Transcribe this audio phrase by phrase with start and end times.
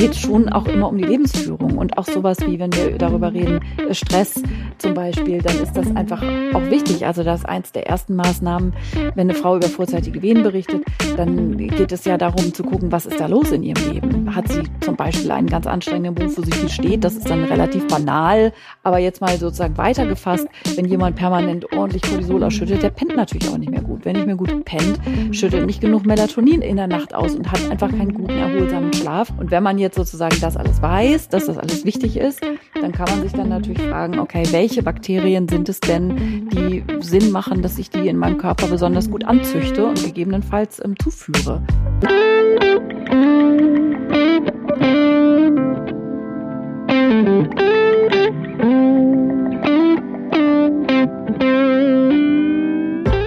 [0.00, 3.60] geht schon auch immer um die Lebensführung und auch sowas wie, wenn wir darüber reden,
[3.90, 4.42] Stress
[4.78, 6.22] zum Beispiel, dann ist das einfach
[6.54, 7.06] auch wichtig.
[7.06, 8.72] Also das ist eins der ersten Maßnahmen,
[9.14, 10.84] wenn eine Frau über vorzeitige Wehen berichtet,
[11.18, 14.34] dann geht es ja darum zu gucken, was ist da los in ihrem Leben.
[14.34, 17.44] Hat sie zum Beispiel einen ganz anstrengenden Beruf, wo sie viel steht, das ist dann
[17.44, 23.16] relativ banal, aber jetzt mal sozusagen weitergefasst, wenn jemand permanent ordentlich Cortisol ausschüttet, der pennt
[23.16, 24.06] natürlich auch nicht mehr gut.
[24.06, 24.98] Wenn nicht mehr gut pennt,
[25.32, 29.30] schüttet nicht genug Melatonin in der Nacht aus und hat einfach keinen guten, erholsamen Schlaf.
[29.38, 32.40] Und wenn man jetzt sozusagen das alles weiß, dass das alles wichtig ist,
[32.80, 37.30] dann kann man sich dann natürlich fragen, okay, welche Bakterien sind es denn, die Sinn
[37.30, 41.62] machen, dass ich die in meinem Körper besonders gut anzüchte und gegebenenfalls ähm, zuführe.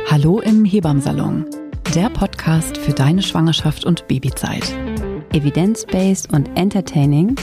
[0.09, 1.45] Hallo im Hebammsalon,
[1.95, 4.73] der Podcast für deine Schwangerschaft und Babyzeit.
[5.33, 7.35] Evidence-based und entertaining,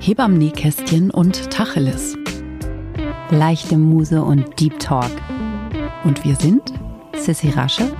[0.00, 2.16] Hebammenkästchen und Tacheles.
[3.30, 5.12] Leichte Muse und Deep Talk.
[6.02, 6.74] Und wir sind
[7.14, 7.92] Sissy Rasche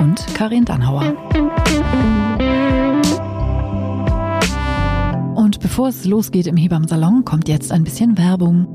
[0.00, 1.14] und Karin Dannhauer.
[5.36, 8.66] Und bevor es losgeht im Hebammsalon, kommt jetzt ein bisschen Werbung.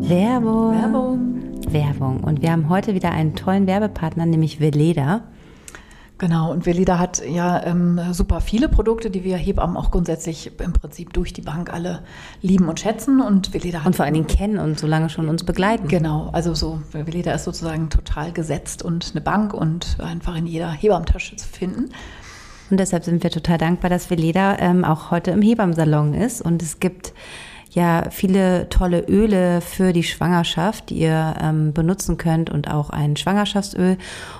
[0.00, 0.72] Werbung.
[0.72, 1.36] Werbung.
[1.72, 2.20] Werbung.
[2.20, 5.22] Und wir haben heute wieder einen tollen Werbepartner, nämlich Veleda.
[6.18, 10.72] Genau, und Veleda hat ja ähm, super viele Produkte, die wir Hebammen auch grundsätzlich im
[10.72, 12.04] Prinzip durch die Bank alle
[12.40, 13.20] lieben und schätzen.
[13.20, 13.86] Und Veleda hat.
[13.86, 15.88] Und vor allen Dingen kennen und so lange schon uns begleiten.
[15.88, 20.70] Genau, also so, Veleda ist sozusagen total gesetzt und eine Bank und einfach in jeder
[20.70, 21.90] Hebammentasche zu finden.
[22.70, 26.40] Und deshalb sind wir total dankbar, dass Veleda ähm, auch heute im Hebammsalon ist.
[26.40, 27.12] Und es gibt
[27.76, 33.16] ja viele tolle Öle für die Schwangerschaft, die ihr ähm, benutzen könnt und auch ein
[33.16, 33.98] Schwangerschaftsöl.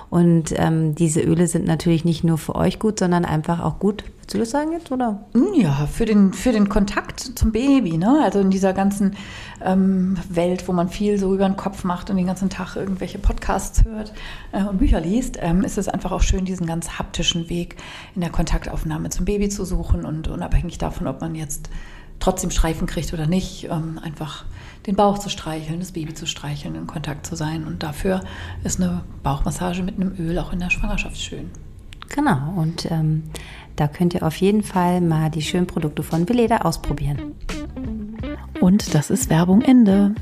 [0.09, 4.03] Und ähm, diese Öle sind natürlich nicht nur für euch gut, sondern einfach auch gut.
[4.17, 5.23] Willst du das sagen jetzt, oder?
[5.33, 8.21] Hm, ja, für den, für den Kontakt zum Baby, ne?
[8.23, 9.15] Also in dieser ganzen
[9.63, 13.19] ähm, Welt, wo man viel so über den Kopf macht und den ganzen Tag irgendwelche
[13.19, 14.13] Podcasts hört
[14.51, 17.75] äh, und Bücher liest, ähm, ist es einfach auch schön, diesen ganz haptischen Weg
[18.15, 21.69] in der Kontaktaufnahme zum Baby zu suchen und unabhängig davon, ob man jetzt
[22.19, 24.45] trotzdem Streifen kriegt oder nicht, ähm, einfach
[24.85, 27.65] den Bauch zu streicheln, das Baby zu streicheln, in Kontakt zu sein.
[27.65, 28.21] Und dafür
[28.63, 31.51] ist eine Bauchmassage mit einem Öl auch in der Schwangerschaft schön.
[32.09, 33.23] Genau, und ähm,
[33.75, 37.35] da könnt ihr auf jeden Fall mal die schönen Produkte von Beleda ausprobieren.
[38.61, 40.15] Und das ist Werbung Ende.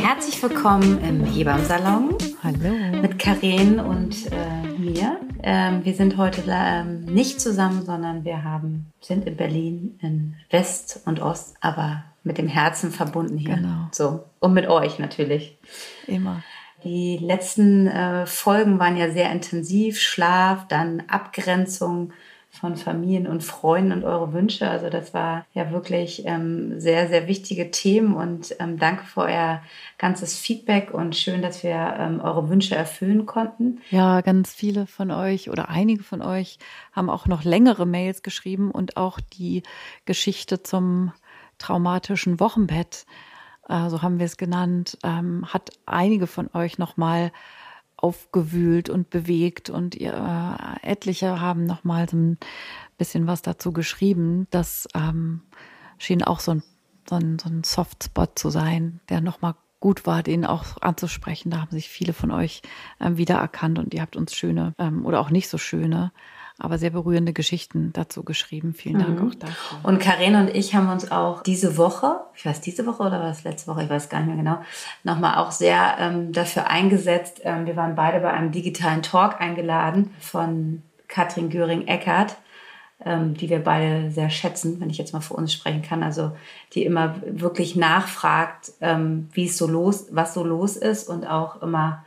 [0.00, 2.16] Herzlich willkommen im Hebammsalon.
[2.44, 2.74] Hallo.
[3.00, 5.20] Mit Karen und äh, mir.
[5.44, 11.02] Ähm, wir sind heute ähm, nicht zusammen, sondern wir haben, sind in Berlin in West
[11.04, 13.54] und Ost, aber mit dem Herzen verbunden hier.
[13.54, 13.86] Genau.
[13.92, 14.24] So.
[14.40, 15.56] Und mit euch natürlich.
[16.08, 16.42] Immer.
[16.82, 20.00] Die letzten äh, Folgen waren ja sehr intensiv.
[20.00, 22.12] Schlaf, dann Abgrenzung
[22.62, 24.70] von Familien und Freunden und eure Wünsche.
[24.70, 29.62] Also das war ja wirklich ähm, sehr, sehr wichtige Themen und ähm, danke für euer
[29.98, 33.80] ganzes Feedback und schön, dass wir ähm, eure Wünsche erfüllen konnten.
[33.90, 36.60] Ja, ganz viele von euch oder einige von euch
[36.92, 39.64] haben auch noch längere Mails geschrieben und auch die
[40.04, 41.12] Geschichte zum
[41.58, 43.06] traumatischen Wochenbett,
[43.68, 47.32] äh, so haben wir es genannt, ähm, hat einige von euch nochmal mal
[48.02, 52.38] aufgewühlt und bewegt und ihr, äh, etliche haben noch mal so ein
[52.98, 54.46] bisschen was dazu geschrieben.
[54.50, 55.42] Das ähm,
[55.98, 56.62] schien auch so ein,
[57.08, 61.50] so ein, so ein Softspot zu sein, der noch mal gut war, den auch anzusprechen.
[61.50, 62.62] Da haben sich viele von euch
[63.00, 66.12] ähm, wiedererkannt und ihr habt uns schöne ähm, oder auch nicht so schöne
[66.62, 68.72] aber sehr berührende Geschichten dazu geschrieben.
[68.72, 69.28] Vielen Dank mhm.
[69.28, 69.78] auch dafür.
[69.82, 73.30] Und Karen und ich haben uns auch diese Woche, ich weiß diese Woche oder war
[73.30, 74.58] es letzte Woche, ich weiß gar nicht mehr genau,
[75.02, 77.40] nochmal auch sehr ähm, dafür eingesetzt.
[77.42, 82.36] Ähm, wir waren beide bei einem digitalen Talk eingeladen von Katrin Göring-Eckert,
[83.04, 86.04] ähm, die wir beide sehr schätzen, wenn ich jetzt mal für uns sprechen kann.
[86.04, 86.30] Also
[86.74, 91.60] die immer wirklich nachfragt, ähm, wie es so los, was so los ist und auch
[91.60, 92.04] immer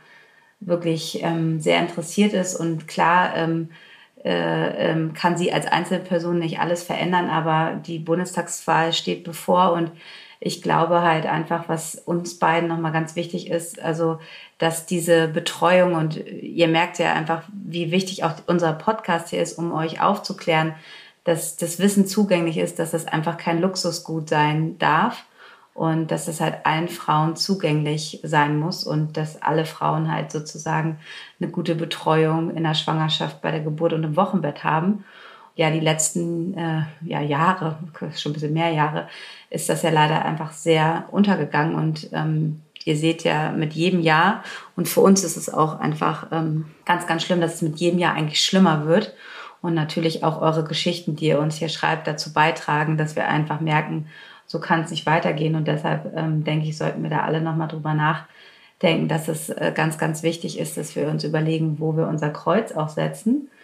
[0.60, 3.36] wirklich ähm, sehr interessiert ist und klar
[4.26, 9.92] kann sie als Einzelperson nicht alles verändern, aber die Bundestagswahl steht bevor und
[10.40, 14.18] ich glaube halt einfach, was uns beiden nochmal ganz wichtig ist, also
[14.58, 19.58] dass diese Betreuung und ihr merkt ja einfach, wie wichtig auch unser Podcast hier ist,
[19.58, 20.74] um euch aufzuklären,
[21.24, 25.24] dass das Wissen zugänglich ist, dass das einfach kein Luxusgut sein darf
[25.76, 30.98] und dass es halt allen Frauen zugänglich sein muss und dass alle Frauen halt sozusagen
[31.38, 35.04] eine gute Betreuung in der Schwangerschaft, bei der Geburt und im Wochenbett haben.
[35.54, 37.78] Ja, die letzten äh, ja, Jahre,
[38.16, 39.08] schon ein bisschen mehr Jahre,
[39.50, 44.44] ist das ja leider einfach sehr untergegangen und ähm, ihr seht ja mit jedem Jahr
[44.76, 47.98] und für uns ist es auch einfach ähm, ganz, ganz schlimm, dass es mit jedem
[47.98, 49.14] Jahr eigentlich schlimmer wird
[49.60, 53.60] und natürlich auch eure Geschichten, die ihr uns hier schreibt, dazu beitragen, dass wir einfach
[53.60, 54.06] merken,
[54.46, 55.54] so kann es nicht weitergehen.
[55.54, 59.72] Und deshalb ähm, denke ich, sollten wir da alle nochmal drüber nachdenken, dass es äh,
[59.74, 63.55] ganz, ganz wichtig ist, dass wir uns überlegen, wo wir unser Kreuz auch setzen ähm,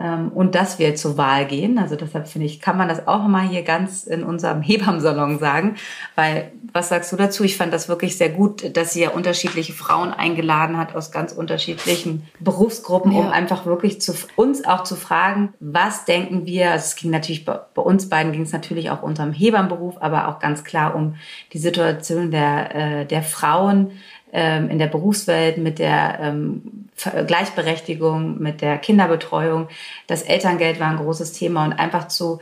[0.00, 1.78] und dass wir zur Wahl gehen.
[1.78, 5.76] Also deshalb finde ich, kann man das auch mal hier ganz in unserem Hebammsalon sagen.
[6.14, 7.44] Weil, was sagst du dazu?
[7.44, 11.32] Ich fand das wirklich sehr gut, dass sie ja unterschiedliche Frauen eingeladen hat aus ganz
[11.32, 13.18] unterschiedlichen Berufsgruppen, ja.
[13.18, 16.70] um einfach wirklich zu uns auch zu fragen, was denken wir?
[16.70, 20.28] Also es ging natürlich bei, bei uns beiden ging es natürlich auch unserem Hebammenberuf, aber
[20.28, 21.16] auch ganz klar um
[21.52, 23.90] die Situation der, äh, der Frauen
[24.32, 26.79] ähm, in der Berufswelt, mit der ähm,
[27.26, 29.68] Gleichberechtigung, mit der Kinderbetreuung.
[30.06, 32.40] Das Elterngeld war ein großes Thema und einfach zu,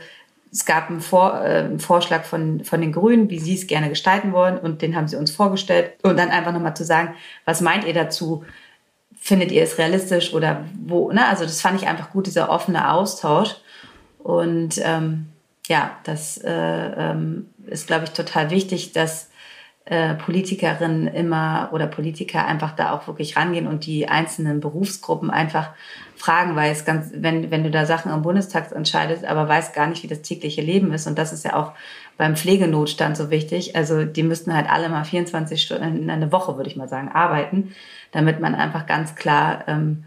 [0.51, 3.89] es gab einen, Vor, äh, einen Vorschlag von, von den Grünen, wie sie es gerne
[3.89, 7.15] gestalten wollen und den haben sie uns vorgestellt und dann einfach nochmal zu sagen,
[7.45, 8.43] was meint ihr dazu?
[9.21, 11.11] Findet ihr es realistisch oder wo?
[11.11, 11.27] Ne?
[11.27, 13.55] Also das fand ich einfach gut, dieser offene Austausch
[14.19, 15.27] und ähm,
[15.67, 19.28] ja, das äh, ähm, ist, glaube ich, total wichtig, dass
[19.85, 25.71] äh, Politikerinnen immer oder Politiker einfach da auch wirklich rangehen und die einzelnen Berufsgruppen einfach
[26.15, 29.87] fragen, weil es ganz, wenn, wenn du da Sachen im Bundestag entscheidest, aber weißt gar
[29.87, 31.07] nicht, wie das tägliche Leben ist.
[31.07, 31.71] Und das ist ja auch
[32.17, 33.75] beim Pflegenotstand so wichtig.
[33.75, 37.09] Also die müssten halt alle mal 24 Stunden in eine Woche, würde ich mal sagen,
[37.09, 37.73] arbeiten,
[38.11, 40.03] damit man einfach ganz klar ähm,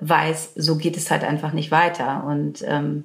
[0.00, 2.24] weiß, so geht es halt einfach nicht weiter.
[2.26, 3.04] Und ähm,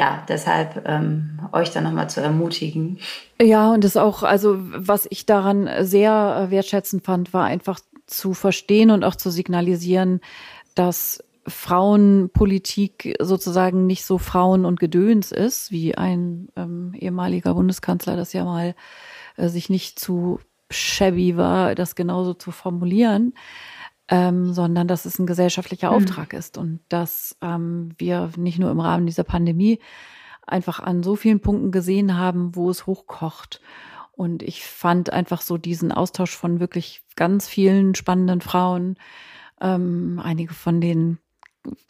[0.00, 2.98] ja, deshalb ähm, euch da nochmal zu ermutigen.
[3.38, 8.90] Ja, und das auch, also was ich daran sehr wertschätzend fand, war einfach zu verstehen
[8.90, 10.22] und auch zu signalisieren,
[10.74, 18.32] dass Frauenpolitik sozusagen nicht so Frauen und Gedöns ist, wie ein ähm, ehemaliger Bundeskanzler das
[18.32, 18.74] ja mal
[19.36, 23.34] äh, sich nicht zu shabby war, das genauso zu formulieren,
[24.10, 25.96] ähm, sondern dass es ein gesellschaftlicher mhm.
[25.96, 29.78] Auftrag ist und dass ähm, wir nicht nur im Rahmen dieser Pandemie
[30.46, 33.60] einfach an so vielen Punkten gesehen haben, wo es hochkocht.
[34.12, 38.96] Und ich fand einfach so diesen Austausch von wirklich ganz vielen spannenden Frauen,
[39.60, 41.18] ähm, einige von denen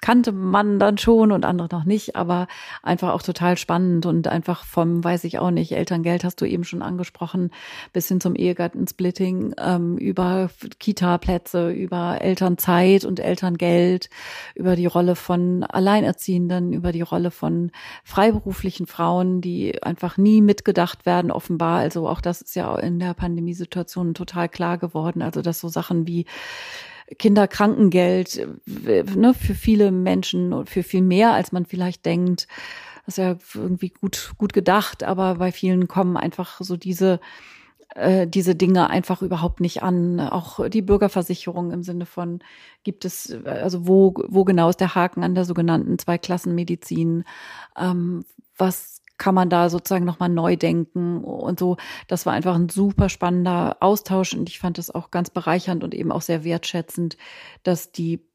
[0.01, 2.47] kannte man dann schon und andere noch nicht, aber
[2.83, 6.65] einfach auch total spannend und einfach vom, weiß ich auch nicht, Elterngeld hast du eben
[6.65, 7.51] schon angesprochen,
[7.93, 14.11] bis hin zum Ehegattensplitting, ähm, über Kita-Plätze, über Elternzeit und Elterngeld,
[14.55, 17.71] über die Rolle von Alleinerziehenden, über die Rolle von
[18.05, 21.79] freiberuflichen Frauen, die einfach nie mitgedacht werden, offenbar.
[21.79, 25.23] Also auch das ist ja in der Pandemiesituation total klar geworden.
[25.23, 26.27] Also dass so Sachen wie
[27.19, 32.47] Kinderkrankengeld ne, für viele Menschen und für viel mehr, als man vielleicht denkt.
[33.07, 37.21] Das ist ja irgendwie gut, gut gedacht, aber bei vielen kommen einfach so diese,
[37.95, 40.21] äh, diese Dinge einfach überhaupt nicht an.
[40.21, 42.41] Auch die Bürgerversicherung im Sinne von,
[42.85, 47.25] gibt es, also wo, wo genau ist der Haken an der sogenannten Zweiklassenmedizin?
[47.77, 48.25] Ähm,
[48.57, 51.77] was kann man da sozusagen nochmal neu denken und so.
[52.09, 55.95] Das war einfach ein super spannender Austausch und ich fand es auch ganz bereichernd und
[55.95, 57.17] eben auch sehr wertschätzend,
[57.63, 58.27] dass die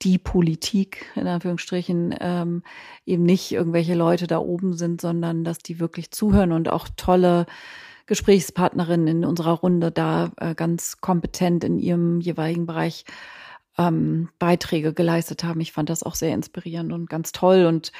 [0.00, 2.62] die Politik in Anführungsstrichen ähm,
[3.06, 7.46] eben nicht irgendwelche Leute da oben sind, sondern dass die wirklich zuhören und auch tolle
[8.06, 13.04] Gesprächspartnerinnen in unserer Runde da äh, ganz kompetent in ihrem jeweiligen Bereich
[13.78, 15.60] ähm, Beiträge geleistet haben.
[15.60, 17.92] Ich fand das auch sehr inspirierend und ganz toll und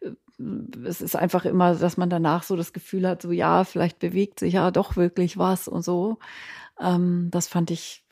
[0.00, 0.10] äh,
[0.84, 4.40] es ist einfach immer, dass man danach so das Gefühl hat, so ja, vielleicht bewegt
[4.40, 6.18] sich ja doch wirklich was und so.
[6.80, 8.02] Ähm, das fand ich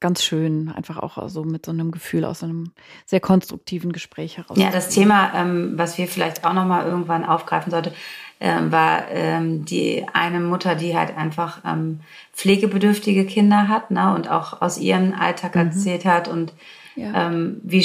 [0.00, 2.72] ganz schön, einfach auch so mit so einem Gefühl aus einem
[3.06, 4.58] sehr konstruktiven Gespräch heraus.
[4.58, 7.92] Ja, das Thema, ähm, was wir vielleicht auch noch mal irgendwann aufgreifen sollte,
[8.38, 12.00] ähm, war ähm, die eine Mutter, die halt einfach ähm,
[12.34, 15.62] pflegebedürftige Kinder hat ne, und auch aus ihrem Alltag mhm.
[15.62, 16.52] erzählt hat und
[16.96, 17.28] ja.
[17.28, 17.82] ähm, wie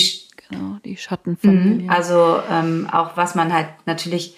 [0.52, 1.84] Genau, die Schattenfamilie.
[1.84, 1.90] Mhm.
[1.90, 4.36] Also ähm, auch was man halt natürlich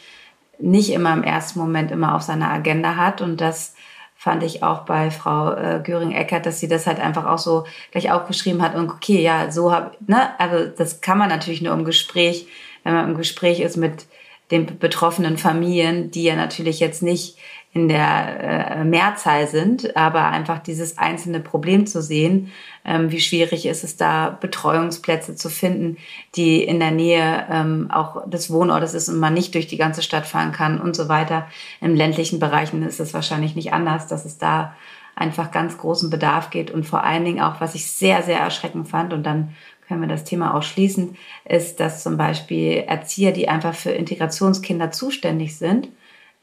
[0.60, 3.76] nicht immer im ersten Moment immer auf seiner Agenda hat und das
[4.16, 8.10] fand ich auch bei Frau äh, Göring-Eckert, dass sie das halt einfach auch so gleich
[8.10, 11.84] aufgeschrieben hat und okay, ja, so habe, ne, also das kann man natürlich nur im
[11.84, 12.48] Gespräch,
[12.84, 14.06] wenn man im Gespräch ist mit
[14.50, 17.38] den betroffenen Familien, die ja natürlich jetzt nicht
[17.74, 22.52] in der äh, Mehrzahl sind, aber einfach dieses einzelne Problem zu sehen,
[22.86, 25.98] ähm, wie schwierig ist es da, Betreuungsplätze zu finden,
[26.36, 30.04] die in der Nähe ähm, auch des Wohnortes ist und man nicht durch die ganze
[30.04, 31.48] Stadt fahren kann und so weiter.
[31.82, 34.76] Im ländlichen Bereichen ist es wahrscheinlich nicht anders, dass es da
[35.16, 38.88] einfach ganz großen Bedarf geht und vor allen Dingen auch, was ich sehr, sehr erschreckend
[38.88, 39.56] fand und dann
[39.88, 44.92] können wir das Thema auch schließen, ist, dass zum Beispiel Erzieher, die einfach für Integrationskinder
[44.92, 45.90] zuständig sind,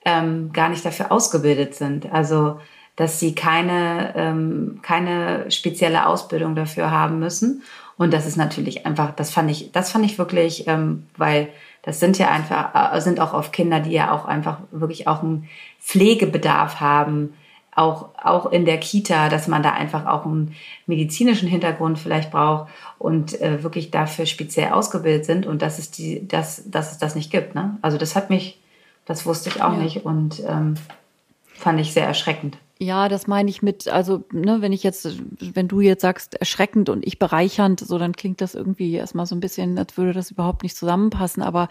[0.04, 2.12] ähm, gar nicht dafür ausgebildet sind.
[2.12, 2.58] Also
[3.00, 7.62] dass sie keine, ähm, keine spezielle Ausbildung dafür haben müssen.
[7.96, 11.48] Und das ist natürlich einfach, das fand ich, das fand ich wirklich, ähm, weil
[11.82, 15.22] das sind ja einfach, äh, sind auch auf Kinder, die ja auch einfach wirklich auch
[15.22, 15.48] einen
[15.80, 17.32] Pflegebedarf haben,
[17.74, 20.54] auch, auch in der Kita, dass man da einfach auch einen
[20.86, 26.28] medizinischen Hintergrund vielleicht braucht und äh, wirklich dafür speziell ausgebildet sind und dass es die,
[26.28, 27.54] dass, dass es das nicht gibt.
[27.54, 27.78] Ne?
[27.80, 28.59] Also das hat mich,
[29.10, 29.80] das wusste ich auch ja.
[29.80, 30.74] nicht und ähm,
[31.52, 32.58] fand ich sehr erschreckend.
[32.78, 36.88] Ja, das meine ich mit, also, ne, wenn ich jetzt, wenn du jetzt sagst, erschreckend
[36.88, 40.30] und ich bereichernd, so dann klingt das irgendwie erstmal so ein bisschen, als würde das
[40.30, 41.68] überhaupt nicht zusammenpassen, aber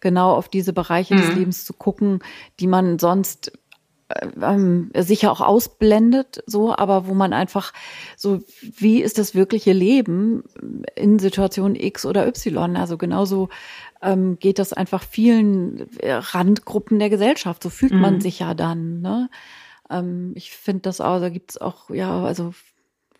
[0.00, 1.18] genau auf diese Bereiche mhm.
[1.20, 2.18] des Lebens zu gucken,
[2.58, 3.52] die man sonst
[4.08, 7.72] äh, ähm, sicher auch ausblendet, so, aber wo man einfach
[8.16, 10.42] so, wie ist das wirkliche Leben
[10.96, 12.76] in Situation X oder Y?
[12.76, 13.48] Also genauso
[14.02, 17.62] ähm, geht das einfach vielen Randgruppen der Gesellschaft.
[17.62, 18.00] So fühlt mhm.
[18.00, 19.00] man sich ja dann.
[19.00, 19.30] Ne?
[19.90, 22.54] Ähm, ich finde das auch, da gibt es auch, ja, also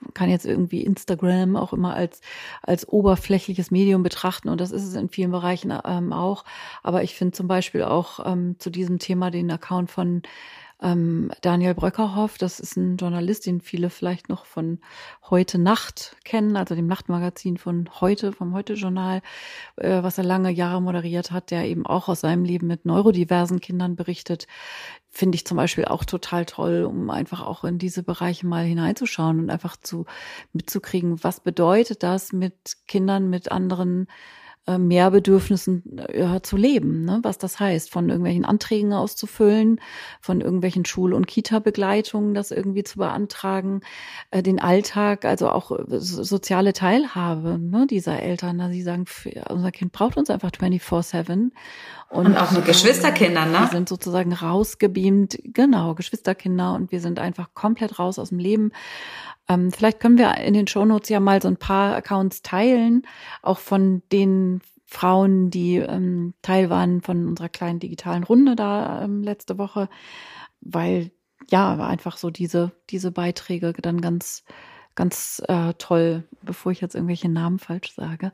[0.00, 2.22] man kann jetzt irgendwie Instagram auch immer als,
[2.62, 6.44] als oberflächliches Medium betrachten und das ist es in vielen Bereichen ähm, auch.
[6.82, 10.22] Aber ich finde zum Beispiel auch ähm, zu diesem Thema den Account von
[10.82, 14.78] ähm, Daniel Bröckerhoff, das ist ein Journalist, den viele vielleicht noch von
[15.28, 19.22] Heute Nacht kennen, also dem Nachtmagazin von Heute, vom Heute-Journal,
[19.76, 23.60] äh, was er lange Jahre moderiert hat, der eben auch aus seinem Leben mit neurodiversen
[23.60, 24.46] Kindern berichtet.
[25.10, 29.40] Finde ich zum Beispiel auch total toll, um einfach auch in diese Bereiche mal hineinzuschauen
[29.40, 30.06] und einfach zu
[30.52, 34.06] mitzukriegen, was bedeutet das mit Kindern mit anderen
[34.67, 37.21] äh, mehr Bedürfnissen äh, zu leben, ne?
[37.23, 39.81] was das heißt, von irgendwelchen Anträgen auszufüllen,
[40.21, 43.81] von irgendwelchen Schul- und Kita-Begleitungen, das irgendwie zu beantragen,
[44.31, 48.59] äh, den Alltag, also auch äh, soziale Teilhabe ne, dieser Eltern.
[48.59, 49.07] Na, sie sagen,
[49.49, 51.31] unser Kind braucht uns einfach 24-7.
[52.11, 53.61] Und, und, auch mit Geschwisterkindern, ne?
[53.61, 58.73] Wir sind sozusagen rausgebeamt, genau, Geschwisterkinder und wir sind einfach komplett raus aus dem Leben.
[59.50, 63.02] Ähm, vielleicht können wir in den Shownotes ja mal so ein paar Accounts teilen,
[63.42, 69.23] auch von den Frauen, die ähm, Teil waren von unserer kleinen digitalen Runde da ähm,
[69.23, 69.88] letzte Woche,
[70.61, 71.11] weil
[71.49, 74.45] ja, war einfach so diese, diese Beiträge dann ganz,
[74.95, 78.33] ganz äh, toll, bevor ich jetzt irgendwelche Namen falsch sage.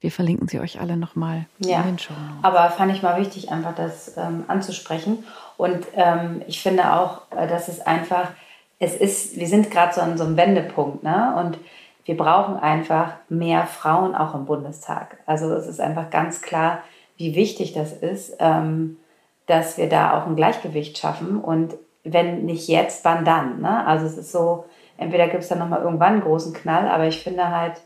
[0.00, 2.14] Wir verlinken sie euch alle nochmal ja, in den Show.
[2.42, 5.24] Aber fand ich mal wichtig, einfach das ähm, anzusprechen.
[5.56, 8.30] Und ähm, ich finde auch, äh, dass es einfach
[8.78, 11.34] es ist, wir sind gerade so an so einem Wendepunkt, ne?
[11.38, 11.58] Und
[12.04, 15.18] wir brauchen einfach mehr Frauen auch im Bundestag.
[15.26, 16.82] Also es ist einfach ganz klar,
[17.16, 18.98] wie wichtig das ist, ähm,
[19.46, 21.40] dass wir da auch ein Gleichgewicht schaffen.
[21.40, 23.60] Und wenn nicht jetzt, wann dann?
[23.60, 23.84] Ne?
[23.86, 24.66] Also es ist so,
[24.98, 27.80] entweder gibt es dann nochmal irgendwann einen großen Knall, aber ich finde halt,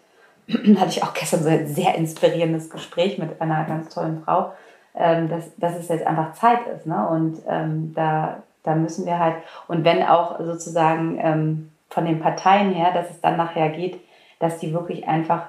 [0.79, 4.53] hatte ich auch gestern so ein sehr inspirierendes Gespräch mit einer ganz tollen Frau,
[4.95, 6.87] ähm, dass, dass es jetzt einfach Zeit ist.
[6.87, 7.09] Ne?
[7.09, 9.37] Und ähm, da da müssen wir halt,
[9.69, 14.01] und wenn auch sozusagen ähm, von den Parteien her, dass es dann nachher geht,
[14.39, 15.47] dass die wirklich einfach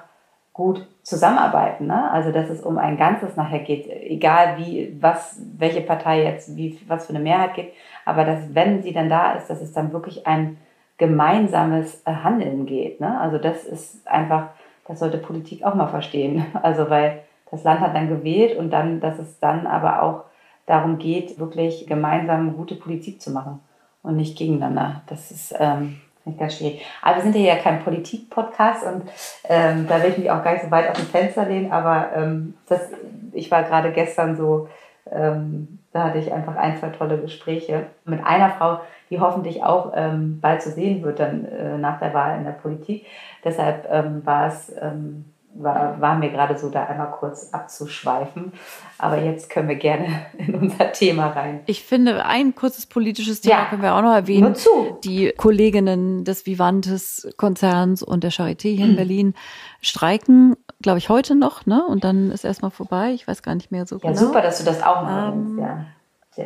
[0.52, 1.86] gut zusammenarbeiten.
[1.86, 2.10] Ne?
[2.10, 6.78] Also dass es um ein Ganzes nachher geht, egal wie, was, welche Partei jetzt, wie,
[6.86, 7.72] was für eine Mehrheit geht,
[8.04, 10.58] aber dass, wenn sie dann da ist, dass es dann wirklich ein
[10.98, 13.00] gemeinsames äh, Handeln geht.
[13.00, 13.18] Ne?
[13.18, 14.48] Also das ist einfach,
[14.86, 16.44] das sollte Politik auch mal verstehen.
[16.62, 20.24] Also weil das Land hat dann gewählt und dann, dass es dann aber auch
[20.72, 23.60] darum geht, wirklich gemeinsam gute Politik zu machen
[24.02, 25.02] und nicht gegeneinander.
[25.06, 26.00] Das ist ähm,
[26.38, 26.82] ganz schwierig.
[27.02, 29.02] Aber wir sind ja kein Politik-Podcast und
[29.48, 32.16] ähm, da will ich mich auch gar nicht so weit auf dem Fenster lehnen, aber
[32.16, 32.88] ähm, das,
[33.32, 34.68] ich war gerade gestern so,
[35.10, 39.92] ähm, da hatte ich einfach ein, zwei tolle Gespräche mit einer Frau, die hoffentlich auch
[39.94, 43.04] ähm, bald zu sehen wird dann äh, nach der Wahl in der Politik.
[43.44, 48.52] Deshalb ähm, war es ähm, war, war mir gerade so, da einmal kurz abzuschweifen.
[48.98, 51.60] Aber jetzt können wir gerne in unser Thema rein.
[51.66, 54.42] Ich finde, ein kurzes politisches Thema ja, können wir auch noch erwähnen.
[54.42, 54.98] Nur zu.
[55.04, 59.34] Die Kolleginnen des Vivantes-Konzerns und der Charité hier in Berlin
[59.80, 61.84] streiken, glaube ich, heute noch, ne?
[61.86, 63.12] Und dann ist erstmal vorbei.
[63.12, 64.12] Ich weiß gar nicht mehr so ja, genau.
[64.12, 65.84] Ja, super, dass du das auch mal ähm, ja.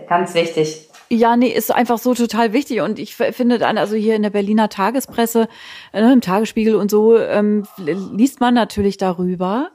[0.09, 0.89] Ganz wichtig.
[1.09, 2.81] Ja, nee, ist einfach so total wichtig.
[2.81, 5.49] Und ich finde dann, also hier in der Berliner Tagespresse,
[5.93, 9.71] äh, im Tagesspiegel und so, ähm, liest man natürlich darüber.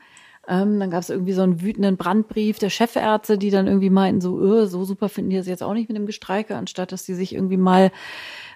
[0.48, 4.20] Ähm, dann gab es irgendwie so einen wütenden Brandbrief der Chefärzte, die dann irgendwie meinten,
[4.20, 7.06] so, öh, so super finden die das jetzt auch nicht mit dem Gestreike, anstatt dass
[7.06, 7.92] die sich irgendwie mal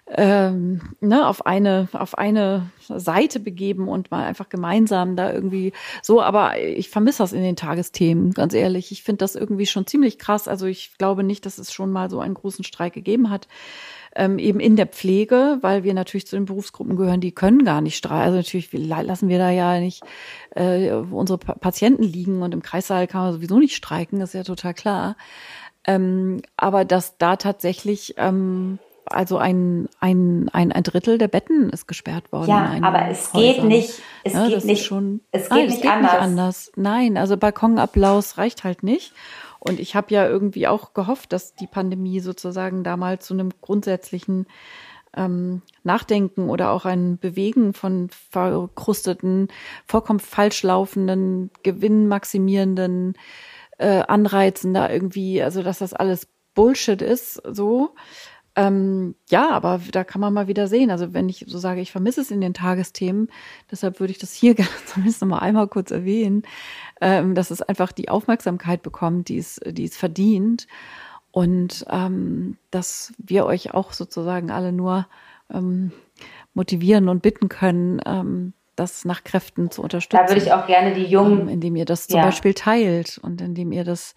[0.07, 6.21] ähm, ne, auf eine auf eine Seite begeben und mal einfach gemeinsam da irgendwie so.
[6.21, 8.91] Aber ich vermisse das in den Tagesthemen, ganz ehrlich.
[8.91, 10.47] Ich finde das irgendwie schon ziemlich krass.
[10.47, 13.47] Also ich glaube nicht, dass es schon mal so einen großen Streik gegeben hat.
[14.17, 17.81] Ähm, eben in der Pflege, weil wir natürlich zu den Berufsgruppen gehören, die können gar
[17.81, 18.23] nicht streiken.
[18.23, 20.03] Also natürlich lassen wir da ja nicht
[20.51, 24.43] äh, unsere Patienten liegen und im Kreissaal kann man sowieso nicht streiken, das ist ja
[24.43, 25.17] total klar.
[25.85, 31.87] Ähm, aber dass da tatsächlich ähm, also ein, ein, ein, ein Drittel der Betten ist
[31.87, 32.49] gesperrt worden.
[32.49, 33.41] Ja, aber es Häusern.
[33.41, 36.11] geht nicht, es ja, geht nicht, schon, es geht, nein, nicht, es geht anders.
[36.11, 36.71] nicht anders.
[36.75, 39.13] Nein, also Balkonapplaus reicht halt nicht.
[39.59, 43.49] Und ich habe ja irgendwie auch gehofft, dass die Pandemie sozusagen da mal zu einem
[43.61, 44.45] grundsätzlichen
[45.15, 49.47] ähm, Nachdenken oder auch ein Bewegen von verkrusteten,
[49.87, 53.13] vollkommen falsch laufenden, gewinnmaximierenden
[53.77, 57.95] äh, Anreizen da irgendwie, also dass das alles Bullshit ist, so.
[58.55, 60.89] Ähm, ja, aber da kann man mal wieder sehen.
[60.89, 63.29] Also wenn ich so sage, ich vermisse es in den Tagesthemen,
[63.69, 66.43] deshalb würde ich das hier gerne zumindest noch mal einmal kurz erwähnen,
[67.01, 70.67] ähm, dass es einfach die Aufmerksamkeit bekommt, die es, die es verdient.
[71.31, 75.05] Und ähm, dass wir euch auch sozusagen alle nur
[75.53, 75.91] ähm,
[76.53, 80.23] motivieren und bitten können, ähm, das nach Kräften zu unterstützen.
[80.25, 82.25] Da würde ich auch gerne die Jungen, ähm, indem ihr das zum ja.
[82.25, 84.15] Beispiel teilt und indem ihr das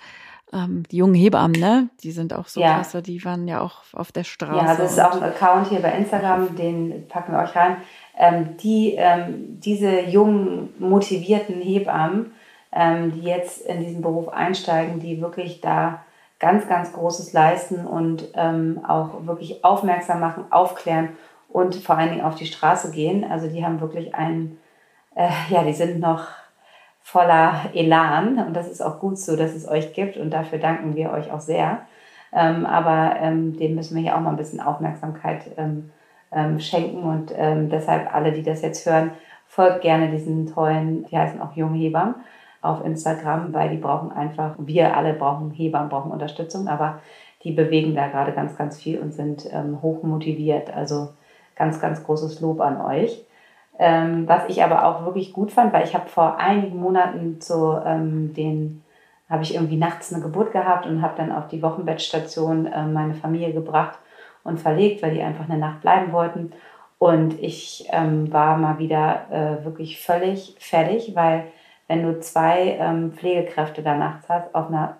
[0.52, 1.88] ähm, die jungen Hebammen, ne?
[2.02, 2.74] Die sind auch so ja.
[2.74, 4.66] klasse, die waren ja auch auf der Straße.
[4.66, 7.76] Ja, das ist auch ein Account hier bei Instagram, den packen wir euch rein.
[8.18, 12.32] Ähm, die, ähm, diese jungen, motivierten Hebammen,
[12.72, 16.02] ähm, die jetzt in diesen Beruf einsteigen, die wirklich da
[16.38, 21.10] ganz, ganz Großes leisten und ähm, auch wirklich aufmerksam machen, aufklären
[21.48, 23.24] und vor allen Dingen auf die Straße gehen.
[23.24, 24.58] Also die haben wirklich einen,
[25.14, 26.26] äh, ja, die sind noch
[27.10, 30.94] voller Elan und das ist auch gut so, dass es euch gibt und dafür danken
[30.94, 31.86] wir euch auch sehr.
[32.34, 35.90] Ähm, aber ähm, dem müssen wir hier auch mal ein bisschen Aufmerksamkeit ähm,
[36.30, 39.12] ähm schenken und ähm, deshalb alle, die das jetzt hören,
[39.46, 42.16] folgt gerne diesen tollen, die heißen auch Junge Hebammen
[42.60, 47.00] auf Instagram, weil die brauchen einfach, wir alle brauchen Hebammen, brauchen Unterstützung, aber
[47.42, 50.74] die bewegen da gerade ganz, ganz viel und sind ähm, hoch motiviert.
[50.74, 51.08] Also
[51.56, 53.24] ganz, ganz großes Lob an euch.
[53.78, 57.80] Ähm, was ich aber auch wirklich gut fand, weil ich habe vor einigen Monaten zu
[57.84, 58.82] ähm, den,
[59.30, 63.14] habe ich irgendwie nachts eine Geburt gehabt und habe dann auf die Wochenbettstation äh, meine
[63.14, 63.98] Familie gebracht
[64.42, 66.52] und verlegt, weil die einfach eine Nacht bleiben wollten.
[66.98, 71.44] Und ich ähm, war mal wieder äh, wirklich völlig fertig, weil
[71.86, 74.96] wenn du zwei ähm, Pflegekräfte da nachts hast auf einer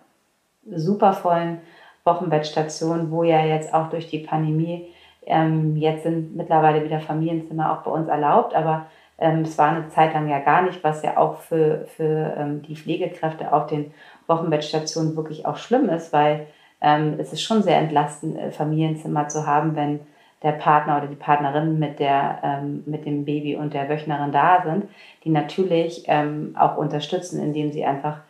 [0.70, 1.60] super vollen
[2.04, 4.88] Wochenbettstation, wo ja jetzt auch durch die Pandemie
[5.28, 8.86] ähm, jetzt sind mittlerweile wieder Familienzimmer auch bei uns erlaubt, aber
[9.18, 12.62] ähm, es war eine Zeit lang ja gar nicht, was ja auch für, für ähm,
[12.62, 13.92] die Pflegekräfte auf den
[14.26, 16.46] Wochenbettstationen wirklich auch schlimm ist, weil
[16.80, 20.00] ähm, es ist schon sehr entlastend, äh, Familienzimmer zu haben, wenn
[20.42, 24.62] der Partner oder die Partnerin mit, der, ähm, mit dem Baby und der Wöchnerin da
[24.64, 24.88] sind,
[25.24, 28.20] die natürlich ähm, auch unterstützen, indem sie einfach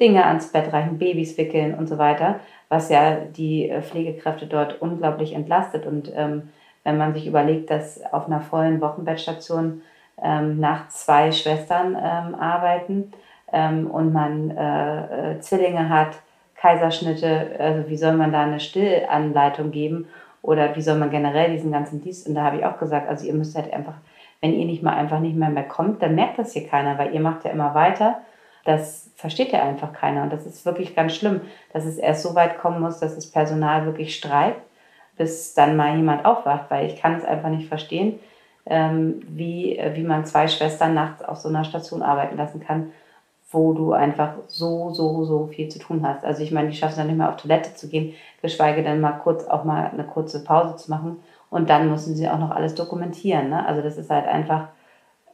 [0.00, 2.40] Dinge ans Bett reichen, Babys wickeln und so weiter
[2.72, 5.84] was ja die äh, Pflegekräfte dort unglaublich entlastet.
[5.84, 6.48] Und ähm,
[6.84, 9.82] wenn man sich überlegt, dass auf einer vollen Wochenbettstation
[10.22, 13.12] ähm, nach zwei Schwestern ähm, arbeiten
[13.52, 16.16] ähm, und man äh, äh, Zwillinge hat,
[16.56, 20.08] Kaiserschnitte, also wie soll man da eine Stillanleitung geben
[20.40, 22.26] oder wie soll man generell diesen ganzen Dienst?
[22.26, 23.94] Und da habe ich auch gesagt, also ihr müsst halt einfach,
[24.40, 27.12] wenn ihr nicht mal einfach nicht mehr mehr kommt, dann merkt das hier keiner, weil
[27.12, 28.22] ihr macht ja immer weiter
[28.64, 30.22] das versteht ja einfach keiner.
[30.22, 31.40] Und das ist wirklich ganz schlimm,
[31.72, 34.60] dass es erst so weit kommen muss, dass das Personal wirklich streikt,
[35.16, 38.18] bis dann mal jemand aufwacht, weil ich kann es einfach nicht verstehen,
[38.66, 42.92] ähm, wie, äh, wie man zwei Schwestern nachts auf so einer Station arbeiten lassen kann,
[43.50, 46.24] wo du einfach so, so, so viel zu tun hast.
[46.24, 49.00] Also ich meine, die schaffen es dann nicht mehr auf Toilette zu gehen, geschweige denn
[49.00, 51.20] mal kurz auch mal eine kurze Pause zu machen.
[51.50, 53.50] Und dann müssen sie auch noch alles dokumentieren.
[53.50, 53.66] Ne?
[53.66, 54.68] Also das ist halt einfach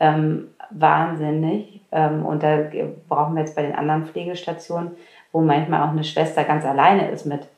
[0.01, 1.78] ähm, wahnsinnig.
[1.92, 2.59] Ähm, und da
[3.09, 4.92] brauchen wir jetzt bei den anderen Pflegestationen,
[5.33, 7.48] wo manchmal auch eine Schwester ganz alleine ist mit,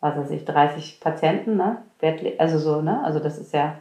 [0.00, 1.78] was weiß ich, 30 Patienten, ne?
[2.38, 3.02] Also so, ne?
[3.04, 3.76] Also das ist ja,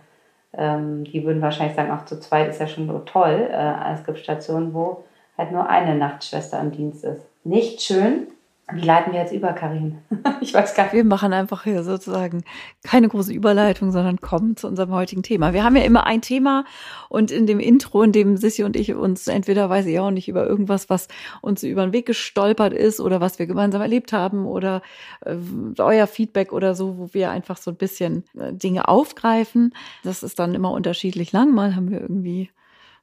[0.58, 3.50] ähm, die würden wahrscheinlich sagen, auch zu zweit ist ja schon so toll.
[3.52, 5.04] Äh, es gibt Stationen, wo
[5.38, 7.22] halt nur eine Nachtschwester im Dienst ist.
[7.44, 8.28] Nicht schön,
[8.72, 9.98] wie leiten wir jetzt über, Karin?
[10.42, 10.94] ich weiß gar nicht.
[10.94, 12.44] Wir machen einfach hier sozusagen
[12.82, 15.54] keine große Überleitung, sondern kommen zu unserem heutigen Thema.
[15.54, 16.64] Wir haben ja immer ein Thema
[17.10, 20.30] und in dem Intro, in dem Sissi und ich uns entweder weiß ich auch nicht
[20.30, 21.10] über irgendwas, was
[21.42, 24.82] uns über den Weg gestolpert ist oder was wir gemeinsam erlebt haben oder
[25.26, 25.36] äh,
[25.80, 29.74] euer Feedback oder so, wo wir einfach so ein bisschen äh, Dinge aufgreifen.
[30.04, 31.54] Das ist dann immer unterschiedlich lang.
[31.54, 32.50] Mal haben wir irgendwie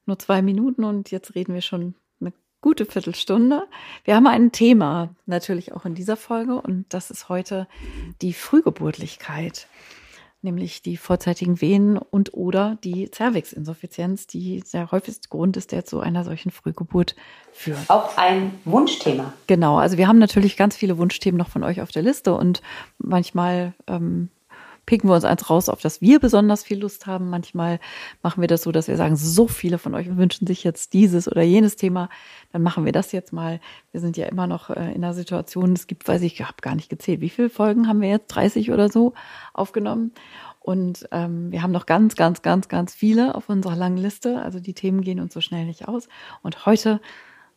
[0.06, 1.94] nur zwei Minuten und jetzt reden wir schon
[2.60, 3.66] gute Viertelstunde.
[4.04, 7.66] Wir haben ein Thema natürlich auch in dieser Folge und das ist heute
[8.20, 9.66] die Frühgeburtlichkeit,
[10.42, 16.00] nämlich die vorzeitigen Wehen und oder die Zervixinsuffizienz, die der häufigste Grund ist, der zu
[16.00, 17.16] einer solchen Frühgeburt
[17.52, 17.88] führt.
[17.88, 19.32] Auch ein Wunschthema.
[19.46, 22.62] Genau, also wir haben natürlich ganz viele Wunschthemen noch von euch auf der Liste und
[22.98, 24.28] manchmal ähm,
[24.90, 27.30] picken wir uns eins raus, auf das wir besonders viel Lust haben.
[27.30, 27.78] Manchmal
[28.22, 31.30] machen wir das so, dass wir sagen, so viele von euch wünschen sich jetzt dieses
[31.30, 32.08] oder jenes Thema.
[32.50, 33.60] Dann machen wir das jetzt mal.
[33.92, 36.56] Wir sind ja immer noch äh, in einer Situation, es gibt, weiß ich, ich habe
[36.60, 38.34] gar nicht gezählt, wie viele Folgen haben wir jetzt?
[38.34, 39.14] 30 oder so
[39.54, 40.10] aufgenommen.
[40.58, 44.42] Und ähm, wir haben noch ganz, ganz, ganz, ganz viele auf unserer langen Liste.
[44.42, 46.08] Also die Themen gehen uns so schnell nicht aus.
[46.42, 47.00] Und heute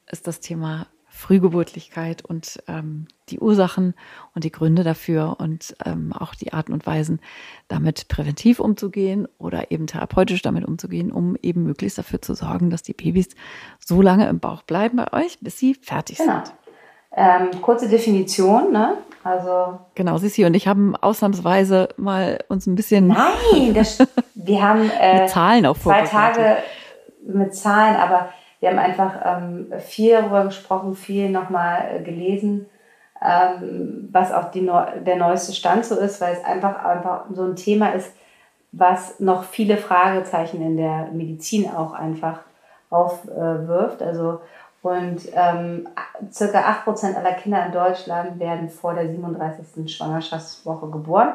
[0.05, 0.85] ist das Thema
[1.15, 3.93] Frühgeburtlichkeit und ähm, die Ursachen
[4.34, 7.21] und die Gründe dafür und ähm, auch die Arten und Weisen,
[7.67, 12.82] damit präventiv umzugehen oder eben therapeutisch damit umzugehen, um eben möglichst dafür zu sorgen, dass
[12.82, 13.30] die Babys
[13.80, 16.43] so lange im Bauch bleiben bei euch, bis sie fertig genau.
[16.43, 16.54] sind.
[17.15, 18.97] Ähm, kurze Definition, ne?
[19.23, 23.99] Also genau, Sissi und ich haben ausnahmsweise mal uns ein bisschen Nein, das,
[24.34, 26.58] wir haben äh, mit Zahlen auf zwei Tage
[27.26, 28.30] mit Zahlen, aber
[28.63, 32.65] wir haben einfach ähm, viel darüber gesprochen, viel nochmal äh, gelesen,
[33.21, 34.65] ähm, was auch die,
[35.06, 38.13] der neueste Stand so ist, weil es einfach, einfach so ein Thema ist,
[38.71, 42.39] was noch viele Fragezeichen in der Medizin auch einfach
[42.89, 43.99] aufwirft.
[43.99, 44.39] Äh, also
[44.82, 45.89] und ähm,
[46.32, 49.93] circa 8% aller Kinder in Deutschland werden vor der 37.
[49.93, 51.34] Schwangerschaftswoche geboren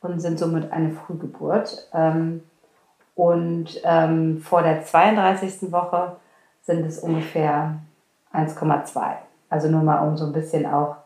[0.00, 1.88] und sind somit eine Frühgeburt.
[1.94, 2.42] Ähm,
[3.14, 5.70] und ähm, vor der 32.
[5.70, 6.16] Woche
[6.64, 7.78] sind es ungefähr
[8.32, 9.16] 1,2.
[9.48, 10.96] Also nur mal, um so ein bisschen auch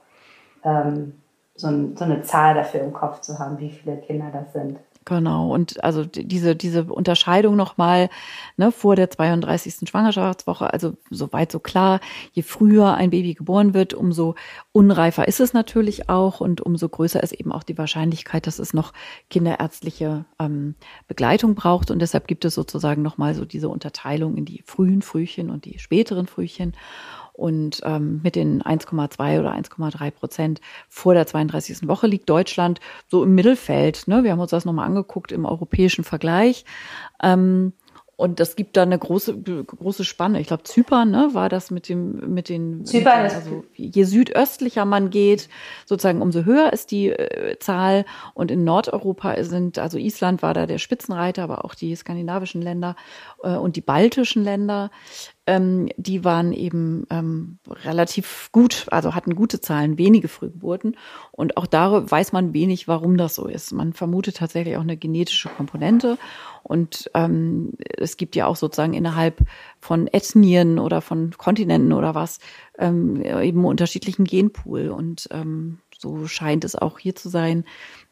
[0.65, 1.21] ähm,
[1.55, 4.79] so, ein, so eine Zahl dafür im Kopf zu haben, wie viele Kinder das sind.
[5.09, 8.11] Genau, und also diese, diese Unterscheidung nochmal
[8.59, 9.89] ne, vor der 32.
[9.89, 12.01] Schwangerschaftswoche, also soweit so klar,
[12.33, 14.35] je früher ein Baby geboren wird, umso
[14.73, 18.75] unreifer ist es natürlich auch und umso größer ist eben auch die Wahrscheinlichkeit, dass es
[18.75, 18.93] noch
[19.31, 20.75] kinderärztliche ähm,
[21.07, 21.91] Begleitung braucht.
[21.91, 25.79] Und deshalb gibt es sozusagen nochmal so diese Unterteilung in die frühen Frühchen und die
[25.79, 26.75] späteren Frühchen.
[27.39, 31.87] Und ähm, mit den 1,2 oder 1,3 Prozent vor der 32.
[31.87, 34.09] Woche liegt Deutschland so im Mittelfeld.
[34.09, 34.25] Ne?
[34.25, 36.65] Wir haben uns das nochmal angeguckt im europäischen Vergleich.
[37.23, 37.75] Ähm,
[38.21, 40.41] und das gibt da eine große, große Spanne.
[40.41, 45.11] Ich glaube, Zypern ne, war das mit dem, mit den, Zypern also je südöstlicher man
[45.11, 45.49] geht,
[45.87, 48.05] sozusagen umso höher ist die äh, Zahl.
[48.35, 52.97] Und in Nordeuropa sind, also Island war da der Spitzenreiter, aber auch die skandinavischen Länder
[53.45, 54.91] äh, und die baltischen Länder
[55.49, 60.95] ähm, die waren eben ähm, relativ gut, also hatten gute Zahlen, wenige Frühgeburten.
[61.33, 63.73] Und auch da weiß man wenig, warum das so ist.
[63.73, 66.19] Man vermutet tatsächlich auch eine genetische Komponente.
[66.63, 69.41] Und ähm, es gibt ja auch sozusagen innerhalb
[69.81, 72.41] von Ethnien oder von Kontinenten oder was
[72.79, 74.91] ähm, eben unterschiedlichen Genpool.
[74.91, 77.65] Und ähm, so scheint es auch hier zu sein,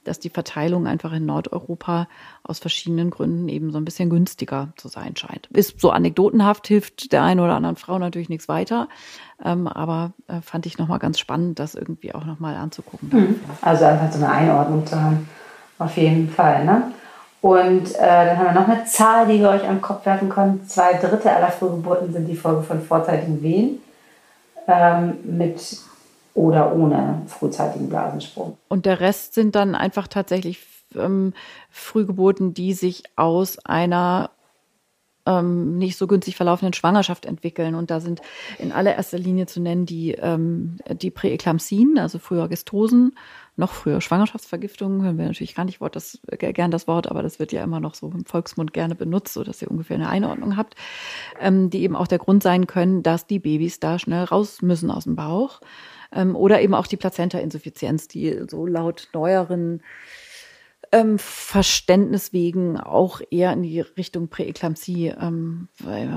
[0.06, 2.08] dass die Verteilung einfach in Nordeuropa
[2.42, 5.48] aus verschiedenen Gründen eben so ein bisschen günstiger zu sein scheint.
[5.52, 8.88] Ist so anekdotenhaft, hilft der einen oder anderen Frau natürlich nichts weiter.
[9.44, 13.10] Ähm, aber äh, fand ich nochmal ganz spannend, das irgendwie auch nochmal anzugucken.
[13.12, 13.40] Mhm.
[13.60, 15.28] Also einfach so eine Einordnung zu haben.
[15.78, 16.64] Auf jeden Fall.
[16.64, 16.92] Ne?
[17.42, 20.66] Und äh, dann haben wir noch eine Zahl, die wir euch am Kopf werfen können.
[20.66, 23.78] Zwei Drittel aller Frühgeburten sind die Folge von vorzeitigen Wehen.
[24.66, 25.78] Ähm, mit
[26.36, 28.58] oder ohne frühzeitigen Blasensprung.
[28.68, 30.60] Und der Rest sind dann einfach tatsächlich
[30.94, 31.32] ähm,
[31.70, 34.30] Frühgeburten, die sich aus einer
[35.24, 37.74] ähm, nicht so günstig verlaufenden Schwangerschaft entwickeln.
[37.74, 38.20] Und da sind
[38.58, 43.16] in allererster Linie zu nennen die, ähm, die Präeklampsien, also früher Gestosen,
[43.56, 47.22] noch früher Schwangerschaftsvergiftungen, hören wir natürlich gar nicht Wort, das, äh, gern das Wort, aber
[47.22, 50.10] das wird ja immer noch so im Volksmund gerne benutzt, so dass ihr ungefähr eine
[50.10, 50.74] Einordnung habt,
[51.40, 54.90] ähm, die eben auch der Grund sein können, dass die Babys da schnell raus müssen
[54.90, 55.60] aus dem Bauch.
[56.12, 59.82] Ähm, oder eben auch die Plazenta-Insuffizienz, die so laut neueren
[60.92, 65.68] ähm, Verständnis wegen auch eher in die Richtung Präeklampsie ähm,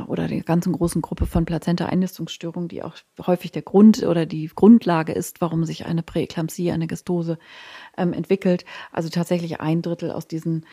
[0.07, 5.13] oder der ganzen großen Gruppe von Plazenta-Einnistungsstörungen, die auch häufig der Grund oder die Grundlage
[5.13, 7.39] ist, warum sich eine Präeklampsie, eine Gestose
[7.97, 8.65] ähm, entwickelt.
[8.91, 10.65] Also tatsächlich ein Drittel aus diesen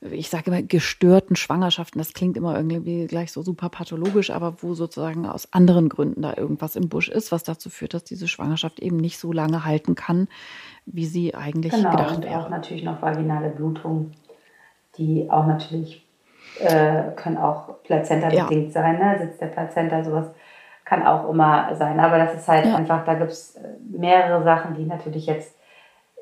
[0.00, 1.98] ich sage immer, gestörten Schwangerschaften.
[1.98, 6.34] Das klingt immer irgendwie gleich so super pathologisch, aber wo sozusagen aus anderen Gründen da
[6.36, 9.96] irgendwas im Busch ist, was dazu führt, dass diese Schwangerschaft eben nicht so lange halten
[9.96, 10.28] kann,
[10.86, 12.38] wie sie eigentlich genau, gedacht und wäre.
[12.38, 14.14] auch natürlich noch vaginale Blutungen,
[14.96, 16.06] die auch natürlich
[16.60, 18.82] äh, können auch plazenta-bedingt ja.
[18.82, 19.18] sein, ne?
[19.18, 20.28] Sitz der Plazenta, sowas
[20.84, 21.98] kann auch immer sein.
[21.98, 22.76] Aber das ist halt ja.
[22.76, 23.58] einfach, da gibt es
[23.90, 25.57] mehrere Sachen, die natürlich jetzt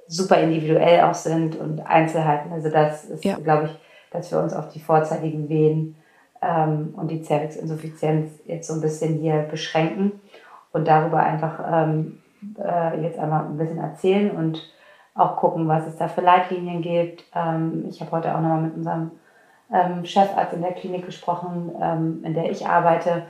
[0.09, 2.53] super individuell auch sind und Einzelheiten.
[2.53, 3.37] Also das ist, ja.
[3.37, 3.71] glaube ich,
[4.11, 5.97] dass wir uns auf die vorzeitigen Wehen
[6.43, 10.21] ähm, und die Zervixinsuffizienz jetzt so ein bisschen hier beschränken
[10.73, 12.19] und darüber einfach ähm,
[12.59, 14.63] äh, jetzt einmal ein bisschen erzählen und
[15.15, 17.25] auch gucken, was es da für Leitlinien gibt.
[17.35, 19.13] Ähm, ich habe heute auch nochmal mit unserem
[19.73, 23.23] ähm, Chefarzt in der Klinik gesprochen, ähm, in der ich arbeite,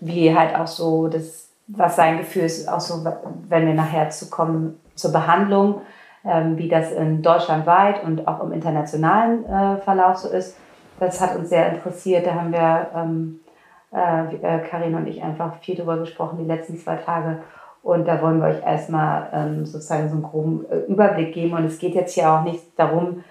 [0.00, 3.04] wie halt auch so das, was sein Gefühl ist, auch so,
[3.48, 5.80] wenn wir nachher zu kommen zur Behandlung,
[6.22, 10.56] wie das in Deutschland weit und auch im internationalen äh, Verlauf so ist.
[10.98, 12.26] Das hat uns sehr interessiert.
[12.26, 13.40] Da haben wir, ähm,
[13.92, 17.38] äh, äh, Karin und ich, einfach viel drüber gesprochen die letzten zwei Tage.
[17.82, 21.54] Und da wollen wir euch erstmal ähm, sozusagen so einen groben Überblick geben.
[21.54, 23.24] Und es geht jetzt hier auch nicht darum,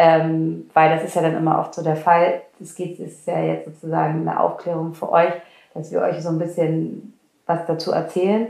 [0.00, 2.42] Ähm, weil das ist ja dann immer oft so der Fall.
[2.60, 5.32] Es geht, ist ja jetzt sozusagen eine Aufklärung für euch,
[5.74, 8.46] dass wir euch so ein bisschen was dazu erzählen,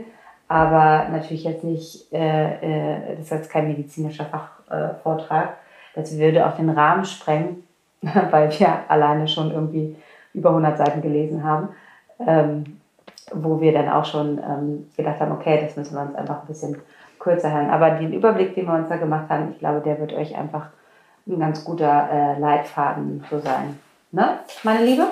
[0.49, 5.53] aber natürlich jetzt nicht, äh, äh, das ist jetzt kein medizinischer Fachvortrag, äh,
[5.95, 7.63] das würde auch den Rahmen sprengen,
[8.01, 9.95] weil wir alleine schon irgendwie
[10.33, 11.69] über 100 Seiten gelesen haben,
[12.27, 12.79] ähm,
[13.31, 16.47] wo wir dann auch schon ähm, gedacht haben, okay, das müssen wir uns einfach ein
[16.47, 16.77] bisschen
[17.19, 17.69] kürzer halten.
[17.69, 20.69] Aber den Überblick, den wir uns da gemacht haben, ich glaube, der wird euch einfach
[21.27, 23.79] ein ganz guter äh, Leitfaden so sein.
[24.11, 25.09] Ne, meine Liebe?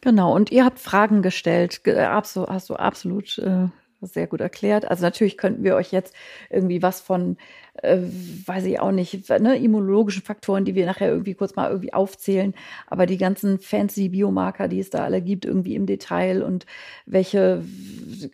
[0.00, 3.68] Genau, und ihr habt Fragen gestellt, hast du absolut äh,
[4.00, 4.88] sehr gut erklärt.
[4.88, 6.14] Also natürlich könnten wir euch jetzt
[6.50, 7.36] irgendwie was von,
[7.82, 7.98] äh,
[8.46, 12.54] weiß ich auch nicht, ne, immunologischen Faktoren, die wir nachher irgendwie kurz mal irgendwie aufzählen,
[12.86, 16.66] aber die ganzen fancy Biomarker, die es da alle gibt, irgendwie im Detail und
[17.06, 17.64] welche,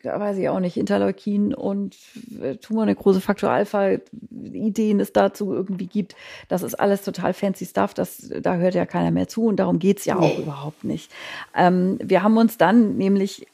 [0.03, 1.97] weiß ich auch nicht, Interleukin und
[2.41, 3.99] äh, Tumornekrose Faktor Alpha
[4.31, 6.17] Ideen es dazu irgendwie gibt,
[6.49, 9.79] das ist alles total fancy Stuff, das, da hört ja keiner mehr zu und darum
[9.79, 11.11] geht's ja auch überhaupt nicht.
[11.57, 13.47] Ähm, wir haben uns dann nämlich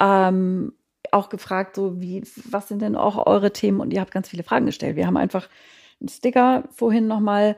[0.00, 0.72] ähm,
[1.16, 3.80] auch gefragt, so wie, was sind denn auch eure Themen?
[3.80, 4.96] Und ihr habt ganz viele Fragen gestellt.
[4.96, 5.48] Wir haben einfach
[6.00, 7.56] einen Sticker vorhin nochmal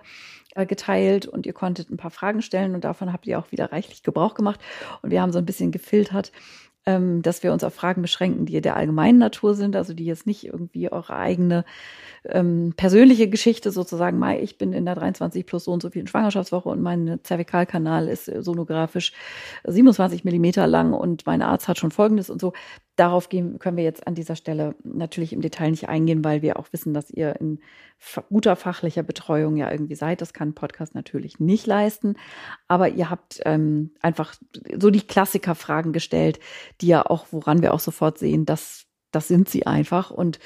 [0.54, 3.72] äh, geteilt und ihr konntet ein paar Fragen stellen und davon habt ihr auch wieder
[3.72, 4.60] reichlich Gebrauch gemacht.
[5.02, 6.32] Und wir haben so ein bisschen gefiltert,
[6.86, 10.26] ähm, dass wir uns auf Fragen beschränken, die der allgemeinen Natur sind, also die jetzt
[10.26, 11.64] nicht irgendwie eure eigene
[12.24, 16.06] ähm, persönliche Geschichte sozusagen, mal ich bin in der 23 plus so und so vielen
[16.06, 19.12] Schwangerschaftswoche und mein Zervikalkanal ist sonografisch
[19.64, 22.52] 27 Millimeter lang und mein Arzt hat schon Folgendes und so.
[22.98, 26.58] Darauf gehen, können wir jetzt an dieser Stelle natürlich im Detail nicht eingehen, weil wir
[26.58, 27.60] auch wissen, dass ihr in
[28.28, 30.20] guter fachlicher Betreuung ja irgendwie seid.
[30.20, 32.16] Das kann ein Podcast natürlich nicht leisten.
[32.66, 34.34] Aber ihr habt ähm, einfach
[34.76, 36.40] so die Klassikerfragen gestellt,
[36.80, 40.10] die ja auch, woran wir auch sofort sehen, dass das sind sie einfach.
[40.10, 40.40] Und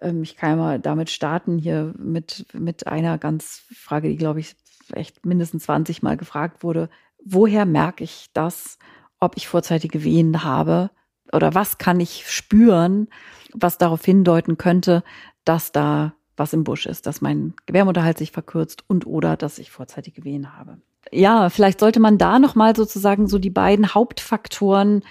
[0.00, 4.40] ähm, ich kann ja mal damit starten hier mit, mit einer ganz Frage, die, glaube
[4.40, 4.56] ich,
[4.92, 6.90] echt mindestens 20 Mal gefragt wurde.
[7.24, 8.78] Woher merke ich das,
[9.20, 10.90] ob ich vorzeitige Wehen habe?
[11.32, 13.08] Oder was kann ich spüren,
[13.52, 15.02] was darauf hindeuten könnte,
[15.44, 19.70] dass da was im Busch ist, dass mein Gebärmutterhals sich verkürzt und oder dass ich
[19.70, 20.78] vorzeitige Wehen habe.
[21.10, 25.02] Ja, vielleicht sollte man da nochmal sozusagen so die beiden Hauptfaktoren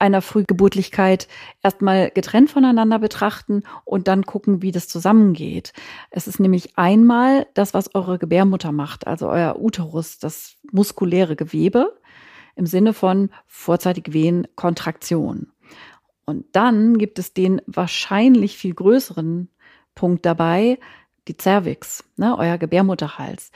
[0.00, 1.28] einer Frühgeburtlichkeit
[1.62, 5.72] erstmal getrennt voneinander betrachten und dann gucken, wie das zusammengeht.
[6.10, 11.99] Es ist nämlich einmal das, was eure Gebärmutter macht, also euer Uterus, das muskuläre Gewebe
[12.56, 15.52] im Sinne von vorzeitig Wehen, Kontraktion.
[16.24, 19.48] Und dann gibt es den wahrscheinlich viel größeren
[19.94, 20.78] Punkt dabei,
[21.28, 23.50] die Cervix, ne, euer Gebärmutterhals.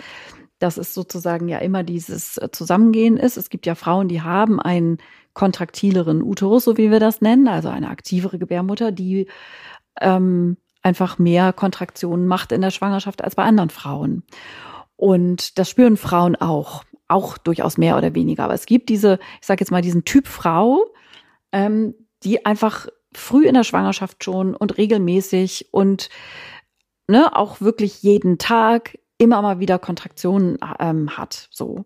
[0.59, 3.37] Das ist sozusagen ja immer dieses Zusammengehen ist.
[3.37, 4.99] Es gibt ja Frauen, die haben einen
[5.35, 9.27] kontraktileren Uterus, so wie wir das nennen, also eine aktivere Gebärmutter, die
[10.01, 14.23] ähm, einfach mehr Kontraktionen macht in der Schwangerschaft als bei anderen Frauen.
[14.97, 18.45] Und das spüren Frauen auch, auch durchaus mehr oder weniger.
[18.45, 20.85] Aber es gibt diese, ich sage jetzt mal, diesen Typ Frau,
[21.53, 26.09] ähm, die einfach früh in der Schwangerschaft schon und regelmäßig und
[27.09, 31.49] ne, auch wirklich jeden Tag immer mal wieder Kontraktionen ähm, hat.
[31.51, 31.85] So.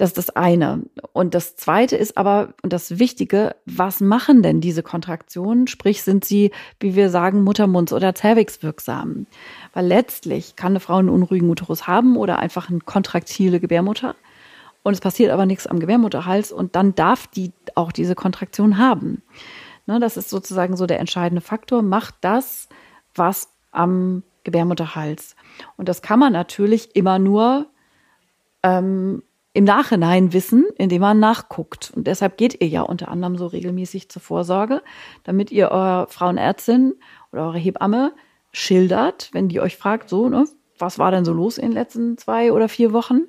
[0.00, 0.84] Das ist das eine.
[1.12, 5.66] Und das zweite ist aber, und das Wichtige, was machen denn diese Kontraktionen?
[5.66, 9.26] Sprich, sind sie, wie wir sagen, Muttermunds- oder Cervix wirksam?
[9.74, 14.16] Weil letztlich kann eine Frau einen unruhigen Uterus haben oder einfach eine kontraktile Gebärmutter.
[14.82, 19.20] Und es passiert aber nichts am Gebärmutterhals und dann darf die auch diese Kontraktion haben.
[19.84, 21.82] Ne, das ist sozusagen so der entscheidende Faktor.
[21.82, 22.70] Macht das,
[23.14, 25.36] was am Gebärmutterhals.
[25.76, 27.66] Und das kann man natürlich immer nur
[28.62, 31.92] ähm, im Nachhinein wissen, indem man nachguckt.
[31.94, 34.82] Und deshalb geht ihr ja unter anderem so regelmäßig zur Vorsorge,
[35.24, 36.94] damit ihr eurer Frauenärztin
[37.32, 38.12] oder eure Hebamme
[38.52, 40.44] schildert, wenn die euch fragt, so, ne,
[40.78, 43.22] was war denn so los in den letzten zwei oder vier Wochen?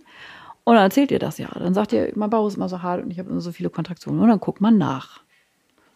[0.63, 1.49] Und dann erzählt ihr das ja.
[1.53, 3.69] Dann sagt ihr, mein Bauch ist immer so hart und ich habe immer so viele
[3.69, 4.21] Kontraktionen.
[4.21, 5.21] Und dann guckt man nach.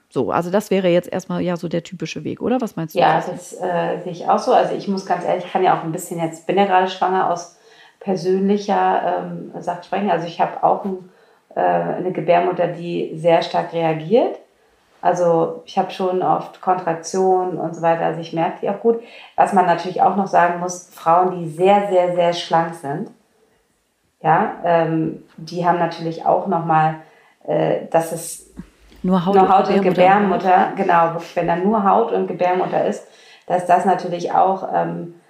[0.10, 2.62] So, also das wäre jetzt erstmal ja so der typische Weg, oder?
[2.62, 3.00] Was meinst du?
[3.00, 4.54] Ja, das äh, sehe ich auch so.
[4.54, 6.90] Also ich muss ganz ehrlich, ich kann ja auch ein bisschen jetzt, bin ja gerade
[6.90, 7.58] schwanger aus
[8.06, 10.12] persönlicher ähm, Sache sprechen.
[10.12, 11.10] Also ich habe auch ein,
[11.56, 14.38] äh, eine Gebärmutter, die sehr stark reagiert.
[15.02, 18.06] Also ich habe schon oft Kontraktionen und so weiter.
[18.06, 19.02] Also ich merke die auch gut.
[19.36, 23.10] Was man natürlich auch noch sagen muss, Frauen, die sehr, sehr, sehr schlank sind,
[24.22, 26.96] ja, ähm, die haben natürlich auch nochmal,
[27.46, 28.54] äh, dass es
[29.04, 32.86] nur Haut, nur Haut und, Gebärmutter, Gebärmutter, genau, wirklich, wenn da nur Haut und Gebärmutter
[32.86, 33.08] ist,
[33.48, 35.25] dass das natürlich auch ähm, äh,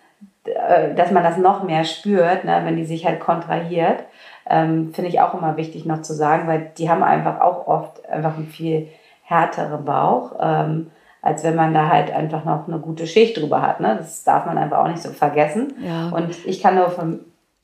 [0.95, 4.03] dass man das noch mehr spürt, ne, wenn die sich halt kontrahiert,
[4.47, 8.07] ähm, finde ich auch immer wichtig noch zu sagen, weil die haben einfach auch oft
[8.07, 8.87] einfach einen viel
[9.23, 13.79] härteren Bauch, ähm, als wenn man da halt einfach noch eine gute Schicht drüber hat.
[13.79, 13.95] Ne?
[13.97, 15.73] Das darf man einfach auch nicht so vergessen.
[15.83, 16.09] Ja.
[16.09, 17.21] Und ich kann nur von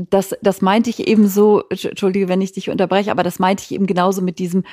[0.09, 3.71] das, das meinte ich eben so, entschuldige, wenn ich dich unterbreche, aber das meinte ich
[3.71, 4.63] eben genauso mit diesem,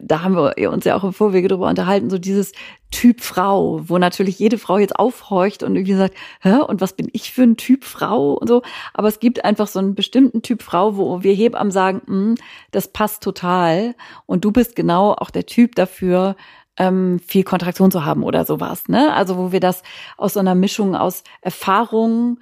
[0.00, 2.52] da haben wir uns ja auch im Vorwege drüber unterhalten, so dieses
[2.90, 7.08] Typ Frau, wo natürlich jede Frau jetzt aufhorcht und irgendwie sagt, hä, und was bin
[7.12, 8.62] ich für ein Typ Frau und so.
[8.94, 12.34] Aber es gibt einfach so einen bestimmten Typ Frau, wo wir Hebammen sagen, hm,
[12.72, 13.94] das passt total.
[14.26, 16.36] Und du bist genau auch der Typ dafür,
[16.76, 18.88] ähm, viel Kontraktion zu haben oder sowas.
[18.88, 19.12] Ne?
[19.14, 19.82] Also wo wir das
[20.16, 22.40] aus so einer Mischung aus Erfahrung,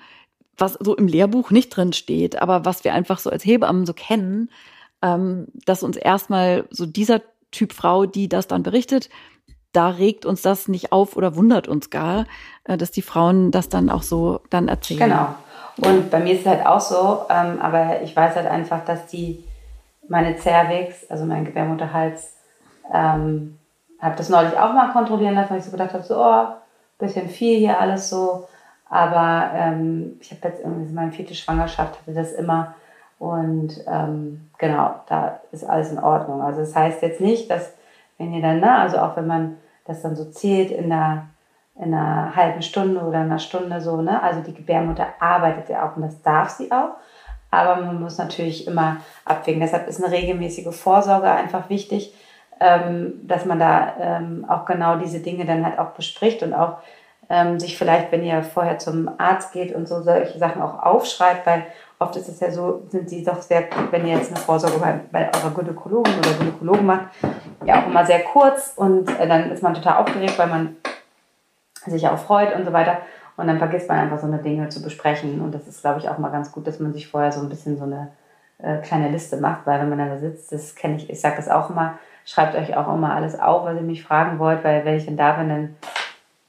[0.56, 3.92] was so im Lehrbuch nicht drin steht, aber was wir einfach so als Hebammen so
[3.92, 4.50] kennen,
[5.02, 9.08] ähm, dass uns erstmal so dieser Typ Frau, die das dann berichtet,
[9.72, 12.26] da regt uns das nicht auf oder wundert uns gar,
[12.64, 15.10] äh, dass die Frauen das dann auch so dann erzählen.
[15.10, 15.34] Genau.
[15.76, 19.06] Und bei mir ist es halt auch so, ähm, aber ich weiß halt einfach, dass
[19.06, 19.44] die
[20.08, 22.32] meine Cervix, also mein Gebärmutterhals,
[22.92, 23.58] ähm,
[24.00, 26.46] habe das neulich auch mal kontrollieren lassen, weil ich so gedacht habe, so, oh,
[26.98, 28.48] bisschen viel hier alles so.
[28.88, 32.74] Aber ähm, ich habe jetzt irgendwie meine vierte Schwangerschaft, hatte das immer.
[33.18, 36.40] Und ähm, genau, da ist alles in Ordnung.
[36.42, 37.74] Also das heißt jetzt nicht, dass
[38.16, 41.26] wenn ihr dann, na, also auch wenn man das dann so zählt in einer,
[41.76, 45.96] in einer halben Stunde oder einer Stunde so, ne, also die Gebärmutter arbeitet ja auch
[45.96, 46.90] und das darf sie auch.
[47.50, 49.60] Aber man muss natürlich immer abwägen.
[49.60, 52.14] Deshalb ist eine regelmäßige Vorsorge einfach wichtig,
[52.60, 56.78] ähm, dass man da ähm, auch genau diese Dinge dann halt auch bespricht und auch
[57.30, 61.46] ähm, sich vielleicht, wenn ihr vorher zum Arzt geht und so solche Sachen auch aufschreibt,
[61.46, 61.66] weil
[61.98, 65.00] oft ist es ja so, sind sie doch sehr, wenn ihr jetzt eine Vorsorge bei,
[65.12, 67.06] bei eurer Gynäkologin oder Gynäkologen macht,
[67.64, 70.76] ja auch immer sehr kurz und äh, dann ist man total aufgeregt, weil man
[71.86, 72.98] sich auch freut und so weiter.
[73.36, 75.40] Und dann vergisst man einfach so eine Dinge zu besprechen.
[75.40, 77.48] Und das ist, glaube ich, auch mal ganz gut, dass man sich vorher so ein
[77.48, 78.10] bisschen so eine
[78.58, 81.36] äh, kleine Liste macht, weil wenn man dann da sitzt, das kenne ich, ich sage
[81.36, 84.84] das auch immer, schreibt euch auch immer alles auf, was ihr mich fragen wollt, weil
[84.84, 85.76] wenn ich dann da bin, dann,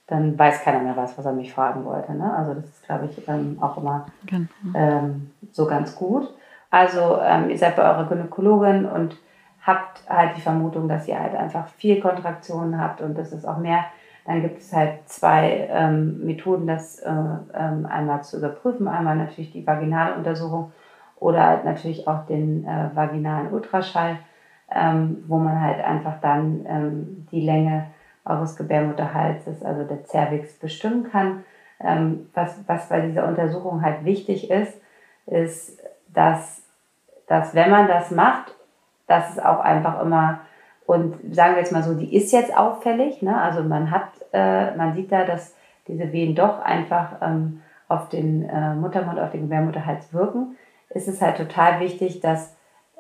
[0.10, 2.14] dann weiß keiner mehr was, was er mich fragen wollte.
[2.14, 2.34] Ne?
[2.34, 4.48] Also das ist, glaube ich, ähm, auch immer genau.
[4.74, 6.34] ähm, so ganz gut.
[6.72, 9.18] Also ähm, ihr seid bei eurer Gynäkologin und
[9.62, 13.58] habt halt die Vermutung, dass ihr halt einfach viel Kontraktionen habt und das ist auch
[13.58, 13.86] mehr.
[14.26, 18.88] Dann gibt es halt zwei ähm, Methoden, das äh, ähm, einmal zu überprüfen.
[18.88, 20.72] Einmal natürlich die vaginale Untersuchung
[21.18, 24.18] oder halt natürlich auch den äh, vaginalen Ultraschall
[24.72, 27.88] ähm, wo man halt einfach dann die Länge
[28.30, 31.44] eures Gebärmutterhalses, also der Cervix, bestimmen kann.
[31.82, 34.80] Ähm, was, was bei dieser Untersuchung halt wichtig ist,
[35.26, 36.62] ist, dass,
[37.28, 38.54] dass wenn man das macht,
[39.08, 40.42] dass es auch einfach immer,
[40.86, 43.40] und sagen wir jetzt mal so, die ist jetzt auffällig, ne?
[43.40, 45.56] also man hat, äh, man sieht da, dass
[45.88, 50.58] diese Wehen doch einfach ähm, auf den äh, Muttermund, auf den Gebärmutterhals wirken,
[50.90, 52.56] ist es halt total wichtig, dass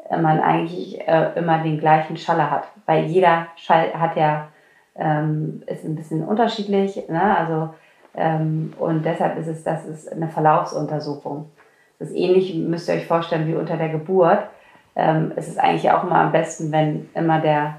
[0.09, 2.67] man eigentlich äh, immer den gleichen Schaller hat.
[2.85, 4.47] Weil jeder Schall hat ja,
[4.99, 7.07] ähm, ist ein bisschen unterschiedlich.
[7.07, 7.37] Ne?
[7.37, 7.73] Also,
[8.15, 11.49] ähm, und deshalb ist es, das ist eine Verlaufsuntersuchung.
[11.97, 14.43] Das ist ähnlich, müsst ihr euch vorstellen, wie unter der Geburt.
[14.95, 17.77] Ähm, es ist eigentlich auch immer am besten, wenn immer der,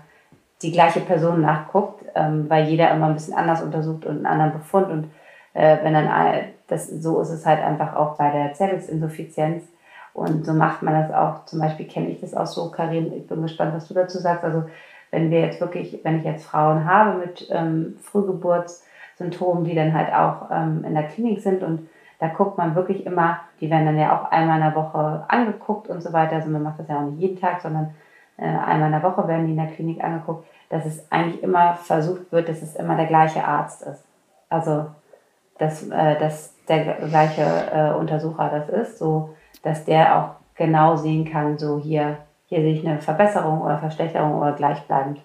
[0.63, 4.53] die gleiche Person nachguckt, ähm, weil jeder immer ein bisschen anders untersucht und einen anderen
[4.53, 4.91] Befund.
[4.91, 5.11] Und
[5.55, 6.09] äh, wenn dann,
[6.69, 9.65] das, so ist es halt einfach auch bei der Zellungsinsuffizienz
[10.13, 11.45] und so macht man das auch.
[11.47, 14.45] Zum Beispiel kenne ich das auch so, Karin, ich bin gespannt, was du dazu sagst.
[14.45, 14.65] Also
[15.11, 20.13] wenn wir jetzt wirklich, wenn ich jetzt Frauen habe mit ähm, Frühgeburtssymptomen, die dann halt
[20.13, 23.99] auch ähm, in der Klinik sind und da guckt man wirklich immer, die werden dann
[23.99, 26.37] ja auch einmal in der Woche angeguckt und so weiter.
[26.37, 27.95] Also man macht das ja auch nicht jeden Tag, sondern
[28.37, 31.75] äh, einmal in der Woche werden die in der Klinik angeguckt, dass es eigentlich immer
[31.75, 34.05] versucht wird, dass es immer der gleiche Arzt ist.
[34.51, 34.87] Also
[35.59, 37.43] dass, äh, dass der gleiche
[37.73, 38.99] äh, Untersucher das ist.
[38.99, 42.19] So dass der auch genau sehen kann, so hier,
[42.51, 45.21] hier sehe ich eine Verbesserung oder Verschlechterung oder gleichbleibend.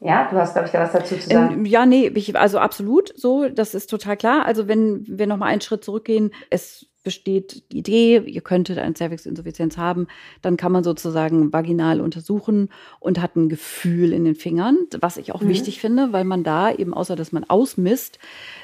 [0.00, 1.54] Ja, du hast, glaube ich, da was dazu zu sagen.
[1.54, 4.44] Ähm, ja, nee, ich, also absolut so, das ist total klar.
[4.46, 9.76] Also wenn wir nochmal einen Schritt zurückgehen, es besteht die Idee, ihr könntet eine Cervixinsuffizienz
[9.76, 10.06] haben,
[10.40, 15.32] dann kann man sozusagen vaginal untersuchen und hat ein Gefühl in den Fingern, was ich
[15.34, 15.48] auch mhm.
[15.48, 18.18] wichtig finde, weil man da eben außer dass man ausmisst,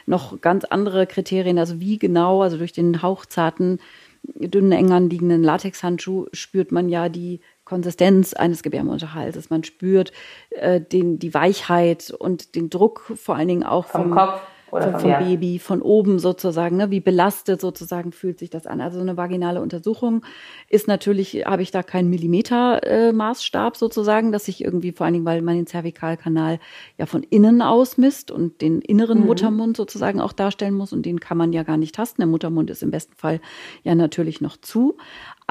[0.07, 3.79] noch ganz andere Kriterien, also wie genau, also durch den hauchzarten
[4.23, 7.41] dünnen, eng anliegenden Latexhandschuh spürt man ja die
[7.71, 9.49] Konsistenz eines Gebärmutterhalses.
[9.49, 10.11] Man spürt
[10.51, 14.41] äh, den, die Weichheit und den Druck vor allen Dingen auch vom, vom Kopf
[14.73, 16.91] oder vom, vom Baby, von oben sozusagen, ne?
[16.91, 18.81] wie belastet sozusagen fühlt sich das an.
[18.81, 20.25] Also eine vaginale Untersuchung
[20.69, 25.25] ist natürlich, habe ich da keinen Millimeter-Maßstab äh, sozusagen, dass ich irgendwie, vor allen Dingen,
[25.25, 26.59] weil man den Zervikalkanal
[26.99, 29.27] ja von innen aus misst und den inneren mhm.
[29.27, 32.21] Muttermund sozusagen auch darstellen muss und den kann man ja gar nicht tasten.
[32.21, 33.41] Der Muttermund ist im besten Fall
[33.85, 34.97] ja natürlich noch zu.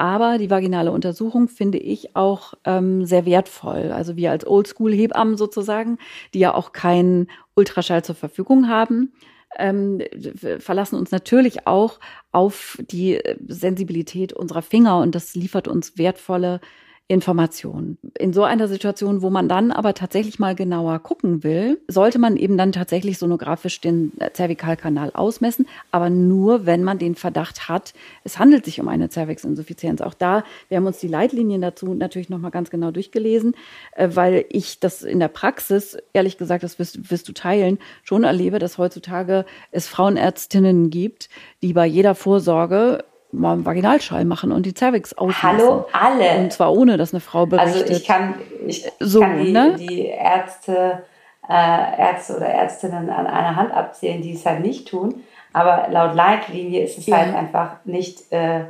[0.00, 3.92] Aber die vaginale Untersuchung finde ich auch ähm, sehr wertvoll.
[3.92, 5.98] Also wir als Oldschool-Hebammen sozusagen,
[6.32, 9.12] die ja auch keinen Ultraschall zur Verfügung haben,
[9.58, 10.00] ähm,
[10.58, 12.00] verlassen uns natürlich auch
[12.32, 16.62] auf die Sensibilität unserer Finger und das liefert uns wertvolle
[17.10, 17.98] Informationen.
[18.20, 22.36] In so einer Situation, wo man dann aber tatsächlich mal genauer gucken will, sollte man
[22.36, 28.38] eben dann tatsächlich sonografisch den Zervikalkanal ausmessen, aber nur, wenn man den Verdacht hat, es
[28.38, 30.02] handelt sich um eine Zervixinsuffizienz.
[30.02, 33.56] Auch da, wir haben uns die Leitlinien dazu natürlich nochmal ganz genau durchgelesen,
[33.96, 38.22] äh, weil ich das in der Praxis, ehrlich gesagt, das wirst, wirst du teilen, schon
[38.22, 41.28] erlebe, dass heutzutage es Frauenärztinnen gibt,
[41.60, 43.02] die bei jeder Vorsorge
[43.32, 45.42] mal einen Vaginalschall machen und die Cervix ausmessen.
[45.42, 46.38] Hallo, alle.
[46.38, 47.82] Und zwar ohne, dass eine Frau berichtet.
[47.82, 48.34] Also ich kann,
[48.66, 49.76] ich, so, kann die, ne?
[49.78, 51.04] die Ärzte,
[51.48, 55.22] äh, Ärzte oder Ärztinnen an einer Hand abzählen, die es halt nicht tun.
[55.52, 57.18] Aber laut Leitlinie ist es ja.
[57.18, 58.64] halt einfach nicht, äh,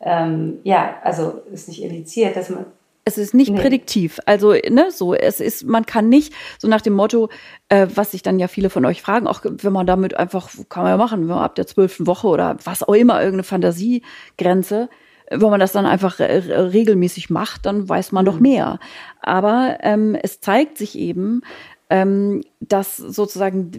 [0.00, 2.66] ähm, ja, also ist nicht indiziert, dass man
[3.06, 3.60] es ist nicht nee.
[3.60, 4.18] prädiktiv.
[4.26, 7.30] Also, ne, so, es ist, man kann nicht, so nach dem Motto,
[7.68, 10.82] äh, was sich dann ja viele von euch fragen, auch wenn man damit einfach, kann
[10.82, 14.90] man ja machen, wenn man ab der zwölften Woche oder was auch immer, irgendeine Fantasiegrenze,
[15.30, 18.26] wenn man das dann einfach re regelmäßig macht, dann weiß man mhm.
[18.26, 18.80] doch mehr.
[19.20, 21.42] Aber ähm, es zeigt sich eben,
[21.88, 23.70] ähm, dass sozusagen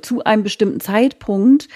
[0.00, 1.68] zu einem bestimmten Zeitpunkt,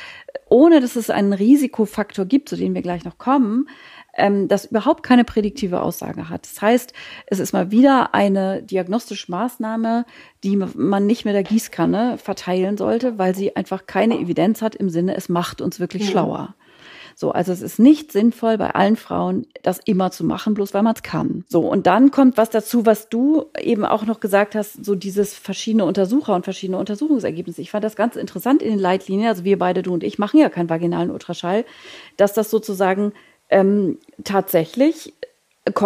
[0.49, 3.69] ohne dass es einen Risikofaktor gibt, zu dem wir gleich noch kommen,
[4.17, 6.45] ähm, das überhaupt keine prädiktive Aussage hat.
[6.45, 6.93] Das heißt,
[7.27, 10.05] es ist mal wieder eine diagnostische Maßnahme,
[10.43, 14.91] die man nicht mit der Gießkanne verteilen sollte, weil sie einfach keine Evidenz hat im
[14.91, 16.55] Sinne, es macht uns wirklich schlauer.
[17.17, 20.83] So, also es ist nicht sinnvoll bei allen Frauen, das immer zu machen, bloß weil
[20.83, 21.45] man es kann.
[21.49, 25.35] So, und dann kommt was dazu, was du eben auch noch gesagt hast, so dieses
[25.35, 27.63] verschiedene Untersucher und verschiedene Untersuchungsergebnisse.
[27.63, 30.41] Ich fand das ganz interessant in den Leitlinien, also wir beide, du und ich, machen
[30.41, 31.65] ja keinen vaginalen Ultraschall,
[32.17, 33.13] dass das sozusagen
[33.51, 35.13] ähm, tatsächlich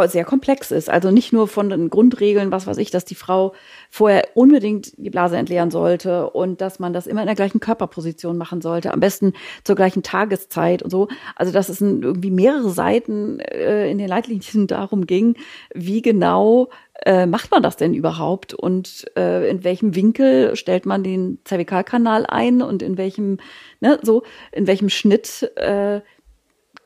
[0.07, 0.91] sehr komplex ist.
[0.91, 3.55] Also nicht nur von den Grundregeln, was weiß ich, dass die Frau
[3.91, 8.37] vorher unbedingt die Blase entleeren sollte und dass man das immer in der gleichen Körperposition
[8.37, 11.07] machen sollte, am besten zur gleichen Tageszeit und so.
[11.37, 15.37] Also dass es irgendwie mehrere Seiten äh, in den Leitlinien darum ging,
[15.73, 16.69] wie genau
[17.07, 22.27] äh, macht man das denn überhaupt und äh, in welchem Winkel stellt man den Zervikalkanal
[22.27, 23.39] ein und in welchem,
[23.79, 26.01] ne, so, in welchem Schnitt äh,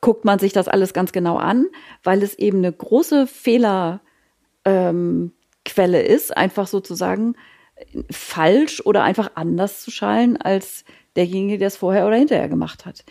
[0.03, 1.67] guckt man sich das alles ganz genau an,
[2.03, 4.01] weil es eben eine große Fehlerquelle
[4.65, 5.31] ähm,
[6.05, 7.35] ist, einfach sozusagen
[8.11, 10.83] falsch oder einfach anders zu schallen als
[11.15, 13.05] derjenige, der es vorher oder hinterher gemacht hat.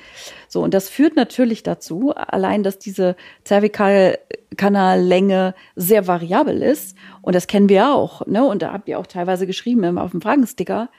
[0.49, 6.95] So, und das führt natürlich dazu, allein, dass diese Zervikalkanallänge sehr variabel ist.
[7.23, 8.45] Und das kennen wir auch, ne?
[8.45, 10.91] Und da habt ihr auch teilweise geschrieben auf dem Fragensticker,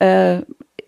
[0.00, 0.42] äh,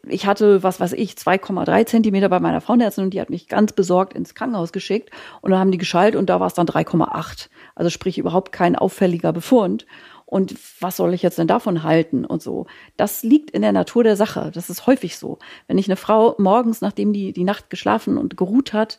[0.09, 3.73] ich hatte, was weiß ich, 2,3 Zentimeter bei meiner Frauenärztin und die hat mich ganz
[3.73, 7.49] besorgt ins Krankenhaus geschickt und dann haben die geschaltet und da war es dann 3,8.
[7.75, 9.87] Also sprich überhaupt kein auffälliger Befund.
[10.25, 12.67] Und was soll ich jetzt denn davon halten und so?
[12.97, 14.51] Das liegt in der Natur der Sache.
[14.53, 15.39] Das ist häufig so.
[15.69, 18.99] Wenn ich eine Frau morgens, nachdem die die Nacht geschlafen und geruht hat,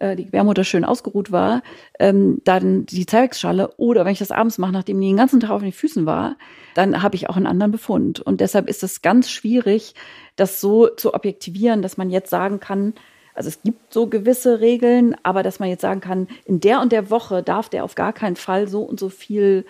[0.00, 1.62] äh, die Gebärmutter schön ausgeruht war,
[1.98, 5.50] ähm, dann die Zervixschale oder wenn ich das abends mache, nachdem die den ganzen Tag
[5.50, 6.36] auf den Füßen war,
[6.74, 8.20] dann habe ich auch einen anderen Befund.
[8.20, 9.94] Und deshalb ist es ganz schwierig,
[10.36, 12.94] das so zu objektivieren, dass man jetzt sagen kann,
[13.34, 16.92] also es gibt so gewisse Regeln, aber dass man jetzt sagen kann, in der und
[16.92, 19.64] der Woche darf der auf gar keinen Fall so und so viel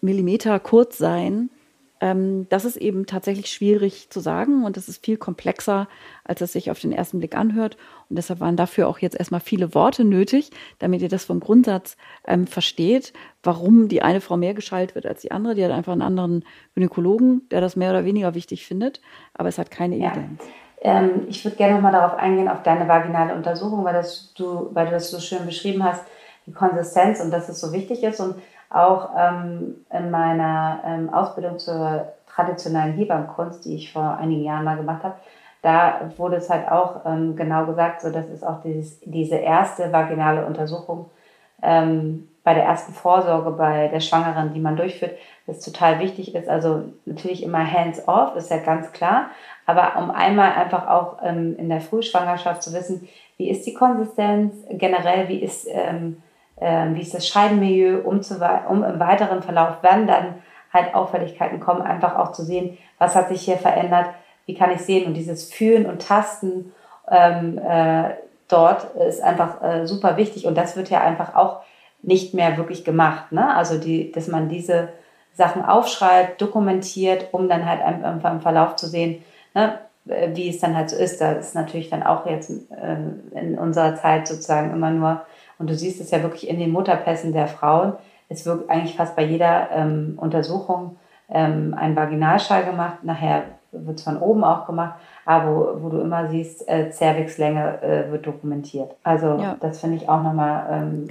[0.00, 1.50] Millimeter kurz sein,
[2.00, 5.86] ähm, das ist eben tatsächlich schwierig zu sagen und das ist viel komplexer,
[6.24, 7.76] als es sich auf den ersten Blick anhört.
[8.08, 11.96] Und deshalb waren dafür auch jetzt erstmal viele Worte nötig, damit ihr das vom Grundsatz
[12.26, 15.54] ähm, versteht, warum die eine Frau mehr geschaltet wird als die andere.
[15.54, 16.44] Die hat einfach einen anderen
[16.74, 19.00] Gynäkologen, der das mehr oder weniger wichtig findet,
[19.34, 20.12] aber es hat keine ja.
[20.12, 20.42] Evidenz.
[20.82, 24.86] Ähm, ich würde gerne nochmal darauf eingehen, auf deine vaginale Untersuchung, weil, das du, weil
[24.86, 26.02] du das so schön beschrieben hast,
[26.46, 28.20] die Konsistenz und dass es so wichtig ist.
[28.20, 28.36] Und
[28.70, 34.76] auch ähm, in meiner ähm, Ausbildung zur traditionellen Hebammenkunst, die ich vor einigen Jahren mal
[34.76, 35.16] gemacht habe,
[35.62, 39.92] da wurde es halt auch ähm, genau gesagt, so dass es auch dieses, diese erste
[39.92, 41.10] vaginale Untersuchung
[41.62, 46.48] ähm, bei der ersten Vorsorge bei der Schwangeren, die man durchführt, das total wichtig ist.
[46.48, 49.26] Also natürlich immer hands-off, ist ja ganz klar,
[49.66, 54.54] aber um einmal einfach auch ähm, in der Frühschwangerschaft zu wissen, wie ist die Konsistenz,
[54.70, 56.22] generell, wie ist ähm,
[56.60, 58.34] ähm, wie ist das Scheidenmilieu, um, zu,
[58.68, 60.34] um im weiteren Verlauf, wenn dann
[60.72, 64.06] halt Auffälligkeiten kommen, einfach auch zu sehen, was hat sich hier verändert,
[64.46, 66.72] wie kann ich sehen und dieses Fühlen und Tasten
[67.10, 68.10] ähm, äh,
[68.48, 71.60] dort ist einfach äh, super wichtig und das wird ja einfach auch
[72.02, 73.32] nicht mehr wirklich gemacht.
[73.32, 73.54] Ne?
[73.54, 74.88] Also, die, dass man diese
[75.34, 79.22] Sachen aufschreibt, dokumentiert, um dann halt einfach im Verlauf zu sehen,
[79.54, 81.20] ne, wie es dann halt so ist.
[81.20, 85.22] Da ist natürlich dann auch jetzt äh, in unserer Zeit sozusagen immer nur
[85.60, 87.92] und du siehst es ja wirklich in den Mutterpässen der Frauen.
[88.30, 90.96] Es wird eigentlich fast bei jeder ähm, Untersuchung
[91.28, 93.04] ähm, ein Vaginalschall gemacht.
[93.04, 94.94] Nachher wird es von oben auch gemacht,
[95.26, 98.96] aber wo, wo du immer siehst, äh, Cervixlänge äh, wird dokumentiert.
[99.04, 99.56] Also ja.
[99.60, 101.08] das finde ich auch nochmal ähm,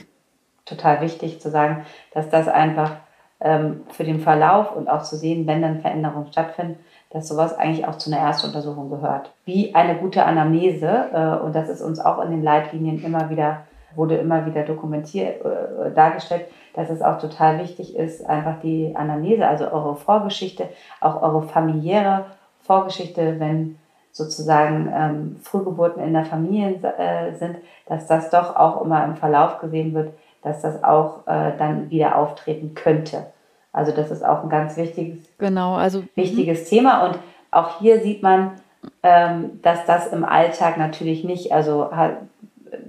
[0.66, 2.93] total wichtig zu sagen, dass das einfach
[3.41, 6.80] ähm, für den Verlauf und auch zu sehen, wenn dann Veränderungen stattfinden,
[7.12, 9.32] dass sowas eigentlich auch zu einer Erstuntersuchung gehört.
[9.45, 13.62] Wie eine gute Anamnese, äh, und das ist uns auch in den Leitlinien immer wieder,
[13.95, 19.47] wurde immer wieder dokumentiert, äh, dargestellt, dass es auch total wichtig ist, einfach die Anamnese,
[19.47, 20.69] also eure Vorgeschichte,
[21.01, 22.25] auch eure familiäre
[22.61, 23.77] Vorgeschichte, wenn
[24.11, 29.59] sozusagen ähm, Frühgeburten in der Familie äh, sind, dass das doch auch immer im Verlauf
[29.59, 33.27] gesehen wird, dass das auch äh, dann wieder auftreten könnte.
[33.71, 37.05] Also das ist auch ein ganz wichtiges, genau, also, wichtiges Thema.
[37.05, 37.19] Und
[37.51, 38.53] auch hier sieht man,
[39.03, 41.89] ähm, dass das im Alltag natürlich nicht, also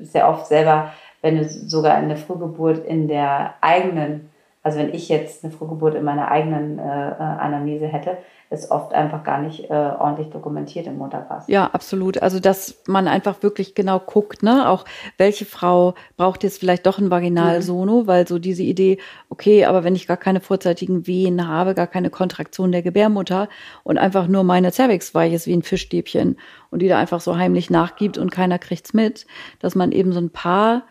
[0.03, 4.31] sehr oft selber, wenn du sogar eine Frühgeburt in der eigenen,
[4.63, 8.19] also wenn ich jetzt eine Frühgeburt in meiner eigenen äh, äh Anamnese hätte,
[8.51, 11.47] ist oft einfach gar nicht äh, ordentlich dokumentiert im Mutterpass.
[11.47, 12.21] Ja, absolut.
[12.21, 14.85] Also dass man einfach wirklich genau guckt, ne, auch
[15.17, 18.07] welche Frau braucht jetzt vielleicht doch ein Vaginalsono, mhm.
[18.09, 18.99] weil so diese Idee,
[19.29, 23.49] okay, aber wenn ich gar keine vorzeitigen Wehen habe, gar keine Kontraktion der Gebärmutter
[23.85, 26.37] und einfach nur meine Cervix weich ist wie ein Fischstäbchen
[26.71, 29.27] und die da einfach so heimlich nachgibt und keiner kriegt's mit,
[29.61, 30.83] dass man eben so ein paar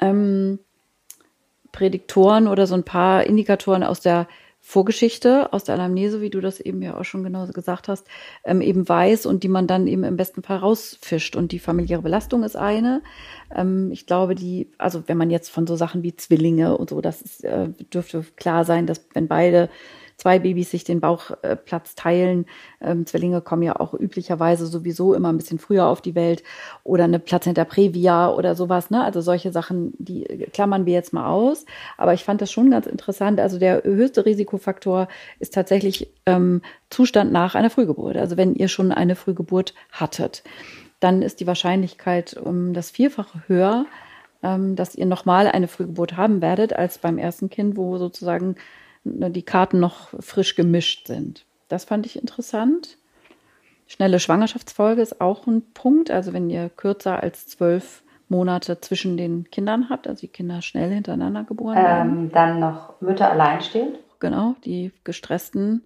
[0.00, 0.58] ähm,
[1.72, 4.28] Prädiktoren oder so ein paar Indikatoren aus der
[4.64, 8.06] Vorgeschichte aus der Anamnese, wie du das eben ja auch schon genau gesagt hast,
[8.44, 11.34] ähm, eben weiß und die man dann eben im besten Fall rausfischt.
[11.34, 13.02] Und die familiäre Belastung ist eine.
[13.52, 17.00] Ähm, ich glaube, die, also wenn man jetzt von so Sachen wie Zwillinge und so,
[17.00, 19.68] das ist, äh, dürfte klar sein, dass wenn beide
[20.22, 22.46] zwei Babys sich den Bauchplatz teilen.
[22.80, 26.44] Ähm, Zwillinge kommen ja auch üblicherweise sowieso immer ein bisschen früher auf die Welt
[26.84, 28.90] oder eine Plazenta previa oder sowas.
[28.90, 29.02] Ne?
[29.02, 31.66] Also solche Sachen, die klammern wir jetzt mal aus.
[31.98, 33.40] Aber ich fand das schon ganz interessant.
[33.40, 35.08] Also der höchste Risikofaktor
[35.40, 38.16] ist tatsächlich ähm, Zustand nach einer Frühgeburt.
[38.16, 40.44] Also wenn ihr schon eine Frühgeburt hattet,
[41.00, 43.86] dann ist die Wahrscheinlichkeit um das Vierfache höher,
[44.44, 48.54] ähm, dass ihr nochmal eine Frühgeburt haben werdet, als beim ersten Kind, wo sozusagen
[49.04, 51.44] die Karten noch frisch gemischt sind.
[51.68, 52.98] Das fand ich interessant.
[53.86, 56.10] Schnelle Schwangerschaftsfolge ist auch ein Punkt.
[56.10, 60.90] Also wenn ihr kürzer als zwölf Monate zwischen den Kindern habt, also die Kinder schnell
[60.90, 62.10] hintereinander geboren werden.
[62.10, 63.98] Ähm, dann noch Mütter alleinstehend.
[64.20, 65.84] Genau, die gestressten,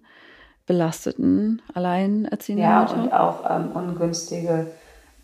[0.65, 2.95] belasteten, alleinerziehenden ja, Mütter.
[2.95, 4.67] Ja, und auch ähm, ungünstige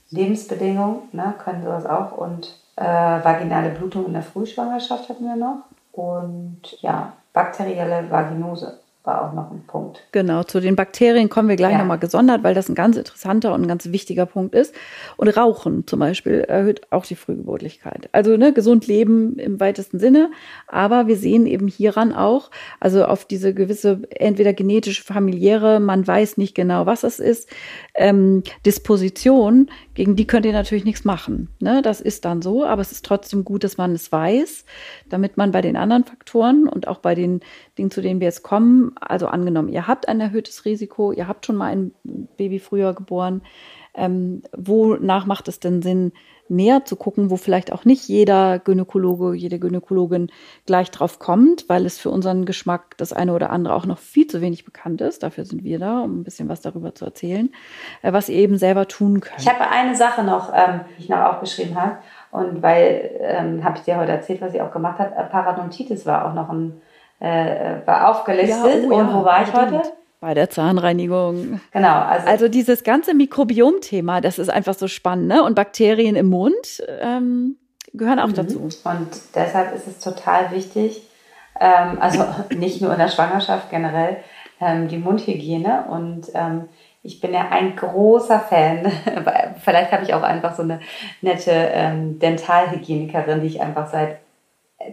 [0.10, 2.18] Lebensbedingungen ne, können sowas auch.
[2.18, 5.64] Und äh, vaginale Blutung in der Frühschwangerschaft hatten wir noch.
[5.92, 10.02] Und ja, bakterielle Vaginose war auch noch ein Punkt.
[10.14, 11.80] Genau, zu den Bakterien kommen wir gleich ja.
[11.80, 14.74] nochmal gesondert, weil das ein ganz interessanter und ein ganz wichtiger Punkt ist.
[15.18, 18.08] Und Rauchen zum Beispiel erhöht auch die Frühgeburtlichkeit.
[18.14, 20.32] Also ne, gesund leben im weitesten Sinne.
[20.68, 22.50] Aber wir sehen eben hieran auch,
[22.80, 27.50] also auf diese gewisse entweder genetische, familiäre, man weiß nicht genau, was es ist,
[27.96, 31.50] ähm, Disposition, gegen die könnt ihr natürlich nichts machen.
[31.60, 31.82] Ne?
[31.82, 34.64] Das ist dann so, aber es ist trotzdem gut, dass man es weiß,
[35.10, 37.42] damit man bei den anderen Faktoren und auch bei den
[37.78, 41.46] Dingen, zu denen wir jetzt kommen, also angenommen, ihr habt ein erhöhtes Risiko, ihr habt
[41.46, 43.42] schon mal ein Baby früher geboren,
[43.96, 46.14] ähm, wonach macht es denn Sinn,
[46.50, 50.30] näher zu gucken, wo vielleicht auch nicht jeder Gynäkologe, jede Gynäkologin
[50.66, 54.28] gleich drauf kommt, weil es für unseren Geschmack das eine oder andere auch noch viel
[54.28, 55.24] zu wenig bekannt ist.
[55.24, 57.50] Dafür sind wir da, um ein bisschen was darüber zu erzählen,
[58.02, 59.40] äh, was ihr eben selber tun könnt.
[59.40, 61.98] Ich habe eine Sache noch, ähm, die ich noch aufgeschrieben habe.
[62.32, 66.26] Und weil, ähm, habe ich dir heute erzählt, was sie auch gemacht hat, Parodontitis war
[66.26, 66.82] auch noch ein
[67.24, 68.84] äh, war aufgelistet.
[68.84, 69.82] Ja, oh, und wo war ich heute?
[70.20, 71.62] Bei der Zahnreinigung.
[71.72, 72.02] Genau.
[72.02, 75.28] Also, also dieses ganze Mikrobiom-Thema, das ist einfach so spannend.
[75.28, 75.44] Ne?
[75.44, 77.58] Und Bakterien im Mund ähm,
[77.94, 78.36] gehören auch mhm.
[78.36, 78.60] dazu.
[78.84, 81.02] Und deshalb ist es total wichtig,
[81.60, 84.18] ähm, also nicht nur in der Schwangerschaft generell,
[84.60, 85.86] ähm, die Mundhygiene.
[85.90, 86.68] Und ähm,
[87.04, 88.92] ich bin ja ein großer Fan.
[89.64, 90.82] Vielleicht habe ich auch einfach so eine
[91.22, 94.20] nette ähm, Dentalhygienikerin, die ich einfach seit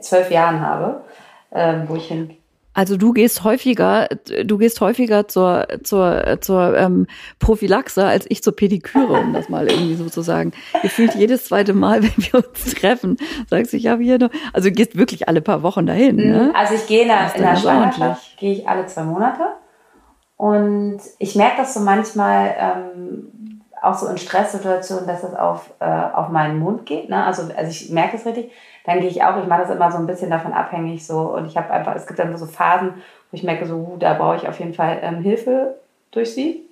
[0.00, 1.02] zwölf Jahren habe
[1.52, 2.36] ähm, wo ich hin.
[2.72, 4.08] Also du gehst häufiger,
[4.44, 7.08] du gehst häufiger zur zur zur ähm,
[7.40, 10.52] Prophylaxe als ich zur Pediküre, um das mal irgendwie so zu sagen.
[10.80, 13.16] Gefühlt jedes zweite Mal, wenn wir uns treffen,
[13.48, 16.16] sagst du, ich habe hier noch, also du gehst wirklich alle paar Wochen dahin.
[16.16, 16.50] Ne?
[16.50, 16.56] Mhm.
[16.56, 19.42] Also ich gehe in der, in der Schwangerschaft, gehe ich alle zwei Monate
[20.36, 25.84] und ich merke das so manchmal ähm, auch so in Stresssituationen, dass es auf äh,
[25.84, 27.10] auf meinen Mund geht.
[27.10, 27.24] Ne?
[27.24, 28.52] Also also ich merke es richtig
[28.84, 31.46] dann gehe ich auch, ich mache das immer so ein bisschen davon abhängig so und
[31.46, 32.94] ich habe einfach, es gibt dann so Phasen,
[33.30, 35.76] wo ich merke, so, uh, da brauche ich auf jeden Fall ähm, Hilfe
[36.10, 36.66] durch sie.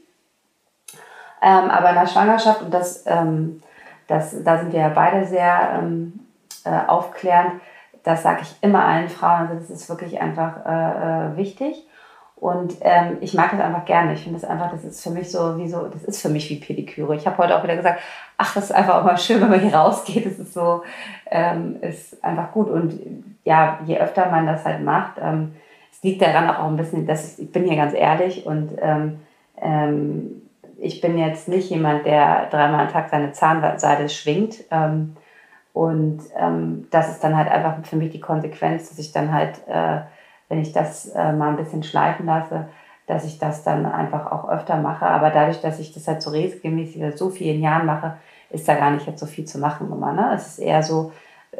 [1.41, 3.63] Ähm, aber in der Schwangerschaft, und das, ähm,
[4.09, 6.21] das, da sind wir ja beide sehr ähm,
[6.65, 7.61] äh, aufklärend,
[8.03, 11.87] das sage ich immer allen Frauen, also das ist wirklich einfach äh, äh, wichtig.
[12.41, 14.14] Und ähm, ich mag das einfach gerne.
[14.14, 16.49] Ich finde das einfach, das ist für mich so wie so, das ist für mich
[16.51, 17.16] wie Pediküre.
[17.16, 18.01] Ich habe heute auch wieder gesagt,
[18.36, 20.24] ach, das ist einfach auch mal schön, wenn man hier rausgeht.
[20.24, 20.82] Das ist so,
[21.30, 22.68] ähm, ist einfach gut.
[22.68, 23.01] Und
[23.45, 25.55] ja, je öfter man das halt macht, ähm,
[25.91, 29.18] es liegt daran auch ein bisschen, dass ich, bin hier ganz ehrlich und ähm,
[29.61, 30.43] ähm,
[30.78, 34.59] ich bin jetzt nicht jemand, der dreimal am Tag seine Zahnseide schwingt.
[34.70, 35.16] Ähm,
[35.72, 36.22] und
[36.91, 40.01] das ist dann halt einfach für mich die Konsequenz, dass ich dann halt, äh,
[40.49, 42.69] wenn ich das äh, mal ein bisschen schleifen lasse,
[43.07, 45.07] dass ich das dann einfach auch öfter mache.
[45.07, 48.19] Aber dadurch, dass ich das halt so regelmäßig seit so vielen Jahren mache,
[48.51, 50.13] ist da gar nicht jetzt so viel zu machen immer.
[50.13, 50.33] Ne?
[50.35, 51.13] Es ist eher so,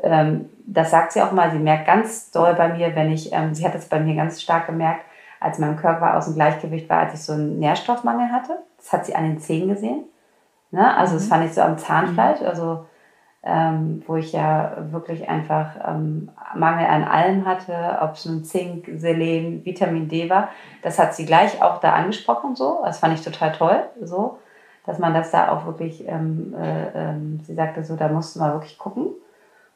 [0.03, 3.55] ähm, das sagt sie auch mal, sie merkt ganz doll bei mir, wenn ich, ähm,
[3.55, 5.05] sie hat es bei mir ganz stark gemerkt,
[5.41, 8.59] als mein Körper aus dem Gleichgewicht war, als ich so einen Nährstoffmangel hatte.
[8.77, 10.05] Das hat sie an den Zähnen gesehen.
[10.71, 10.97] Ne?
[10.97, 11.19] Also mhm.
[11.19, 12.87] das fand ich so am Zahnfleisch, also
[13.45, 18.89] ähm, wo ich ja wirklich einfach ähm, Mangel an allem hatte, ob es nun Zink,
[18.97, 20.49] Selen, Vitamin D war.
[20.83, 22.81] Das hat sie gleich auch da angesprochen so.
[22.85, 24.39] Das fand ich total toll so,
[24.87, 28.41] dass man das da auch wirklich, ähm, äh, ähm, sie sagte so, da musst du
[28.41, 29.09] mal wirklich gucken.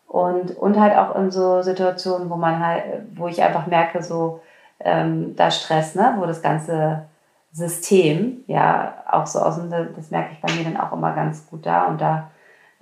[0.08, 2.84] Und, und halt auch in so Situationen, wo man halt,
[3.14, 4.40] wo ich einfach merke, so,
[4.80, 6.16] ähm, da Stress, ne?
[6.18, 7.04] wo das ganze
[7.52, 11.64] System ja auch so aus, das merke ich bei mir dann auch immer ganz gut
[11.64, 12.30] da und da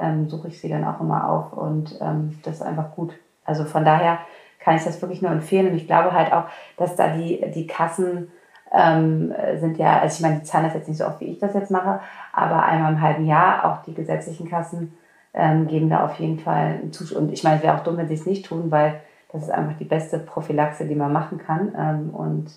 [0.00, 3.14] ähm, suche ich sie dann auch immer auf und ähm, das ist einfach gut.
[3.44, 4.18] Also von daher
[4.60, 6.44] kann ich das wirklich nur empfehlen und ich glaube halt auch,
[6.76, 8.30] dass da die, die Kassen
[8.72, 11.38] ähm, sind ja, also ich meine, die zahlen das jetzt nicht so oft, wie ich
[11.38, 12.00] das jetzt mache,
[12.32, 14.96] aber einmal im halben Jahr auch die gesetzlichen Kassen
[15.34, 17.20] ähm, geben da auf jeden Fall einen Zuschlag.
[17.20, 19.00] Und ich meine, es wäre auch dumm, wenn sie es nicht tun, weil
[19.32, 21.72] das ist einfach die beste Prophylaxe, die man machen kann.
[21.76, 22.50] Ähm, und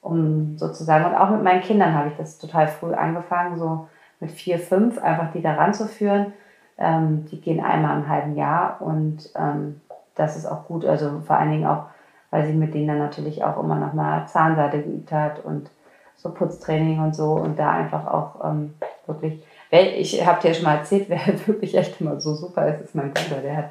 [0.00, 3.88] um sozusagen, und auch mit meinen Kindern habe ich das total früh angefangen, so
[4.20, 6.32] mit vier, fünf, einfach die da ranzuführen.
[6.78, 9.80] Ähm, die gehen einmal im halben Jahr und ähm,
[10.14, 10.84] das ist auch gut.
[10.84, 11.84] Also vor allen Dingen auch,
[12.30, 15.70] weil sie mit denen dann natürlich auch immer noch mal Zahnseide geübt hat und
[16.16, 18.74] so Putztraining und so und da einfach auch ähm,
[19.06, 22.94] wirklich, ich habe dir schon mal erzählt, wer wirklich echt immer so super ist, ist
[22.94, 23.40] mein Bruder.
[23.42, 23.70] Der hat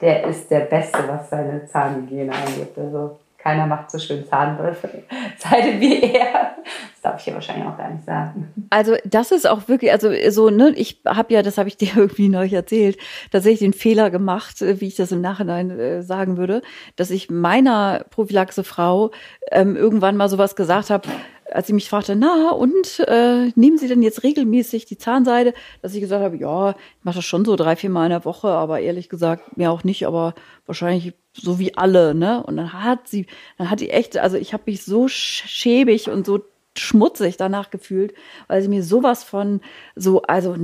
[0.00, 2.76] der ist der Beste, was seine Zahnhygiene angeht.
[2.76, 4.76] Also keiner macht so schön Zahnseide
[5.80, 6.56] wie er.
[6.92, 8.52] Das darf ich ja wahrscheinlich auch gar nicht sagen.
[8.70, 11.96] Also das ist auch wirklich, also so, ne, ich habe ja, das habe ich dir
[11.96, 12.98] irgendwie neulich erzählt,
[13.30, 16.62] tatsächlich den Fehler gemacht, äh, wie ich das im Nachhinein äh, sagen würde,
[16.96, 19.10] dass ich meiner Prophylaxe-Frau
[19.50, 21.08] ähm, irgendwann mal sowas gesagt habe,
[21.52, 25.54] als sie mich fragte, na, und äh, nehmen Sie denn jetzt regelmäßig die Zahnseide?
[25.82, 28.24] Dass ich gesagt habe, ja, ich mache das schon so drei, vier Mal in der
[28.24, 30.34] Woche, aber ehrlich gesagt, mir auch nicht, aber
[30.66, 32.42] wahrscheinlich so wie alle, ne?
[32.42, 33.26] Und dann hat sie,
[33.58, 36.40] dann hat die echt, also ich habe mich so schäbig und so
[36.76, 38.14] schmutzig danach gefühlt,
[38.46, 39.60] weil sie mir sowas von
[39.96, 40.56] so, also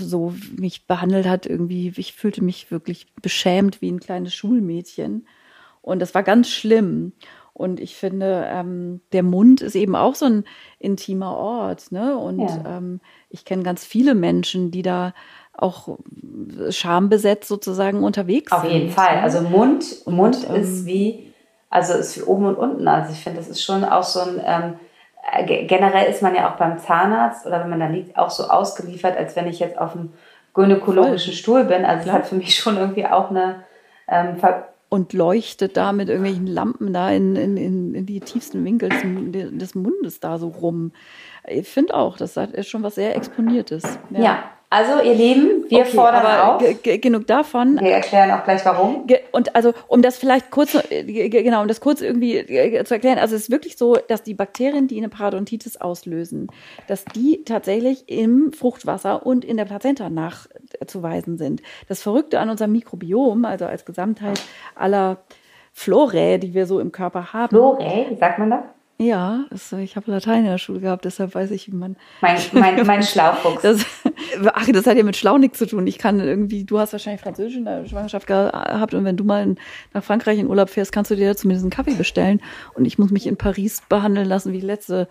[0.00, 1.92] so mich behandelt hat irgendwie.
[1.96, 5.26] Ich fühlte mich wirklich beschämt wie ein kleines Schulmädchen.
[5.80, 7.12] Und das war ganz schlimm.
[7.58, 10.44] Und ich finde, ähm, der Mund ist eben auch so ein
[10.78, 11.90] intimer Ort.
[11.90, 12.16] Ne?
[12.16, 12.76] Und ja.
[12.76, 13.00] ähm,
[13.30, 15.12] ich kenne ganz viele Menschen, die da
[15.52, 15.98] auch
[16.70, 18.70] schambesetzt sozusagen unterwegs Auf sind.
[18.70, 19.16] Auf jeden Fall.
[19.16, 19.22] Ne?
[19.22, 21.34] Also Mund, Mund und, ähm, ist wie,
[21.68, 22.86] also ist wie oben und unten.
[22.86, 24.74] Also ich finde, das ist schon auch so ein, ähm,
[25.32, 28.44] äh, generell ist man ja auch beim Zahnarzt oder wenn man da liegt, auch so
[28.44, 30.12] ausgeliefert, als wenn ich jetzt auf einem
[30.54, 31.32] gynäkologischen.
[31.32, 31.84] Stuhl bin.
[31.84, 33.64] Also es hat für mich schon irgendwie auch eine
[34.06, 34.36] ähm,
[34.88, 39.50] und leuchtet da mit irgendwelchen Lampen da in, in, in, in die tiefsten Winkel des,
[39.52, 40.92] des Mundes da so rum.
[41.46, 43.98] Ich finde auch, das ist schon was sehr Exponiertes.
[44.10, 44.20] Ja.
[44.20, 44.57] ja.
[44.70, 46.62] Also, ihr Lieben, wir okay, fordern aber auf.
[46.82, 47.80] Genug davon.
[47.80, 49.06] Wir erklären auch gleich warum.
[49.32, 52.44] Und also, um das vielleicht kurz, genau, um das kurz irgendwie
[52.84, 56.48] zu erklären, also es ist wirklich so, dass die Bakterien, die eine Parodontitis auslösen,
[56.86, 61.62] dass die tatsächlich im Fruchtwasser und in der Plazenta nachzuweisen sind.
[61.88, 64.38] Das Verrückte an unserem Mikrobiom, also als Gesamtheit
[64.74, 65.16] aller
[65.72, 67.56] Florae, die wir so im Körper haben.
[67.56, 68.60] Florae, sagt man das?
[69.00, 71.94] Ja, das, ich habe Latein in der Schule gehabt, deshalb weiß ich, wie man.
[72.20, 73.62] Mein, mein, mein Schlaufuchs.
[73.62, 73.86] Das,
[74.52, 75.86] ach, das hat ja mit Schlau nichts zu tun.
[75.86, 79.44] Ich kann irgendwie, du hast wahrscheinlich Französisch in der Schwangerschaft gehabt und wenn du mal
[79.44, 79.56] in,
[79.94, 82.42] nach Frankreich in Urlaub fährst, kannst du dir zumindest einen Kaffee bestellen.
[82.74, 85.08] Und ich muss mich in Paris behandeln lassen wie letzte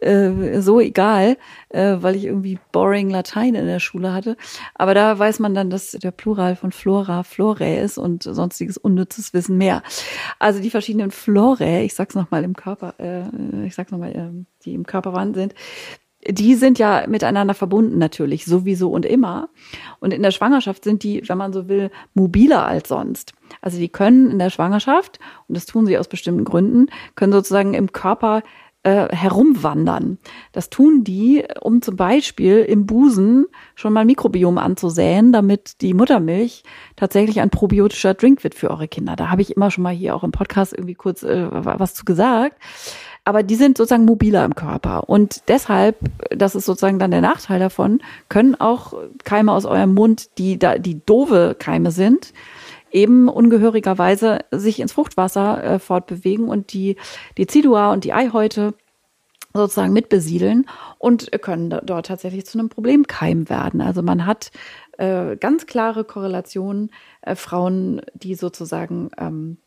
[0.00, 1.36] äh, so egal,
[1.68, 4.36] äh, weil ich irgendwie boring Latein in der Schule hatte.
[4.74, 9.34] Aber da weiß man dann, dass der Plural von Flora Florae ist und sonstiges unnützes
[9.34, 9.82] Wissen mehr.
[10.38, 14.74] Also die verschiedenen Florae, ich sag's nochmal im Körper, äh, ich sag's nochmal, äh, die
[14.74, 15.54] im Körper vorhanden sind,
[16.28, 19.50] die sind ja miteinander verbunden natürlich, sowieso und immer.
[20.00, 23.34] Und in der Schwangerschaft sind die, wenn man so will, mobiler als sonst.
[23.60, 25.18] Also die können in der Schwangerschaft,
[25.48, 28.42] und das tun sie aus bestimmten Gründen, können sozusagen im Körper
[28.84, 30.18] äh, herumwandern.
[30.52, 36.62] Das tun die, um zum Beispiel im Busen schon mal Mikrobiom anzusäen, damit die Muttermilch
[36.94, 39.16] tatsächlich ein probiotischer Drink wird für eure Kinder.
[39.16, 42.04] Da habe ich immer schon mal hier auch im Podcast irgendwie kurz äh, was zu
[42.04, 42.56] gesagt.
[43.24, 45.08] Aber die sind sozusagen mobiler im Körper.
[45.08, 45.96] Und deshalb,
[46.28, 48.92] das ist sozusagen dann der Nachteil davon, können auch
[49.24, 52.34] Keime aus eurem Mund, die da, die doofe Keime sind,
[52.94, 56.96] eben ungehörigerweise sich ins Fruchtwasser äh, fortbewegen und die
[57.36, 58.74] Dezidua und die Eihäute
[59.52, 60.66] sozusagen mitbesiedeln
[60.98, 63.80] und können dort tatsächlich zu einem Problemkeim werden.
[63.80, 64.50] Also man hat
[64.98, 66.90] äh, ganz klare Korrelationen,
[67.22, 69.58] äh, Frauen, die sozusagen ähm,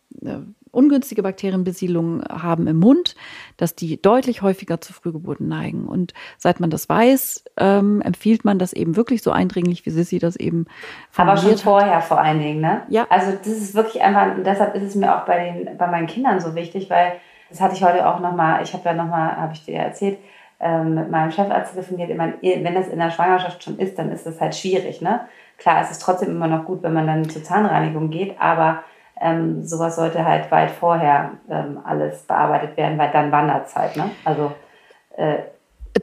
[0.78, 3.16] ungünstige Bakterienbesiedlung haben im Mund,
[3.58, 5.88] dass die deutlich häufiger zu Frühgeburten neigen.
[5.88, 10.20] Und seit man das weiß, ähm, empfiehlt man das eben wirklich so eindringlich, wie Sissi
[10.20, 10.68] das eben
[11.16, 12.84] Aber schon vorher vor allen Dingen, ne?
[12.90, 13.08] Ja.
[13.10, 16.08] Also das ist wirklich einfach, und deshalb ist es mir auch bei, den, bei meinen
[16.08, 17.14] Kindern so wichtig, weil
[17.50, 20.20] das hatte ich heute auch nochmal, ich habe ja nochmal, habe ich dir erzählt,
[20.60, 24.26] ähm, mit meinem Chefarzt telefoniert, immer, wenn das in der Schwangerschaft schon ist, dann ist
[24.26, 25.22] das halt schwierig, ne?
[25.58, 28.84] Klar, es ist trotzdem immer noch gut, wenn man dann zur Zahnreinigung geht, aber
[29.22, 33.96] ähm, sowas sollte halt weit vorher ähm, alles bearbeitet werden, weil dann Wanderzeit.
[33.96, 34.12] Ne?
[34.24, 34.52] Also
[35.16, 35.38] äh,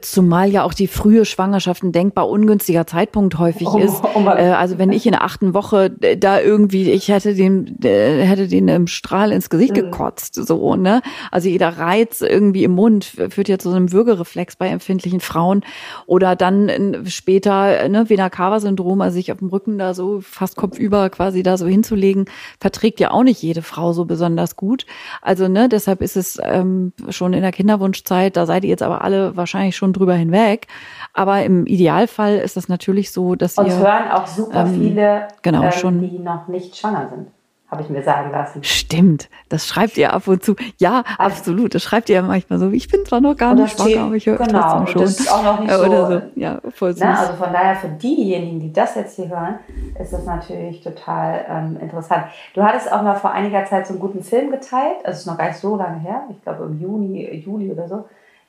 [0.01, 4.01] Zumal ja auch die frühe Schwangerschaft ein denkbar ungünstiger Zeitpunkt häufig oh, ist.
[4.13, 7.77] Oh, äh, also wenn ich in der achten Woche äh, da irgendwie, ich hätte den,
[7.83, 9.75] äh, hätte den im Strahl ins Gesicht mhm.
[9.75, 11.01] gekotzt, so, ne?
[11.31, 15.63] Also jeder Reiz irgendwie im Mund führt ja zu einem Würgereflex bei empfindlichen Frauen.
[16.05, 21.43] Oder dann später, ne, Vena-Cava-Syndrom, also sich auf dem Rücken da so fast kopfüber quasi
[21.43, 22.25] da so hinzulegen,
[22.59, 24.85] verträgt ja auch nicht jede Frau so besonders gut.
[25.21, 29.03] Also, ne, deshalb ist es ähm, schon in der Kinderwunschzeit, da seid ihr jetzt aber
[29.03, 30.67] alle wahrscheinlich schon schon drüber hinweg.
[31.13, 35.63] Aber im Idealfall ist das natürlich so, dass Uns hören auch super ähm, viele, genau,
[35.63, 37.27] ähm, schon, die noch nicht schwanger sind
[37.67, 38.63] habe ich mir sagen lassen.
[38.63, 40.55] Stimmt, das schreibt ihr ab und zu.
[40.77, 42.69] Ja, also, absolut, das schreibt ihr ja manchmal so.
[42.69, 45.01] Ich bin zwar noch gar nicht schwanger, aber ich höre genau, trotzdem schon.
[45.01, 45.83] Das ist auch noch nicht so.
[45.83, 46.21] Oder so.
[46.39, 47.03] Ja, voll süß.
[47.03, 49.59] Na, also von daher für diejenigen, die das jetzt hier hören,
[49.99, 52.25] ist das natürlich total ähm, interessant.
[52.53, 55.37] Du hattest auch mal vor einiger Zeit so einen guten Film geteilt, also ist noch
[55.37, 58.05] gar nicht so lange her, ich glaube im Juni, Juli oder so.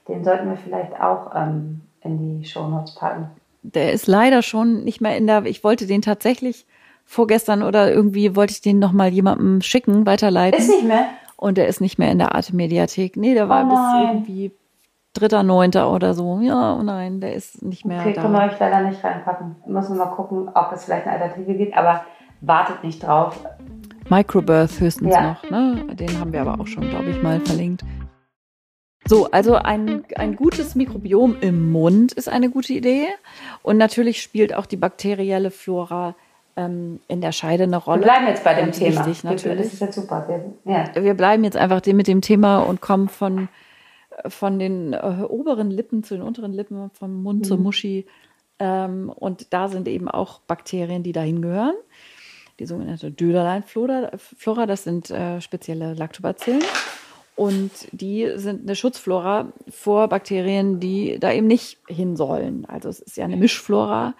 [0.09, 3.31] Den sollten wir vielleicht auch ähm, in die Shownotes packen.
[3.63, 5.45] Der ist leider schon nicht mehr in der.
[5.47, 6.67] Ich wollte den tatsächlich
[7.05, 10.61] vorgestern oder irgendwie wollte ich den noch mal jemandem schicken, weiterleiten.
[10.61, 11.07] Ist nicht mehr.
[11.37, 13.17] Und der ist nicht mehr in der Arte Mediathek.
[13.17, 14.53] Nee, der war oh bis irgendwie
[15.13, 16.41] dritter, neunter oder so.
[16.41, 18.23] Ja, oh nein, der ist nicht mehr okay, da.
[18.23, 19.57] können wir euch leider nicht reinpacken.
[19.67, 22.05] Müssen wir mal gucken, ob es vielleicht eine Alternative gibt, aber
[22.41, 23.39] wartet nicht drauf.
[24.09, 25.33] Microbirth höchstens ja.
[25.33, 25.85] noch, ne?
[25.95, 27.83] Den haben wir aber auch schon, glaube ich, mal verlinkt.
[29.09, 33.07] So, also ein, ein gutes Mikrobiom im Mund ist eine gute Idee.
[33.63, 36.15] Und natürlich spielt auch die bakterielle Flora
[36.57, 38.01] ähm, in der Scheide eine Rolle.
[38.01, 39.07] Wir bleiben jetzt bei dem Thema.
[39.07, 39.65] Wichtig, natürlich.
[39.65, 40.27] Das ist jetzt super.
[40.29, 41.03] Wir, ja.
[41.03, 43.49] wir bleiben jetzt einfach mit dem Thema und kommen von,
[44.27, 47.45] von den äh, oberen Lippen zu den unteren Lippen, vom Mund mhm.
[47.45, 48.07] zur Muschi.
[48.59, 51.75] Ähm, und da sind eben auch Bakterien, die dahin gehören.
[52.59, 56.63] Die sogenannte Döderlein-Flora, das sind äh, spezielle Lactobacillen.
[57.37, 62.65] Und die sind eine Schutzflora vor Bakterien, die da eben nicht hin sollen.
[62.67, 64.15] Also es ist ja eine Mischflora.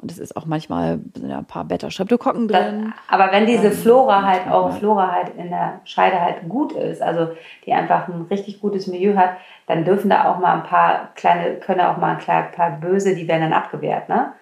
[0.00, 2.94] Und es ist auch manchmal sind ja ein paar Beta-Streptokokken drin.
[3.08, 7.02] aber wenn diese ähm, Flora halt, eure Flora halt in der Scheide halt gut ist,
[7.02, 7.32] also
[7.66, 9.30] die einfach ein richtig gutes Milieu hat,
[9.66, 13.26] dann dürfen da auch mal ein paar kleine, können auch mal ein paar Böse, die
[13.26, 14.32] werden dann abgewehrt, ne?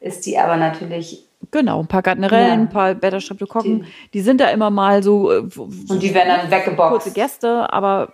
[0.00, 2.54] Ist die aber natürlich Genau, ein paar Gardnerellen, ja.
[2.54, 3.82] ein paar Beta-Streptokokken.
[3.82, 5.30] Die, die, sind da immer mal so.
[5.30, 6.90] Äh, und die werden dann weggeboxt.
[6.90, 8.12] Kurze Gäste, aber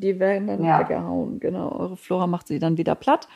[0.00, 0.80] die werden dann ja.
[0.80, 1.40] weggehauen.
[1.40, 3.28] Genau, eure Flora macht sie dann wieder platt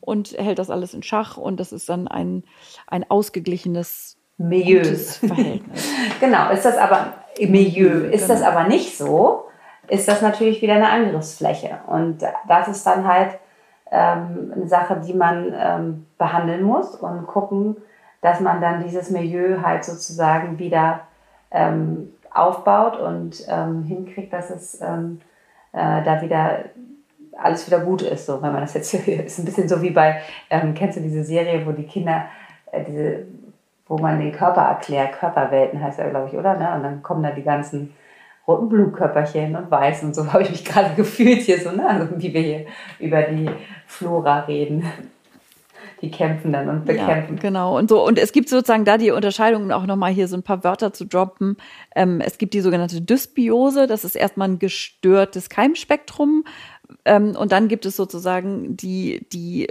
[0.00, 2.44] und hält das alles in Schach und das ist dann ein,
[2.86, 4.84] ein ausgeglichenes Milieu.
[4.84, 5.90] Verhältnis.
[6.20, 8.08] genau, ist das aber Milieu.
[8.10, 8.34] Ist genau.
[8.34, 9.44] das aber nicht so,
[9.88, 11.78] ist das natürlich wieder eine Angriffsfläche.
[11.86, 12.18] Und
[12.48, 13.38] das ist dann halt
[13.90, 17.76] ähm, eine Sache, die man ähm, behandeln muss und gucken,
[18.20, 21.00] dass man dann dieses Milieu halt sozusagen wieder
[21.50, 25.20] ähm, aufbaut und ähm, hinkriegt, dass es ähm,
[25.72, 26.64] äh, da wieder
[27.38, 28.94] alles wieder gut ist, so wenn man das jetzt.
[29.08, 32.26] Ist ein bisschen so wie bei, ähm, kennst du diese Serie, wo die Kinder,
[32.72, 33.26] äh, diese,
[33.86, 36.56] wo man den Körper erklärt, Körperwelten heißt er, glaube ich, oder?
[36.56, 36.74] Ne?
[36.74, 37.94] Und dann kommen da die ganzen
[38.46, 41.88] roten Blutkörperchen und weiß und so habe ich mich gerade gefühlt hier so, ne?
[41.88, 42.66] Also wie wir hier
[42.98, 43.50] über die
[43.86, 44.84] Flora reden
[46.02, 47.36] die kämpfen dann und bekämpfen.
[47.36, 47.78] Ja, genau.
[47.78, 50.62] Und so, und es gibt sozusagen da die Unterscheidung, auch nochmal hier so ein paar
[50.62, 51.56] Wörter zu droppen.
[51.94, 56.44] Ähm, es gibt die sogenannte Dysbiose, das ist erstmal ein gestörtes Keimspektrum.
[57.04, 59.68] Ähm, und dann gibt es sozusagen die, die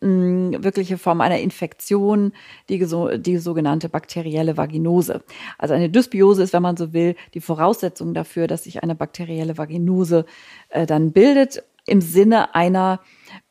[0.00, 2.32] mh, wirkliche Form einer Infektion,
[2.68, 2.78] die,
[3.18, 5.22] die sogenannte bakterielle Vaginose.
[5.58, 9.56] Also eine Dysbiose ist, wenn man so will, die Voraussetzung dafür, dass sich eine bakterielle
[9.56, 10.26] Vaginose
[10.68, 11.62] äh, dann bildet.
[11.86, 13.00] im Sinne einer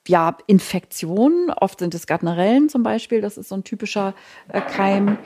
[0.07, 1.51] ja, Infektionen.
[1.51, 3.21] Oft sind es Gardnerellen zum Beispiel.
[3.21, 4.15] Das ist so ein typischer
[4.47, 5.19] äh, Keim.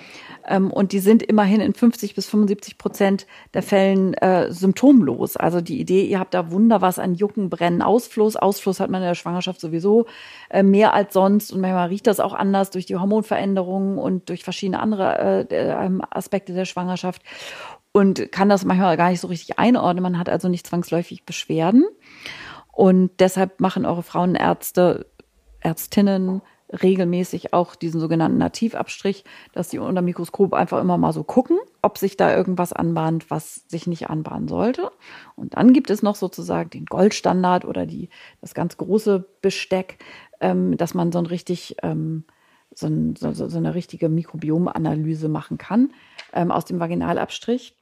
[0.45, 5.37] Ähm, und die sind immerhin in 50 bis 75 Prozent der Fällen äh, symptomlos.
[5.37, 8.35] Also die Idee, ihr habt da wunder was an Jucken, Brennen, Ausfluss.
[8.35, 10.07] Ausfluss hat man in der Schwangerschaft sowieso
[10.49, 11.53] äh, mehr als sonst.
[11.53, 16.01] Und manchmal riecht das auch anders durch die Hormonveränderungen und durch verschiedene andere äh, ähm,
[16.09, 17.21] Aspekte der Schwangerschaft.
[17.93, 20.03] Und kann das manchmal gar nicht so richtig einordnen.
[20.03, 21.85] Man hat also nicht zwangsläufig Beschwerden.
[22.75, 25.07] Und deshalb machen eure Frauenärzte,
[25.61, 26.41] Ärztinnen
[26.83, 29.23] regelmäßig auch diesen sogenannten Nativabstrich,
[29.53, 33.63] dass sie unter Mikroskop einfach immer mal so gucken, ob sich da irgendwas anbahnt, was
[33.67, 34.91] sich nicht anbahnen sollte.
[35.35, 38.09] Und dann gibt es noch sozusagen den Goldstandard oder die,
[38.41, 39.99] das ganz große Besteck,
[40.41, 42.25] ähm, dass man so ein richtig, ähm,
[42.73, 45.93] so, ein, so, so, eine richtige Mikrobiomanalyse machen kann
[46.33, 47.77] ähm, aus dem Vaginalabstrich.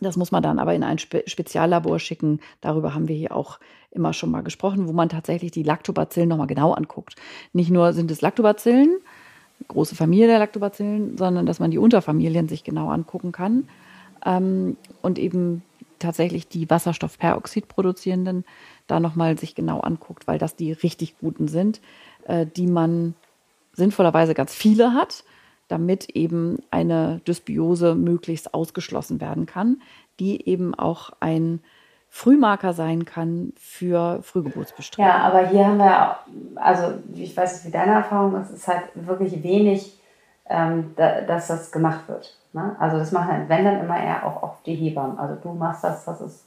[0.00, 2.40] Das muss man dann aber in ein Spe Speziallabor schicken.
[2.60, 3.58] Darüber haben wir hier auch
[3.90, 7.16] immer schon mal gesprochen, wo man tatsächlich die Lactobacillen nochmal genau anguckt.
[7.52, 8.98] Nicht nur sind es Lactobacillen,
[9.68, 13.68] große Familie der Lactobacillen, sondern dass man die Unterfamilien sich genau angucken kann
[14.24, 15.62] ähm, und eben
[15.98, 18.44] tatsächlich die Wasserstoffperoxid produzierenden
[18.86, 21.80] da nochmal sich genau anguckt, weil das die richtig guten sind,
[22.24, 23.14] äh, die man
[23.74, 25.24] sinnvollerweise ganz viele hat
[25.70, 29.80] damit eben eine Dysbiose möglichst ausgeschlossen werden kann,
[30.18, 31.60] die eben auch ein
[32.08, 35.10] Frühmarker sein kann für Frühgeburtsbestrebungen.
[35.10, 36.16] Ja, aber hier haben wir,
[36.56, 39.98] also ich weiß nicht, wie deine Erfahrung ist, es ist halt wirklich wenig,
[40.48, 42.36] ähm, da, dass das gemacht wird.
[42.52, 42.74] Ne?
[42.80, 45.18] Also das machen, wenn dann immer eher auch, auch die Hebammen.
[45.18, 46.46] Also du machst das, das ist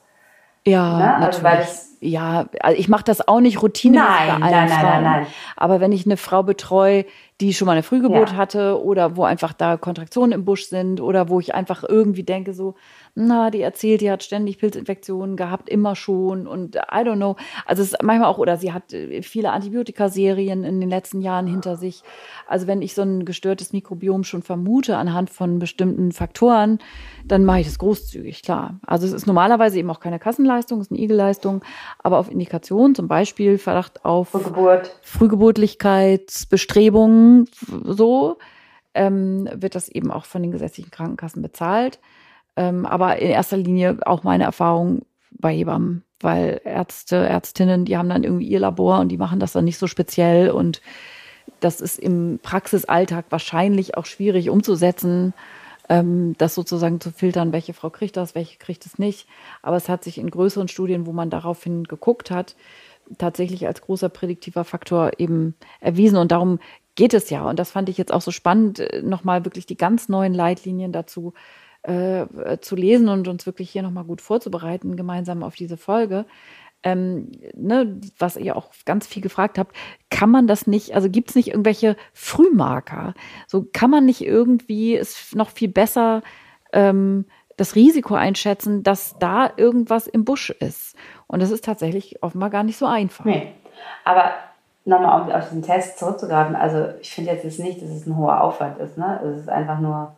[0.65, 1.15] ja, ne?
[1.15, 1.69] also natürlich.
[1.99, 5.03] ja, also ich mache das auch nicht Routine nein, bei allen nein, nein, Frauen.
[5.03, 7.05] Nein, nein, Aber wenn ich eine Frau betreue,
[7.41, 8.35] die schon mal eine Frühgeburt ja.
[8.35, 12.53] hatte oder wo einfach da Kontraktionen im Busch sind oder wo ich einfach irgendwie denke
[12.53, 12.75] so,
[13.15, 17.35] na, die erzählt, die hat ständig Pilzinfektionen gehabt, immer schon und I don't know.
[17.65, 21.45] Also es ist manchmal auch, oder sie hat äh, viele Antibiotikaserien in den letzten Jahren
[21.45, 22.03] hinter sich.
[22.47, 26.79] Also wenn ich so ein gestörtes Mikrobiom schon vermute anhand von bestimmten Faktoren,
[27.25, 28.79] dann mache ich das großzügig, klar.
[28.85, 31.63] Also es ist normalerweise eben auch keine Kassenleistung, es ist eine Igelleistung,
[31.99, 34.91] aber auf Indikation, zum Beispiel Verdacht auf Frühgeburt.
[37.23, 38.37] Frühgeburtlichkeitsbestrebungen, so,
[38.93, 41.99] ähm, wird das eben auch von den gesetzlichen Krankenkassen bezahlt.
[42.55, 48.09] Ähm, aber in erster Linie auch meine Erfahrung bei Hebammen, weil Ärzte, Ärztinnen, die haben
[48.09, 50.81] dann irgendwie ihr Labor und die machen das dann nicht so speziell und
[51.59, 55.33] das ist im Praxisalltag wahrscheinlich auch schwierig umzusetzen,
[55.89, 59.27] ähm, das sozusagen zu filtern, welche Frau kriegt das, welche kriegt es nicht.
[59.61, 62.55] Aber es hat sich in größeren Studien, wo man daraufhin geguckt hat,
[63.17, 66.17] tatsächlich als großer prädiktiver Faktor eben erwiesen.
[66.17, 66.59] Und darum
[66.95, 67.43] geht es ja.
[67.43, 70.91] Und das fand ich jetzt auch so spannend, äh, nochmal wirklich die ganz neuen Leitlinien
[70.91, 71.33] dazu
[71.83, 72.25] äh,
[72.61, 76.25] zu lesen und uns wirklich hier nochmal gut vorzubereiten, gemeinsam auf diese Folge.
[76.81, 79.75] Ähm, ne, was ihr auch ganz viel gefragt habt,
[80.09, 83.13] kann man das nicht, also gibt es nicht irgendwelche Frühmarker?
[83.47, 86.23] So kann man nicht irgendwie es noch viel besser
[86.73, 87.25] ähm,
[87.57, 90.95] das Risiko einschätzen, dass da irgendwas im Busch ist.
[91.27, 93.25] Und das ist tatsächlich offenbar gar nicht so einfach.
[93.25, 93.53] Nee.
[94.03, 94.33] Aber
[94.85, 98.41] nochmal um auf den Test zurückzugreifen, also ich finde jetzt nicht, dass es ein hoher
[98.41, 98.97] Aufwand ist.
[98.97, 99.19] Ne?
[99.23, 100.15] Es ist einfach nur,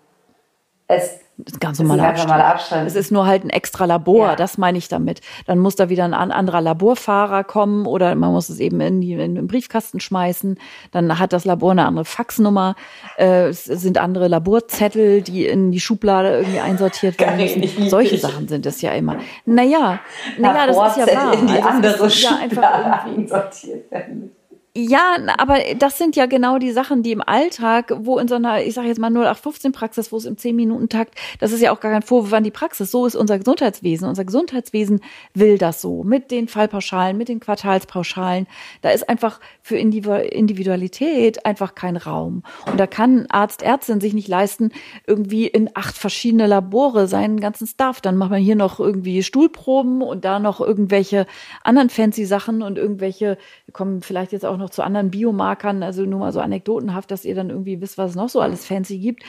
[0.87, 2.41] es das ist ganz normaler Abstand.
[2.41, 2.87] Abstand.
[2.87, 4.35] Es ist nur halt ein extra Labor, ja.
[4.37, 5.19] das meine ich damit.
[5.45, 9.13] Dann muss da wieder ein anderer Laborfahrer kommen oder man muss es eben in, die,
[9.13, 10.57] in den Briefkasten schmeißen.
[10.91, 12.75] Dann hat das Labor eine andere Faxnummer.
[13.17, 17.89] Äh, es sind andere Laborzettel, die in die Schublade irgendwie einsortiert werden müssen.
[17.89, 19.17] Solche Sachen sind es ja immer.
[19.45, 19.99] Naja,
[20.37, 21.33] naja, das ist ja wahr.
[21.33, 24.31] In die also andere Schublade ja einsortiert werden
[24.77, 28.61] ja, aber das sind ja genau die Sachen, die im Alltag, wo in so einer,
[28.61, 31.93] ich sage jetzt mal 0815 Praxis, wo es im 10-Minuten-Takt, das ist ja auch gar
[31.93, 32.91] kein Vorwurf an die Praxis.
[32.91, 34.07] So ist unser Gesundheitswesen.
[34.07, 34.99] Unser Gesundheitswesen
[35.33, 36.03] will das so.
[36.03, 38.47] Mit den Fallpauschalen, mit den Quartalspauschalen.
[38.81, 42.43] Da ist einfach für Individualität einfach kein Raum.
[42.69, 44.71] Und da kann Arzt, Ärztin sich nicht leisten,
[45.07, 48.01] irgendwie in acht verschiedene Labore seinen ganzen Stuff.
[48.01, 51.27] Dann macht man hier noch irgendwie Stuhlproben und da noch irgendwelche
[51.63, 53.37] anderen fancy Sachen und irgendwelche,
[53.75, 57.35] kommen vielleicht jetzt auch noch zu anderen Biomarkern, also nur mal so anekdotenhaft, dass ihr
[57.35, 59.23] dann irgendwie wisst, was es noch so alles fancy gibt.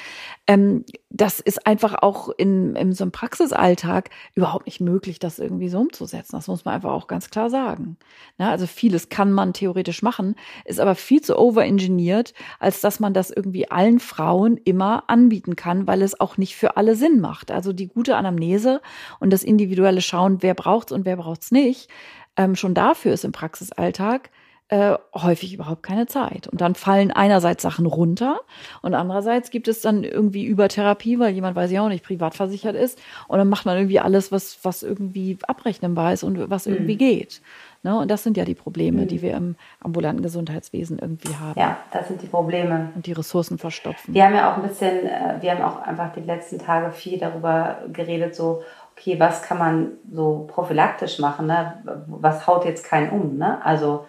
[0.46, 5.68] Ähm, das ist einfach auch in, in so einem Praxisalltag überhaupt nicht möglich, das irgendwie
[5.68, 6.36] so umzusetzen.
[6.36, 7.96] Das muss man einfach auch ganz klar sagen.
[8.38, 13.14] Na, also vieles kann man theoretisch machen, ist aber viel zu overengineert, als dass man
[13.14, 17.50] das irgendwie allen Frauen immer anbieten kann, weil es auch nicht für alle Sinn macht.
[17.50, 18.80] Also die gute Anamnese
[19.18, 21.90] und das individuelle Schauen, wer braucht's und wer braucht's nicht,
[22.36, 24.30] ähm, schon dafür ist im Praxisalltag
[24.68, 26.48] äh, häufig überhaupt keine Zeit.
[26.48, 28.40] Und dann fallen einerseits Sachen runter
[28.82, 32.74] und andererseits gibt es dann irgendwie Übertherapie, weil jemand, weiß ich auch nicht, privat versichert
[32.74, 32.98] ist.
[33.28, 36.98] Und dann macht man irgendwie alles, was, was irgendwie abrechnenbar ist und was irgendwie mhm.
[36.98, 37.42] geht.
[37.84, 37.96] Ne?
[37.96, 39.06] Und das sind ja die Probleme, mhm.
[39.08, 41.60] die wir im ambulanten Gesundheitswesen irgendwie haben.
[41.60, 42.90] Ja, das sind die Probleme.
[42.96, 44.12] Und die Ressourcen verstopfen.
[44.12, 47.18] Wir haben ja auch ein bisschen, äh, wir haben auch einfach die letzten Tage viel
[47.20, 48.64] darüber geredet, so,
[48.96, 51.46] okay, was kann man so prophylaktisch machen?
[51.46, 51.84] Ne?
[52.08, 53.36] Was haut jetzt keinen um?
[53.36, 53.64] Ne?
[53.64, 54.06] Also,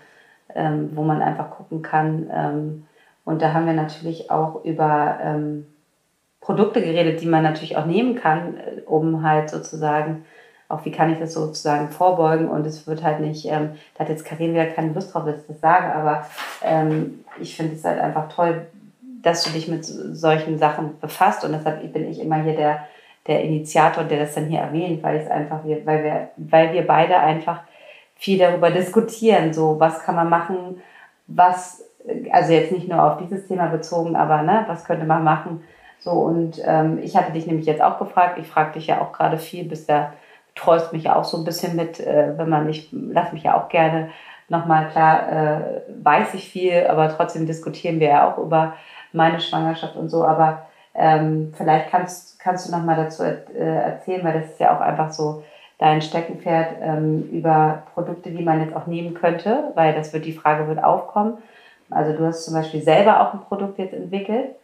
[0.57, 2.29] ähm, wo man einfach gucken kann.
[2.33, 2.85] Ähm,
[3.23, 5.67] und da haben wir natürlich auch über ähm,
[6.41, 10.25] Produkte geredet, die man natürlich auch nehmen kann, äh, um halt sozusagen,
[10.69, 14.09] auch wie kann ich das sozusagen vorbeugen und es wird halt nicht, ähm, da hat
[14.09, 16.25] jetzt Karin wieder keine Lust drauf, dass ich das sage, aber
[16.63, 18.65] ähm, ich finde es halt einfach toll,
[19.21, 22.79] dass du dich mit solchen Sachen befasst und deshalb bin ich immer hier der,
[23.27, 27.17] der Initiator, der das dann hier erwähnt, weil es einfach, weil wir, weil wir beide
[27.17, 27.61] einfach
[28.17, 30.81] viel darüber diskutieren, so was kann man machen,
[31.27, 31.83] was,
[32.31, 35.63] also jetzt nicht nur auf dieses Thema bezogen, aber ne, was könnte man machen,
[35.99, 39.11] so, und ähm, ich hatte dich nämlich jetzt auch gefragt, ich frage dich ja auch
[39.11, 40.13] gerade viel, bisher
[40.55, 43.57] treust mich ja auch so ein bisschen mit, äh, wenn man nicht, lass mich ja
[43.57, 44.09] auch gerne
[44.49, 48.73] nochmal, klar, äh, weiß ich viel, aber trotzdem diskutieren wir ja auch über
[49.11, 54.41] meine Schwangerschaft und so, aber ähm, vielleicht kannst, kannst du nochmal dazu äh, erzählen, weil
[54.41, 55.43] das ist ja auch einfach so
[55.79, 60.33] dein Steckenpferd ähm, über Produkte, die man jetzt auch nehmen könnte, weil das wird, die
[60.33, 61.37] Frage wird aufkommen.
[61.89, 64.55] Also du hast zum Beispiel selber auch ein Produkt jetzt entwickelt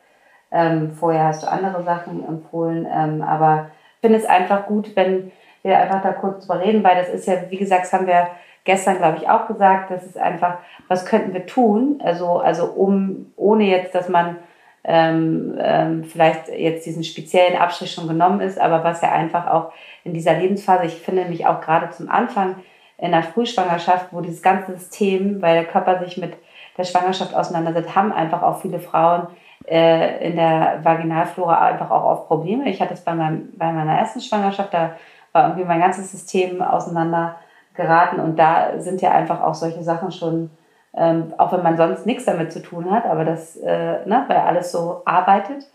[0.53, 2.88] ähm, vorher hast du andere Sachen empfohlen.
[2.89, 5.32] Ähm, aber ich finde es einfach gut, wenn
[5.64, 8.28] wir einfach da kurz drüber reden, weil das ist ja, wie gesagt, das haben wir
[8.64, 11.99] gestern, glaube ich, auch gesagt, das ist einfach, was könnten wir tun?
[12.03, 14.38] Also, also um, ohne jetzt, dass man
[14.84, 19.71] ähm, ähm, vielleicht jetzt diesen speziellen Abstrich schon genommen ist, aber was ja einfach auch
[20.03, 22.57] in dieser Lebensphase, ich finde mich auch gerade zum Anfang
[22.97, 26.34] in der Frühschwangerschaft, wo dieses ganze System, weil der Körper sich mit
[26.77, 29.27] der Schwangerschaft auseinandersetzt, haben einfach auch viele Frauen
[29.65, 32.69] äh, in der Vaginalflora einfach auch oft Probleme.
[32.69, 34.95] Ich hatte es bei, meinem, bei meiner ersten Schwangerschaft, da
[35.31, 37.38] war irgendwie mein ganzes System auseinander
[37.73, 40.51] geraten und da sind ja einfach auch solche Sachen schon,
[40.95, 44.37] ähm, auch wenn man sonst nichts damit zu tun hat, aber das, äh, ne, weil
[44.37, 45.65] alles so arbeitet,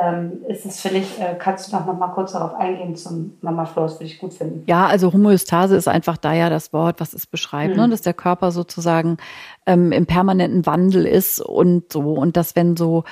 [0.00, 3.66] ähm, ist es, finde ich, äh, kannst du noch, mal kurz darauf eingehen zum Mama
[3.66, 4.64] Flow, das würde ich gut finden.
[4.66, 7.82] Ja, also Homöostase ist einfach da ja das Wort, was es beschreibt, ne?
[7.82, 7.88] mhm.
[7.88, 7.90] ne?
[7.90, 9.18] dass der Körper sozusagen
[9.66, 13.04] ähm, im permanenten Wandel ist und so und dass wenn so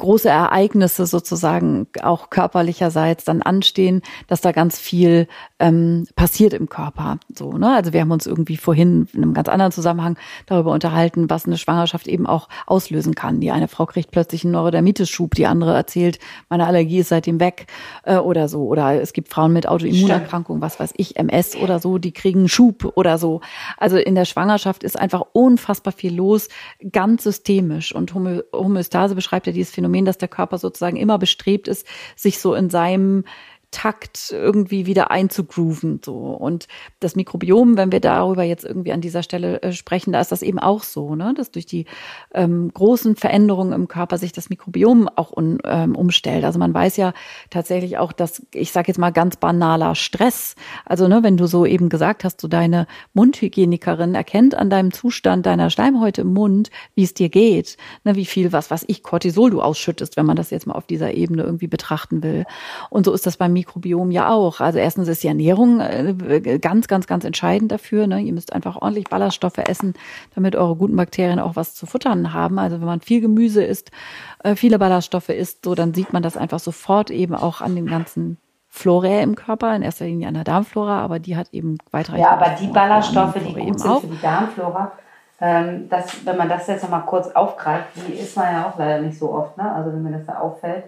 [0.00, 5.28] große Ereignisse sozusagen auch körperlicherseits dann anstehen, dass da ganz viel
[5.58, 7.18] ähm, passiert im Körper.
[7.32, 7.74] So, ne?
[7.74, 11.58] Also wir haben uns irgendwie vorhin in einem ganz anderen Zusammenhang darüber unterhalten, was eine
[11.58, 13.40] Schwangerschaft eben auch auslösen kann.
[13.40, 17.66] Die eine Frau kriegt plötzlich einen Neurodermitis-Schub, die andere erzählt, meine Allergie ist seitdem weg
[18.04, 18.64] äh, oder so.
[18.64, 22.48] Oder es gibt Frauen mit Autoimmunerkrankungen, was weiß ich, MS oder so, die kriegen einen
[22.48, 23.40] Schub oder so.
[23.76, 26.48] Also in der Schwangerschaft ist einfach unfassbar viel los,
[26.90, 27.94] ganz systemisch.
[27.94, 31.86] Und Homöostase beschreibt ja dieses Phänomen Phänomen, dass der Körper sozusagen immer bestrebt ist,
[32.16, 33.24] sich so in seinem
[33.70, 36.00] Takt irgendwie wieder einzugrooven.
[36.04, 36.16] So.
[36.16, 36.66] Und
[36.98, 40.42] das Mikrobiom, wenn wir darüber jetzt irgendwie an dieser Stelle äh, sprechen, da ist das
[40.42, 41.34] eben auch so, ne?
[41.36, 41.86] dass durch die
[42.34, 46.44] ähm, großen Veränderungen im Körper sich das Mikrobiom auch un, ähm, umstellt.
[46.44, 47.12] Also man weiß ja
[47.48, 51.64] tatsächlich auch, dass, ich sage jetzt mal ganz banaler Stress, also ne, wenn du so
[51.64, 57.04] eben gesagt hast, so deine Mundhygienikerin erkennt an deinem Zustand deiner Schleimhäute im Mund, wie
[57.04, 60.50] es dir geht, ne, wie viel, was was ich, Cortisol du ausschüttest, wenn man das
[60.50, 62.46] jetzt mal auf dieser Ebene irgendwie betrachten will.
[62.90, 64.60] Und so ist das bei mir Mikrobiom ja auch.
[64.60, 68.06] Also erstens ist die Ernährung äh, ganz, ganz, ganz entscheidend dafür.
[68.06, 68.20] Ne?
[68.20, 69.94] Ihr müsst einfach ordentlich Ballaststoffe essen,
[70.34, 72.58] damit eure guten Bakterien auch was zu futtern haben.
[72.58, 73.90] Also wenn man viel Gemüse isst,
[74.42, 77.86] äh, viele Ballaststoffe isst, so dann sieht man das einfach sofort eben auch an den
[77.86, 78.38] ganzen
[78.68, 82.20] Flora im Körper, in erster Linie an der Darmflora, aber die hat eben weitere.
[82.20, 84.00] Ja, aber die Ballaststoffe, die gut sind auch.
[84.00, 84.92] für die Darmflora,
[85.40, 89.02] ähm, das, wenn man das jetzt nochmal kurz aufgreift, die isst man ja auch leider
[89.02, 89.56] nicht so oft.
[89.56, 89.70] Ne?
[89.72, 90.84] Also wenn mir das da auffällt,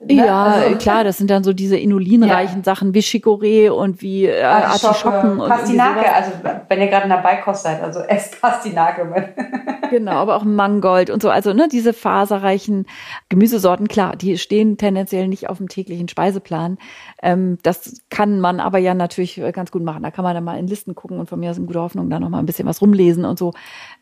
[0.00, 0.14] Ne?
[0.14, 2.64] Ja, also, klar, das sind dann so diese inulinreichen ja.
[2.64, 5.40] Sachen wie Chicorée und wie äh, Artischocken.
[5.40, 6.32] und Pastinake, also
[6.68, 9.34] wenn ihr gerade in der Beikost seid, also esst Pastinake.
[9.90, 11.30] genau, aber auch Mangold und so.
[11.30, 12.86] Also ne, diese faserreichen
[13.28, 16.78] Gemüsesorten, klar, die stehen tendenziell nicht auf dem täglichen Speiseplan.
[17.22, 20.02] Ähm, das kann man aber ja natürlich ganz gut machen.
[20.02, 22.10] Da kann man dann mal in Listen gucken und von mir aus in guter Hoffnung
[22.10, 23.52] da noch mal ein bisschen was rumlesen und so.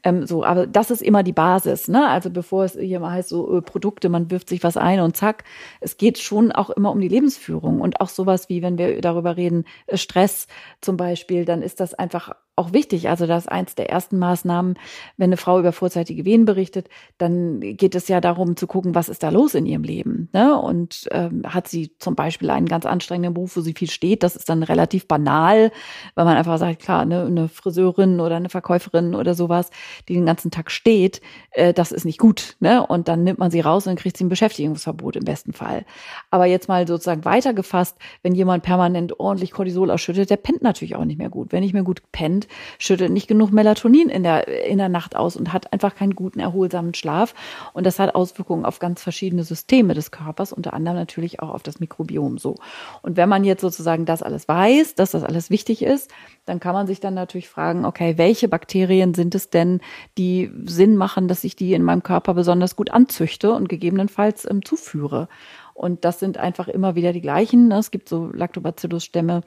[0.05, 1.89] Ähm, so, aber das ist immer die Basis.
[1.89, 2.09] Ne?
[2.09, 5.17] Also bevor es hier mal heißt, so äh, Produkte, man wirft sich was ein und
[5.17, 5.45] zack.
[5.81, 9.37] Es geht schon auch immer um die Lebensführung und auch sowas wie, wenn wir darüber
[9.37, 10.49] reden, äh, Stress
[10.81, 12.33] zum Beispiel, dann ist das einfach
[12.63, 13.09] auch wichtig.
[13.09, 14.79] Also das ist eins der ersten Maßnahmen,
[15.17, 16.89] wenn eine Frau über vorzeitige Wehen berichtet,
[17.19, 20.29] dann geht es ja darum zu gucken, was ist da los in ihrem Leben.
[20.33, 20.57] Ne?
[20.57, 24.37] Und ähm, hat sie zum Beispiel einen ganz anstrengenden Beruf, wo sie viel steht, das
[24.37, 25.73] ist dann relativ banal,
[26.15, 29.71] weil man einfach sagt, klar, ne, eine Friseurin oder eine Verkäuferin oder sowas,
[30.09, 32.57] die den ganzen Tag steht, äh, das ist nicht gut.
[32.61, 32.87] Ne?
[32.87, 35.85] Und dann nimmt man sie raus und kriegt sie ein Beschäftigungsverbot im besten Fall.
[36.31, 41.05] Aber jetzt mal sozusagen weitergefasst, wenn jemand permanent ordentlich Cortisol ausschüttet, der pennt natürlich auch
[41.05, 41.53] nicht mehr gut.
[41.53, 42.47] Wenn nicht mehr gut pennt,
[42.79, 46.41] schüttet nicht genug Melatonin in der, in der Nacht aus und hat einfach keinen guten,
[46.41, 47.35] erholsamen Schlaf.
[47.73, 51.63] Und das hat Auswirkungen auf ganz verschiedene Systeme des Körpers, unter anderem natürlich auch auf
[51.63, 52.57] das Mikrobiom so.
[53.03, 56.11] Und wenn man jetzt sozusagen das alles weiß, dass das alles wichtig ist,
[56.45, 59.81] dann kann man sich dann natürlich fragen, okay, welche Bakterien sind es denn,
[60.19, 64.65] die Sinn machen, dass ich die in meinem Körper besonders gut anzüchte und gegebenenfalls ähm,
[64.65, 65.29] zuführe?
[65.75, 67.69] Und das sind einfach immer wieder die gleichen.
[67.69, 67.79] Ne?
[67.79, 69.43] Es gibt so Lactobacillus-Stämme,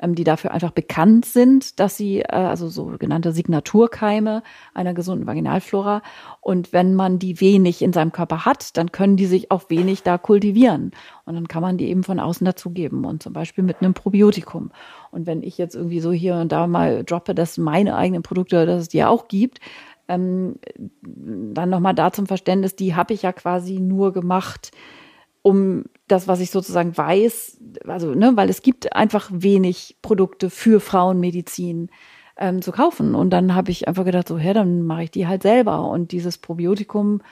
[0.00, 4.42] ähm, die dafür einfach bekannt sind, dass sie, äh, also sogenannte Signaturkeime
[4.74, 6.02] einer gesunden Vaginalflora.
[6.40, 10.02] Und wenn man die wenig in seinem Körper hat, dann können die sich auch wenig
[10.02, 10.92] da kultivieren.
[11.24, 14.70] Und dann kann man die eben von außen dazugeben und zum Beispiel mit einem Probiotikum.
[15.10, 18.66] Und wenn ich jetzt irgendwie so hier und da mal droppe, dass meine eigenen Produkte,
[18.66, 19.60] dass es die auch gibt,
[20.08, 20.56] ähm,
[21.02, 24.70] dann nochmal da zum Verständnis, die habe ich ja quasi nur gemacht,
[25.48, 30.78] um das, was ich sozusagen weiß, also, ne, weil es gibt einfach wenig Produkte für
[30.78, 31.90] Frauenmedizin
[32.36, 33.14] ähm, zu kaufen.
[33.14, 35.88] Und dann habe ich einfach gedacht, so, hä, dann mache ich die halt selber.
[35.88, 37.22] Und dieses Probiotikum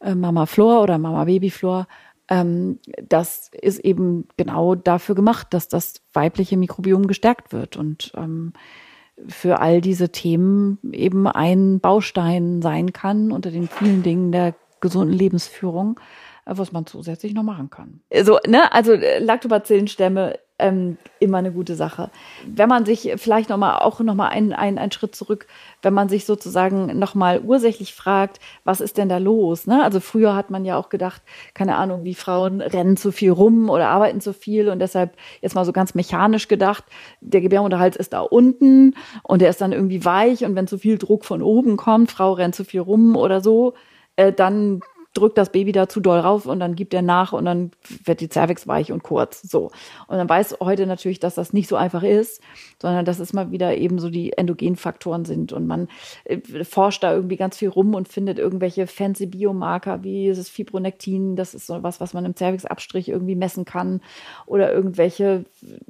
[0.00, 1.86] äh, Mama Flor oder Mama Baby Flor,
[2.28, 8.52] ähm, das ist eben genau dafür gemacht, dass das weibliche Mikrobiom gestärkt wird und ähm,
[9.28, 15.16] für all diese Themen eben ein Baustein sein kann unter den vielen Dingen der gesunden
[15.16, 16.00] Lebensführung
[16.44, 18.00] was man zusätzlich noch machen kann.
[18.22, 22.10] So, ne, also äh, Lactobacillenstämme ähm, immer eine gute Sache.
[22.46, 25.46] Wenn man sich vielleicht noch mal auch noch mal einen, einen, einen Schritt zurück,
[25.82, 29.66] wenn man sich sozusagen noch mal ursächlich fragt, was ist denn da los?
[29.66, 29.82] Ne?
[29.82, 31.22] Also früher hat man ja auch gedacht,
[31.54, 35.54] keine Ahnung, wie Frauen rennen zu viel rum oder arbeiten zu viel und deshalb jetzt
[35.54, 36.84] mal so ganz mechanisch gedacht,
[37.20, 40.96] der Gebärmutterhals ist da unten und der ist dann irgendwie weich und wenn zu viel
[40.96, 43.74] Druck von oben kommt, Frau rennt zu viel rum oder so,
[44.16, 44.80] äh, dann
[45.14, 47.72] drückt das Baby da zu doll rauf und dann gibt er nach und dann
[48.04, 49.42] wird die Cervix weich und kurz.
[49.42, 49.70] So.
[50.06, 52.40] Und dann weiß heute natürlich, dass das nicht so einfach ist,
[52.82, 55.52] sondern dass es mal wieder eben so die Endogenfaktoren sind.
[55.52, 55.88] Und man
[56.24, 61.36] äh, forscht da irgendwie ganz viel rum und findet irgendwelche fancy Biomarker wie dieses Fibronektin,
[61.36, 64.02] das ist so was, was man im Cervixabstrich irgendwie messen kann.
[64.46, 65.44] Oder irgendwelche,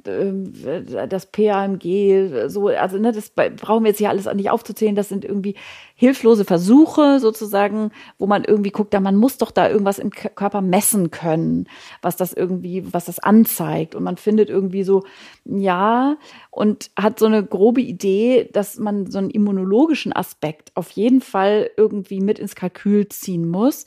[0.05, 5.09] äh, das PAMG, so, also ne, das brauchen wir jetzt hier alles nicht aufzuzählen, das
[5.09, 5.55] sind irgendwie
[5.95, 10.61] hilflose Versuche sozusagen, wo man irgendwie guckt, da man muss doch da irgendwas im Körper
[10.61, 11.67] messen können,
[12.01, 13.95] was das irgendwie, was das anzeigt.
[13.95, 15.03] Und man findet irgendwie so,
[15.45, 16.17] ja,
[16.51, 21.69] und hat so eine grobe Idee, dass man so einen immunologischen Aspekt auf jeden Fall
[21.75, 23.85] irgendwie mit ins Kalkül ziehen muss.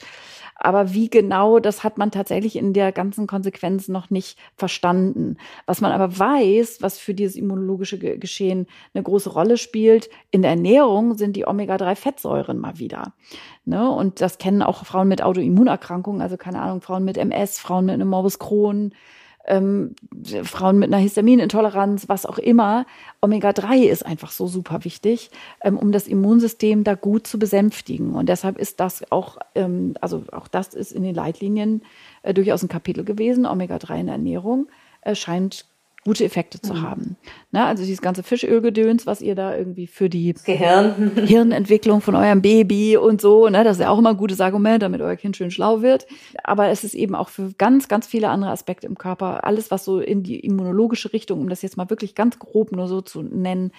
[0.59, 5.37] Aber wie genau, das hat man tatsächlich in der ganzen Konsequenz noch nicht verstanden.
[5.67, 10.53] Was man aber weiß, was für dieses immunologische Geschehen eine große Rolle spielt, in der
[10.53, 13.13] Ernährung sind die Omega-3-Fettsäuren mal wieder.
[13.65, 13.91] Ne?
[13.91, 17.95] Und das kennen auch Frauen mit Autoimmunerkrankungen, also keine Ahnung, Frauen mit MS, Frauen mit
[17.95, 18.93] einem Morbus Crohn,
[19.47, 19.95] ähm,
[20.45, 22.87] Frauen mit einer Histaminintoleranz, was auch immer.
[23.21, 25.31] Omega-3 ist einfach so super wichtig,
[25.63, 28.15] ähm, um das Immunsystem da gut zu besänftigen.
[28.15, 31.83] Und deshalb ist das auch, ähm, also auch das ist in den Leitlinien
[32.23, 33.47] äh, durchaus ein Kapitel gewesen.
[33.47, 34.69] Omega-3 in der Ernährung
[35.03, 35.67] äh, scheint
[36.07, 36.83] gute Effekte zu mhm.
[36.83, 37.17] haben.
[37.51, 37.65] Ne?
[37.65, 41.11] Also dieses ganze Fischölgedöns, was ihr da irgendwie für die Gehirn.
[41.27, 43.65] Hirnentwicklung von eurem Baby und so, ne?
[43.65, 46.07] das ist ja auch immer ein gutes Argument, damit euer Kind schön schlau wird.
[46.45, 49.85] Aber es ist eben auch für ganz, ganz viele andere Aspekte im Körper, alles, was
[49.85, 53.23] so in die immunologische Richtung, um das jetzt mal wirklich ganz grob nur so zu
[53.23, 53.73] nennen,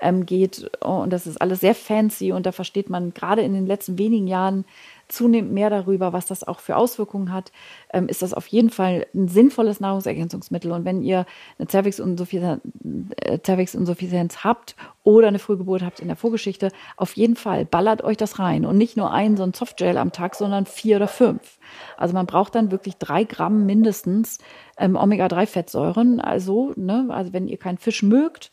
[0.00, 0.70] ähm, geht.
[0.80, 4.26] Und das ist alles sehr fancy und da versteht man gerade in den letzten wenigen
[4.26, 4.64] Jahren
[5.08, 7.52] zunehmend mehr darüber, was das auch für Auswirkungen hat,
[7.92, 10.72] ähm, ist das auf jeden Fall ein sinnvolles Nahrungsergänzungsmittel.
[10.72, 11.26] Und wenn ihr
[11.58, 18.02] eine Cervix-Insuffizienz äh, habt oder eine Frühgeburt habt in der Vorgeschichte, auf jeden Fall ballert
[18.02, 18.64] euch das rein.
[18.64, 21.58] Und nicht nur ein so ein Softgel am Tag, sondern vier oder fünf.
[21.96, 24.38] Also man braucht dann wirklich drei Gramm mindestens
[24.78, 26.20] ähm, Omega-3-Fettsäuren.
[26.20, 28.50] Also, ne, also wenn ihr keinen Fisch mögt,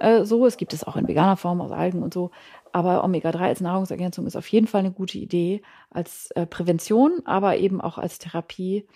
[0.00, 2.30] äh, so, es gibt es auch in veganer Form aus Algen und so,
[2.78, 7.56] aber Omega-3 als Nahrungsergänzung ist auf jeden Fall eine gute Idee als äh, Prävention, aber
[7.56, 8.86] eben auch als Therapie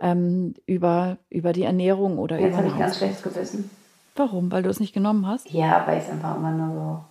[0.00, 2.58] ähm, über, über die Ernährung oder Jetzt über.
[2.58, 3.70] habe ich ganz schlechtes Gewissen.
[4.14, 4.52] Warum?
[4.52, 5.50] Weil du es nicht genommen hast?
[5.50, 7.04] Ja, weil ich es einfach immer nur so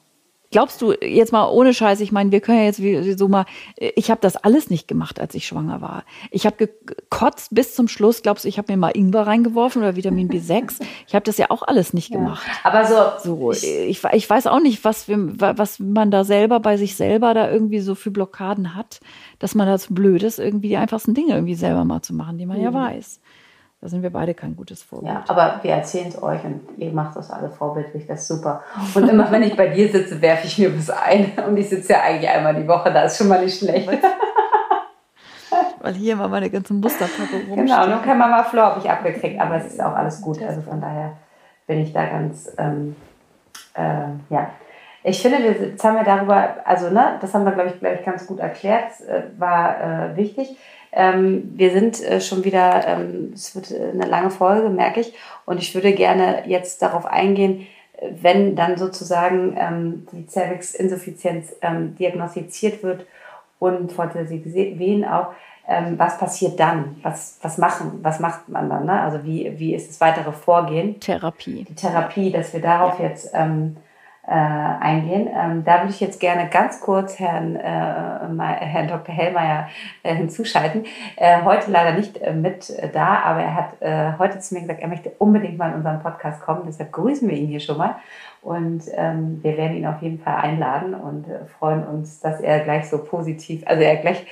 [0.53, 4.11] Glaubst du jetzt mal ohne Scheiß, ich meine, wir können ja jetzt so mal, ich
[4.11, 6.03] habe das alles nicht gemacht, als ich schwanger war.
[6.29, 8.21] Ich habe gekotzt bis zum Schluss.
[8.21, 10.79] Glaubst du, ich habe mir mal Ingwer reingeworfen oder Vitamin B6?
[11.07, 12.45] Ich habe das ja auch alles nicht gemacht.
[12.45, 16.59] Ja, aber so, so ich, ich weiß auch nicht, was, wir, was man da selber
[16.59, 18.99] bei sich selber da irgendwie so für Blockaden hat,
[19.39, 22.37] dass man da so blöd ist, irgendwie die einfachsten Dinge irgendwie selber mal zu machen,
[22.37, 22.63] die man mhm.
[22.63, 23.19] ja weiß.
[23.83, 25.11] Da sind wir beide kein gutes Vorbild.
[25.11, 28.63] Ja, aber wir erzählen es euch und ihr macht das alle vorbildlich, das ist super.
[28.95, 31.33] Und immer wenn ich bei dir sitze, werfe ich mir was ein.
[31.45, 33.89] Und ich sitze ja eigentlich einmal die Woche, da ist schon mal nicht schlecht.
[35.81, 37.65] Weil hier immer meine ganzen Musterpackung rumstehen.
[37.65, 40.41] Genau, nur kein Mama Floor habe ich abgekriegt, aber es ist auch alles gut.
[40.41, 41.17] Also von daher
[41.67, 42.95] bin ich da ganz, ähm,
[43.73, 44.49] äh, ja.
[45.03, 47.97] Ich finde, wir, jetzt haben wir darüber, also ne, das haben wir, glaube ich, glaube
[47.99, 50.55] ich, ganz gut erklärt, äh, war äh, wichtig.
[50.95, 55.13] Ähm, wir sind äh, schon wieder, ähm, es wird eine lange Folge, merke ich,
[55.45, 57.67] und ich würde gerne jetzt darauf eingehen,
[58.21, 63.05] wenn dann sozusagen ähm, die Cervix-Insuffizienz ähm, diagnostiziert wird
[63.59, 65.27] und fortsätzliche Wehen auch,
[65.67, 66.97] ähm, was passiert dann?
[67.03, 67.99] Was, was machen?
[68.01, 68.85] Was macht man dann?
[68.85, 68.99] Ne?
[68.99, 70.99] Also wie, wie ist das weitere Vorgehen?
[70.99, 71.63] Therapie.
[71.63, 73.07] Die Therapie, dass wir darauf ja.
[73.07, 73.77] jetzt ähm,
[74.25, 75.27] äh, eingehen.
[75.33, 79.13] Ähm, da würde ich jetzt gerne ganz kurz Herrn, äh, Herrn Dr.
[79.13, 79.67] Hellmeier
[80.01, 80.85] äh, hinzuschalten.
[81.17, 84.61] Äh, heute leider nicht äh, mit äh, da, aber er hat äh, heute zu mir
[84.61, 86.63] gesagt, er möchte unbedingt mal in unseren Podcast kommen.
[86.65, 87.95] Deshalb grüßen wir ihn hier schon mal.
[88.41, 92.59] Und ähm, wir werden ihn auf jeden Fall einladen und äh, freuen uns, dass er
[92.59, 94.25] gleich so positiv, also er gleich,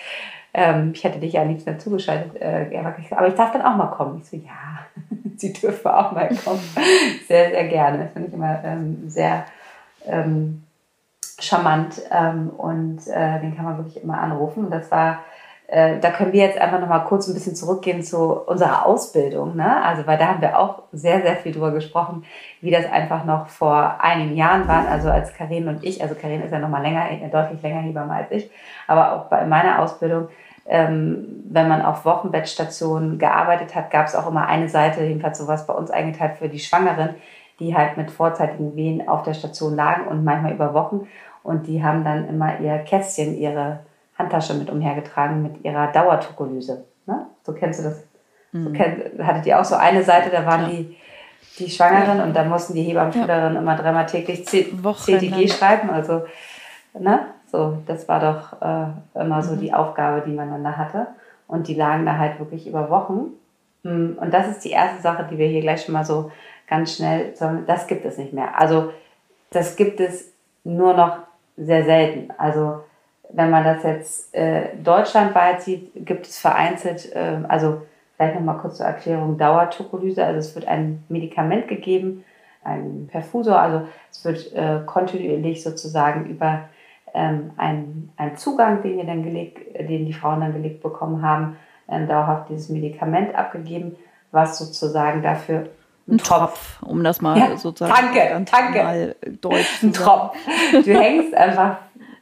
[0.54, 3.76] ähm, ich hätte dich ja am liebsten dazugeschaltet, äh, er aber ich darf dann auch
[3.78, 4.22] mal kommen.
[4.22, 4.86] Ich so, ja,
[5.38, 6.60] Sie dürfen auch mal kommen.
[7.28, 8.00] Sehr, sehr gerne.
[8.00, 9.46] Das finde ich immer ähm, sehr
[10.06, 10.64] ähm,
[11.40, 14.66] charmant ähm, und äh, den kann man wirklich immer anrufen.
[14.66, 15.20] Und das war,
[15.68, 19.56] äh, da können wir jetzt einfach noch mal kurz ein bisschen zurückgehen zu unserer Ausbildung.
[19.56, 19.84] Ne?
[19.84, 22.24] Also, weil da haben wir auch sehr, sehr viel drüber gesprochen,
[22.62, 24.88] wie das einfach noch vor einigen Jahren war.
[24.88, 28.14] Also als Karin und ich, also Karin ist ja noch mal länger, deutlich länger Hebamme
[28.14, 28.50] als ich,
[28.88, 30.28] aber auch bei meiner Ausbildung,
[30.68, 35.66] ähm, wenn man auf Wochenbettstationen gearbeitet hat, gab es auch immer eine Seite, jedenfalls sowas
[35.66, 37.16] bei uns eingeteilt für die Schwangeren,
[37.62, 41.08] die halt mit vorzeitigen Wehen auf der Station lagen und manchmal über Wochen.
[41.44, 43.80] Und die haben dann immer ihr Kästchen, ihre
[44.18, 46.84] Handtasche mit umhergetragen mit ihrer Dauertukolyse.
[47.06, 47.26] Ne?
[47.44, 48.04] So kennst du das?
[48.52, 48.64] Mhm.
[48.64, 50.68] So kennt, hattet ihr auch so eine Seite, da waren ja.
[50.70, 50.98] die,
[51.60, 52.24] die Schwangeren ja.
[52.24, 53.62] und da mussten die Hebammenschülerinnen ja.
[53.62, 55.90] immer dreimal täglich C CTG schreiben.
[55.90, 56.24] Also,
[57.00, 57.28] ne?
[57.52, 59.60] So, das war doch äh, immer so mhm.
[59.60, 61.08] die Aufgabe, die man dann da hatte.
[61.48, 63.34] Und die lagen da halt wirklich über Wochen.
[63.84, 66.32] Hm, und das ist die erste Sache, die wir hier gleich schon mal so
[66.72, 68.58] ganz schnell, sondern das gibt es nicht mehr.
[68.60, 68.94] Also
[69.52, 70.32] das gibt es
[70.64, 71.18] nur noch
[71.58, 72.32] sehr selten.
[72.38, 72.80] Also
[73.30, 77.82] wenn man das jetzt äh, deutschlandweit sieht, gibt es vereinzelt, äh, also
[78.16, 82.24] vielleicht nochmal kurz zur Erklärung, Dauertokolyse, also es wird ein Medikament gegeben,
[82.64, 86.70] ein Perfusor, also es wird äh, kontinuierlich sozusagen über
[87.14, 91.58] ähm, einen, einen Zugang, den, wir dann gelegt, den die Frauen dann gelegt bekommen haben,
[91.88, 93.98] äh, dauerhaft dieses Medikament abgegeben,
[94.32, 95.68] was sozusagen dafür
[96.08, 98.84] ein Tropf, um das mal ja, sozusagen danke, danke.
[98.84, 100.36] mal deutsch Ein Tropf.
[100.72, 101.78] Du hängst einfach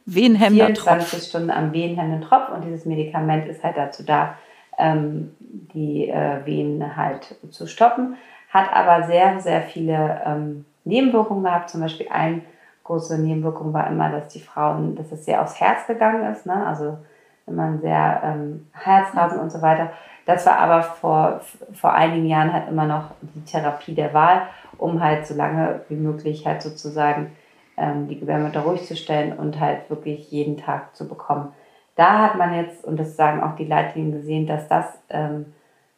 [0.06, 1.22] Wehenhemmender 24 Tropf.
[1.24, 4.34] Stunden am wehenhemmenden Tropf und dieses Medikament ist halt dazu da,
[4.78, 8.16] ähm, die äh, Venen halt zu stoppen.
[8.50, 11.70] Hat aber sehr, sehr viele ähm, Nebenwirkungen gehabt.
[11.70, 12.42] Zum Beispiel eine
[12.84, 16.46] große Nebenwirkung war immer, dass die Frauen, dass es sehr aufs Herz gegangen ist.
[16.46, 16.66] Ne?
[16.66, 16.98] Also
[17.46, 19.90] immer ein sehr ähm, Herzrasen und so weiter.
[20.26, 21.40] Das war aber vor,
[21.72, 24.42] vor einigen Jahren halt immer noch die Therapie der Wahl,
[24.78, 27.32] um halt so lange wie möglich halt sozusagen
[27.76, 31.52] ähm, die Gebärmutter ruhig zu stellen und halt wirklich jeden Tag zu bekommen.
[31.96, 35.46] Da hat man jetzt, und das sagen auch die Leitlinien gesehen, dass das ähm,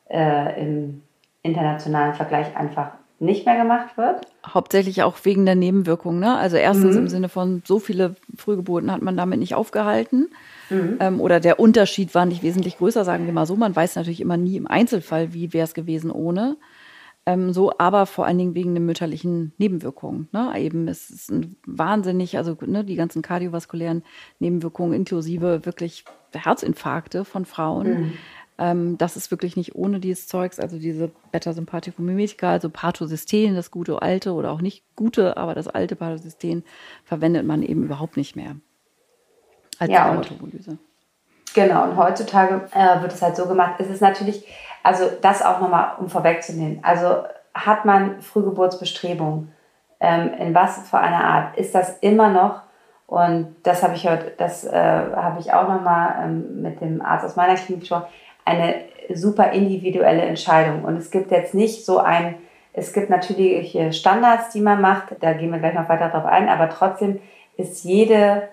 [0.09, 1.03] äh, im
[1.43, 4.27] internationalen Vergleich einfach nicht mehr gemacht wird.
[4.47, 6.19] Hauptsächlich auch wegen der Nebenwirkungen.
[6.19, 6.36] Ne?
[6.36, 7.03] Also erstens mhm.
[7.03, 10.28] im Sinne von so viele Frühgeburten hat man damit nicht aufgehalten.
[10.70, 10.97] Mhm.
[11.01, 13.56] Ähm, oder der Unterschied war nicht wesentlich größer, sagen wir mal so.
[13.56, 16.56] Man weiß natürlich immer nie im Einzelfall, wie wäre es gewesen ohne.
[17.24, 20.28] Ähm, so, aber vor allen Dingen wegen den mütterlichen Nebenwirkungen.
[20.32, 20.52] Ne?
[20.59, 21.32] Eben, es ist
[21.66, 24.02] wahnsinnig, also ne, die ganzen kardiovaskulären
[24.40, 27.89] Nebenwirkungen inklusive wirklich Herzinfarkte von Frauen.
[27.89, 28.12] Mhm.
[28.59, 34.02] Ähm, das ist wirklich nicht ohne dieses Zeugs, also diese Beta-Sympathikomimetika, also Pathocystein, das gute
[34.02, 36.64] alte oder auch nicht gute, aber das alte Pathocystein
[37.05, 38.56] verwendet man eben überhaupt nicht mehr
[39.82, 40.78] als ja, Dermatologyse.
[41.54, 44.46] Genau, und heutzutage äh, wird es halt so gemacht, es ist natürlich,
[44.82, 49.52] also das auch nochmal, um vorwegzunehmen, also hat man Frühgeburtsbestrebungen,
[50.00, 52.62] ähm, in was für einer Art, ist das immer noch,
[53.06, 57.26] und das habe ich heute, das äh, habe ich auch nochmal ähm, mit dem Arzt
[57.26, 58.02] aus meiner Klinik schon,
[58.46, 58.76] eine
[59.12, 60.84] super individuelle Entscheidung.
[60.84, 62.36] Und es gibt jetzt nicht so ein,
[62.72, 66.48] es gibt natürlich Standards, die man macht, da gehen wir gleich noch weiter drauf ein,
[66.48, 67.20] aber trotzdem
[67.56, 68.48] ist jede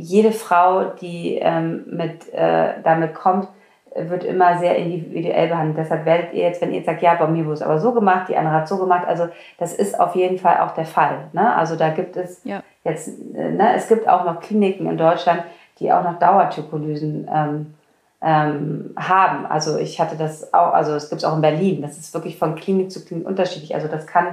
[0.00, 3.48] jede Frau, die ähm, mit, äh, damit kommt,
[3.94, 5.78] wird immer sehr individuell behandelt.
[5.78, 8.28] Deshalb werdet ihr jetzt, wenn ihr sagt, ja, bei mir wurde es aber so gemacht,
[8.28, 9.28] die andere hat so gemacht, also
[9.58, 11.28] das ist auf jeden Fall auch der Fall.
[11.32, 11.54] Ne?
[11.54, 12.62] Also da gibt es ja.
[12.84, 15.42] jetzt, äh, ne, es gibt auch noch Kliniken in Deutschland,
[15.80, 17.74] die auch noch Dauertykolysen ähm,
[18.22, 19.46] ähm, haben.
[19.46, 21.82] Also ich hatte das auch, also es gibt es auch in Berlin.
[21.82, 23.74] Das ist wirklich von Klinik zu Klinik unterschiedlich.
[23.74, 24.26] Also das kann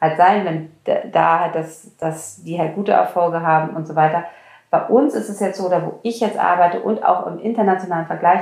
[0.00, 4.24] halt sein, wenn da halt das, dass die halt gute Erfolge haben und so weiter.
[4.70, 8.06] Bei uns ist es jetzt so, oder wo ich jetzt arbeite und auch im internationalen
[8.06, 8.40] Vergleich,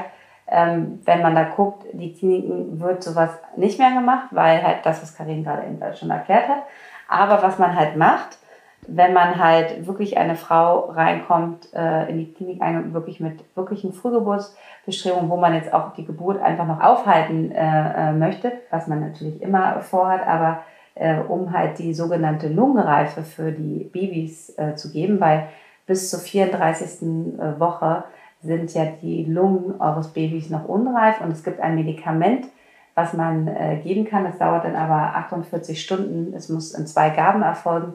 [0.50, 5.02] ähm, wenn man da guckt, die Kliniken wird sowas nicht mehr gemacht, weil halt das,
[5.02, 6.62] was Karin gerade eben schon erklärt hat.
[7.08, 8.38] Aber was man halt macht,
[8.86, 12.62] wenn man halt wirklich eine Frau reinkommt äh, in die Klinik
[12.94, 18.12] wirklich mit wirklichen Frühgeburtsbestrebungen, wo man jetzt auch die Geburt einfach noch aufhalten äh, äh,
[18.12, 20.60] möchte, was man natürlich immer vorhat, aber
[20.94, 25.48] äh, um halt die sogenannte Lungenreife für die Babys äh, zu geben, weil
[25.88, 27.02] bis zur 34.
[27.02, 28.04] Äh, Woche
[28.40, 32.46] sind ja die Lungen eures Babys noch unreif und es gibt ein Medikament,
[32.94, 33.46] was man
[33.82, 34.24] geben kann.
[34.24, 36.34] Das dauert dann aber 48 Stunden.
[36.34, 37.94] Es muss in zwei Gaben erfolgen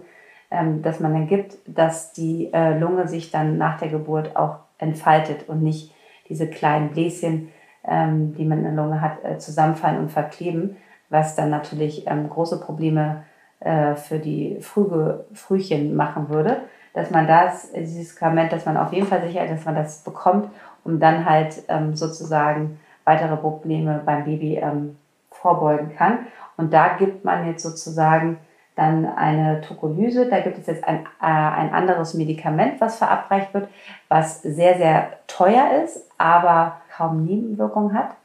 [0.53, 4.59] ähm, dass man dann gibt, dass die äh, Lunge sich dann nach der Geburt auch
[4.77, 5.91] entfaltet und nicht
[6.29, 7.49] diese kleinen Bläschen,
[7.85, 10.77] ähm, die man in der Lunge hat, äh, zusammenfallen und verkleben,
[11.09, 13.23] was dann natürlich ähm, große Probleme
[13.61, 16.61] äh, für die Frühchen machen würde.
[16.93, 20.03] Dass man das, dieses Medikament, dass man auf jeden Fall sicher ist, dass man das
[20.03, 20.49] bekommt,
[20.83, 24.97] um dann halt ähm, sozusagen weitere Probleme beim Baby ähm,
[25.31, 26.19] vorbeugen kann.
[26.57, 28.37] Und da gibt man jetzt sozusagen
[28.75, 30.27] dann eine Tokolyse.
[30.27, 33.69] Da gibt es jetzt ein, äh, ein anderes Medikament, was verabreicht wird,
[34.07, 38.15] was sehr, sehr teuer ist, aber kaum Nebenwirkungen hat.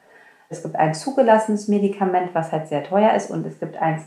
[0.48, 4.04] Es gibt ein zugelassenes Medikament, was halt sehr teuer ist und es gibt eins,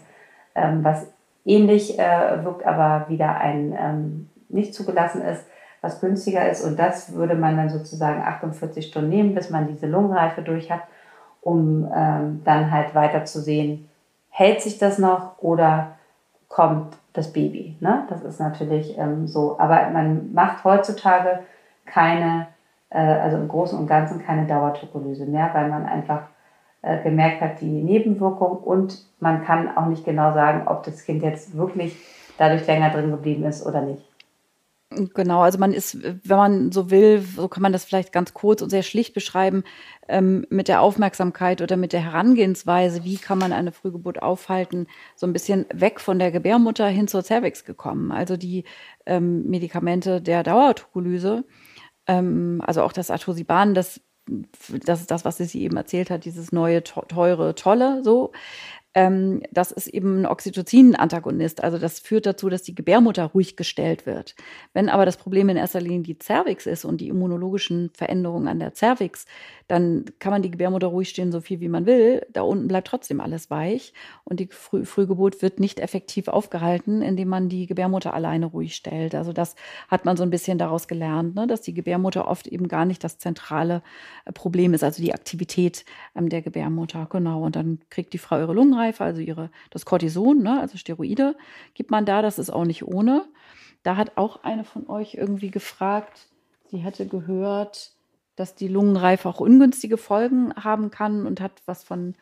[0.55, 1.07] ähm, was
[1.45, 5.45] ähnlich äh, wirkt, aber wieder ein ähm, nicht zugelassen ist,
[5.81, 6.63] was günstiger ist.
[6.63, 10.83] Und das würde man dann sozusagen 48 Stunden nehmen, bis man diese Lungenreife durch hat,
[11.41, 13.89] um ähm, dann halt weiter zu sehen,
[14.29, 15.93] hält sich das noch oder
[16.47, 17.75] kommt das Baby.
[17.79, 18.05] Ne?
[18.09, 19.57] Das ist natürlich ähm, so.
[19.59, 21.39] Aber man macht heutzutage
[21.85, 22.47] keine,
[22.89, 26.23] äh, also im Großen und Ganzen keine Dauertokolyse mehr, weil man einfach
[26.81, 31.23] äh, gemerkt hat, die Nebenwirkung und man kann auch nicht genau sagen, ob das Kind
[31.23, 31.95] jetzt wirklich
[32.37, 34.10] dadurch länger drin geblieben ist oder nicht.
[34.93, 38.61] Genau, also man ist, wenn man so will, so kann man das vielleicht ganz kurz
[38.61, 39.63] und sehr schlicht beschreiben,
[40.09, 45.25] ähm, mit der Aufmerksamkeit oder mit der Herangehensweise, wie kann man eine Frühgeburt aufhalten, so
[45.25, 48.11] ein bisschen weg von der Gebärmutter hin zur Cervix gekommen.
[48.11, 48.65] Also die
[49.05, 51.45] ähm, Medikamente der Dauertokolyse,
[52.07, 54.01] ähm, also auch das Atosiban, das
[54.85, 58.31] das ist das, was sie eben erzählt hat, dieses neue, teure, tolle, so.
[58.93, 61.63] Ähm, das ist eben ein Oxytocin-Antagonist.
[61.63, 64.35] Also das führt dazu, dass die Gebärmutter ruhig gestellt wird.
[64.73, 68.59] Wenn aber das Problem in erster Linie die Cervix ist und die immunologischen Veränderungen an
[68.59, 69.25] der Cervix,
[69.71, 72.27] dann kann man die Gebärmutter ruhig stehen, so viel wie man will.
[72.33, 73.93] Da unten bleibt trotzdem alles weich
[74.25, 79.15] und die Früh Frühgeburt wird nicht effektiv aufgehalten, indem man die Gebärmutter alleine ruhig stellt.
[79.15, 79.55] Also das
[79.87, 81.47] hat man so ein bisschen daraus gelernt, ne?
[81.47, 83.81] dass die Gebärmutter oft eben gar nicht das zentrale
[84.25, 85.85] äh, Problem ist, also die Aktivität
[86.17, 87.07] ähm, der Gebärmutter.
[87.09, 87.41] Genau.
[87.41, 90.59] Und dann kriegt die Frau ihre Lungenreife, also ihre, das Cortison, ne?
[90.59, 91.37] also Steroide
[91.75, 92.21] gibt man da.
[92.21, 93.23] Das ist auch nicht ohne.
[93.83, 96.27] Da hat auch eine von euch irgendwie gefragt,
[96.71, 97.93] sie hätte gehört,
[98.35, 102.15] dass die Lungenreife auch ungünstige Folgen haben kann und hat was von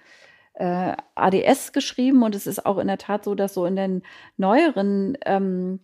[0.54, 2.24] äh, ADS geschrieben.
[2.24, 4.04] Und es ist auch in der Tat so, dass so in den
[4.38, 5.80] neueren, ähm,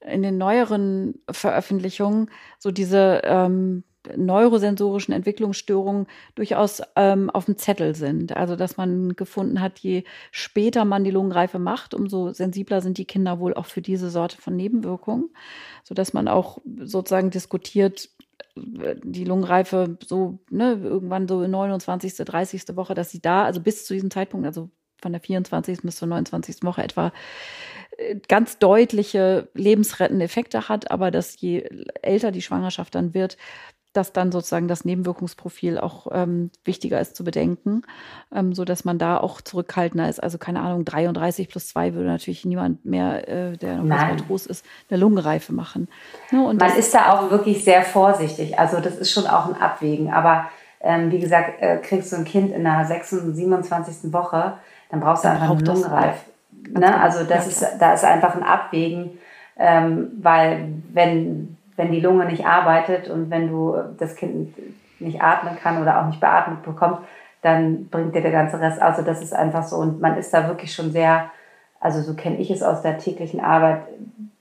[0.00, 3.84] in den neueren Veröffentlichungen so diese ähm,
[4.16, 8.36] neurosensorischen Entwicklungsstörungen durchaus ähm, auf dem Zettel sind.
[8.36, 13.06] Also dass man gefunden hat, je später man die Lungenreife macht, umso sensibler sind die
[13.06, 15.30] Kinder wohl auch für diese Sorte von Nebenwirkungen,
[15.82, 18.10] so dass man auch sozusagen diskutiert,
[18.56, 22.76] die Lungenreife so, ne, irgendwann so 29., 30.
[22.76, 24.70] Woche, dass sie da, also bis zu diesem Zeitpunkt, also
[25.00, 25.82] von der 24.
[25.82, 26.62] bis zur 29.
[26.62, 27.12] Woche etwa
[27.98, 31.68] äh, ganz deutliche lebensrettende Effekte hat, aber dass je
[32.02, 33.36] älter die Schwangerschaft dann wird,
[33.94, 37.82] dass dann sozusagen das Nebenwirkungsprofil auch ähm, wichtiger ist zu bedenken,
[38.34, 40.22] ähm, so dass man da auch zurückhaltender ist.
[40.22, 44.66] Also keine Ahnung, 33 plus 2 würde natürlich niemand mehr, äh, der noch groß ist,
[44.90, 45.88] eine Lungenreife machen.
[46.30, 46.44] Ne?
[46.44, 48.58] Und man ist da auch wirklich sehr vorsichtig.
[48.58, 50.12] Also das ist schon auch ein Abwägen.
[50.12, 50.50] Aber
[50.80, 54.12] ähm, wie gesagt, äh, kriegst du ein Kind in der 26, 27.
[54.12, 54.54] Woche,
[54.90, 56.30] dann brauchst du dann einfach eine Lungenreife.
[56.68, 57.00] Ne?
[57.00, 59.18] Also das ja, ist, da ist einfach ein Abwägen,
[59.56, 64.54] ähm, weil wenn wenn die Lunge nicht arbeitet und wenn du das Kind
[65.00, 66.98] nicht atmen kann oder auch nicht beatmet bekommt,
[67.42, 68.80] dann bringt dir der ganze Rest.
[68.80, 69.76] Also das ist einfach so.
[69.76, 71.30] Und man ist da wirklich schon sehr,
[71.80, 73.82] also so kenne ich es aus der täglichen Arbeit,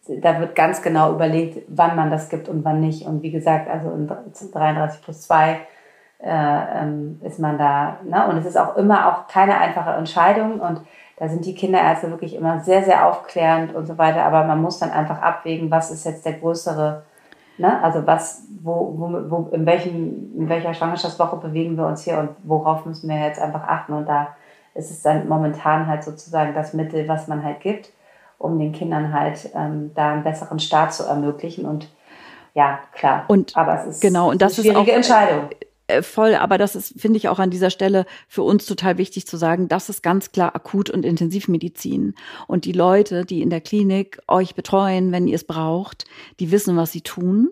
[0.07, 3.05] da wird ganz genau überlegt, wann man das gibt und wann nicht.
[3.05, 7.97] Und wie gesagt, also in 33 plus 2 äh, ähm, ist man da.
[8.03, 8.27] Ne?
[8.27, 10.59] Und es ist auch immer auch keine einfache Entscheidung.
[10.59, 10.81] Und
[11.17, 14.23] da sind die Kinderärzte wirklich immer sehr, sehr aufklärend und so weiter.
[14.23, 17.03] Aber man muss dann einfach abwägen, was ist jetzt der größere
[17.57, 17.81] Ne?
[17.83, 22.29] Also was, wo, wo, wo, in, welchem, in welcher Schwangerschaftswoche bewegen wir uns hier und
[22.43, 23.93] worauf müssen wir jetzt einfach achten.
[23.93, 24.35] Und da
[24.73, 27.91] ist es dann momentan halt sozusagen das Mittel, was man halt gibt,
[28.39, 31.65] um den Kindern halt ähm, da einen besseren Start zu ermöglichen.
[31.65, 31.89] Und
[32.55, 33.25] ja, klar.
[33.27, 35.49] Und aber es ist genau, und das eine schwierige ist auch, Entscheidung
[36.01, 39.37] voll, aber das ist, finde ich, auch an dieser Stelle für uns total wichtig zu
[39.37, 42.15] sagen, das ist ganz klar Akut- und Intensivmedizin.
[42.47, 46.05] Und die Leute, die in der Klinik euch betreuen, wenn ihr es braucht,
[46.39, 47.49] die wissen, was sie tun.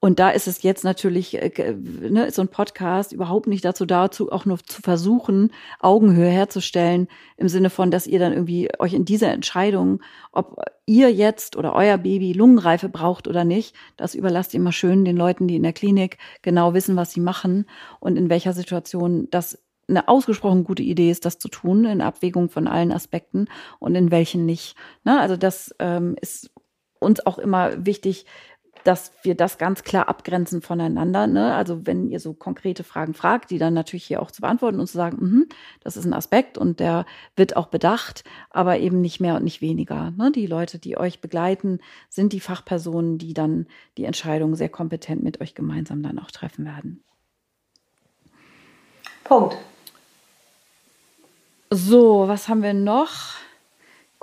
[0.00, 4.30] Und da ist es jetzt natürlich, äh, ne, so ein Podcast überhaupt nicht dazu dazu,
[4.30, 5.50] auch nur zu versuchen,
[5.80, 10.00] Augenhöhe herzustellen, im Sinne von, dass ihr dann irgendwie euch in dieser Entscheidung,
[10.30, 15.04] ob ihr jetzt oder euer Baby Lungenreife braucht oder nicht, das überlasst ihr immer schön
[15.04, 17.66] den Leuten, die in der Klinik genau wissen, was sie machen
[17.98, 19.58] und in welcher Situation das
[19.88, 23.48] eine ausgesprochen gute Idee ist, das zu tun, in Abwägung von allen Aspekten
[23.78, 24.76] und in welchen nicht.
[25.02, 25.18] Ne?
[25.18, 26.50] Also das ähm, ist
[27.00, 28.26] uns auch immer wichtig,
[28.84, 31.26] dass wir das ganz klar abgrenzen voneinander.
[31.26, 31.54] Ne?
[31.54, 34.86] Also wenn ihr so konkrete Fragen fragt, die dann natürlich hier auch zu beantworten und
[34.86, 35.44] zu sagen, mh,
[35.80, 37.06] das ist ein Aspekt und der
[37.36, 40.12] wird auch bedacht, aber eben nicht mehr und nicht weniger.
[40.12, 40.32] Ne?
[40.32, 45.40] Die Leute, die euch begleiten, sind die Fachpersonen, die dann die Entscheidung sehr kompetent mit
[45.40, 47.02] euch gemeinsam dann auch treffen werden.
[49.24, 49.56] Punkt.
[51.70, 53.34] So, was haben wir noch?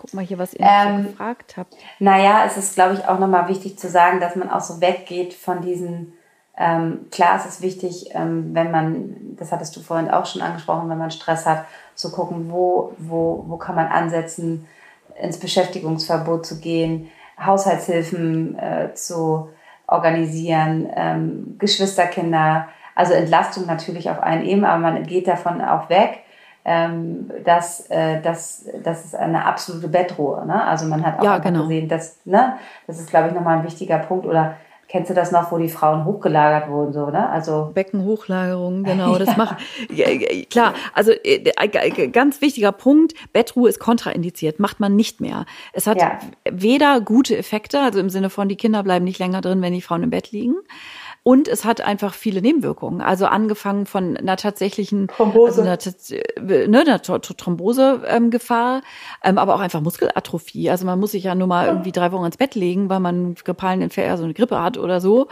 [0.05, 1.75] Guck mal hier, was ihr ähm, so gefragt habt.
[1.97, 5.33] Naja, es ist, glaube ich, auch nochmal wichtig zu sagen, dass man auch so weggeht
[5.33, 6.13] von diesen,
[6.55, 10.91] ähm, klar, es ist wichtig, ähm, wenn man, das hattest du vorhin auch schon angesprochen,
[10.91, 11.65] wenn man Stress hat,
[11.95, 14.67] zu gucken, wo, wo, wo kann man ansetzen,
[15.19, 17.09] ins Beschäftigungsverbot zu gehen,
[17.43, 19.49] Haushaltshilfen äh, zu
[19.87, 26.24] organisieren, ähm, Geschwisterkinder, also Entlastung natürlich auf allen Ebenen, aber man geht davon auch weg
[26.65, 30.45] ähm, dass, äh, dass das ist eine absolute Bettruhe.
[30.45, 30.63] Ne?
[30.65, 31.61] Also man hat auch ja, genau.
[31.61, 34.25] gesehen, dass, ne, das ist, glaube ich, nochmal ein wichtiger Punkt.
[34.25, 34.55] Oder
[34.87, 37.27] Kennst du das noch, wo die Frauen hochgelagert wurden, so, ne?
[37.27, 39.57] Also Beckenhochlagerung, genau, das macht
[39.91, 40.05] ja,
[40.47, 40.75] klar.
[40.93, 45.47] Also äh, äh, ganz wichtiger Punkt: Bettruhe ist kontraindiziert, macht man nicht mehr.
[45.73, 46.19] Es hat ja.
[46.49, 49.81] weder gute Effekte, also im Sinne von die Kinder bleiben nicht länger drin, wenn die
[49.81, 50.55] Frauen im Bett liegen,
[51.27, 53.01] und es hat einfach viele Nebenwirkungen.
[53.01, 58.83] Also angefangen von einer tatsächlichen Thrombose, also einer, ne, einer Thrombosegefahr,
[59.23, 60.69] ähm, aber auch einfach Muskelatrophie.
[60.69, 63.33] Also man muss sich ja nur mal irgendwie drei Wochen ins Bett legen, weil man
[63.43, 65.27] gefallenen Fell, so eine Grippe hat oder so.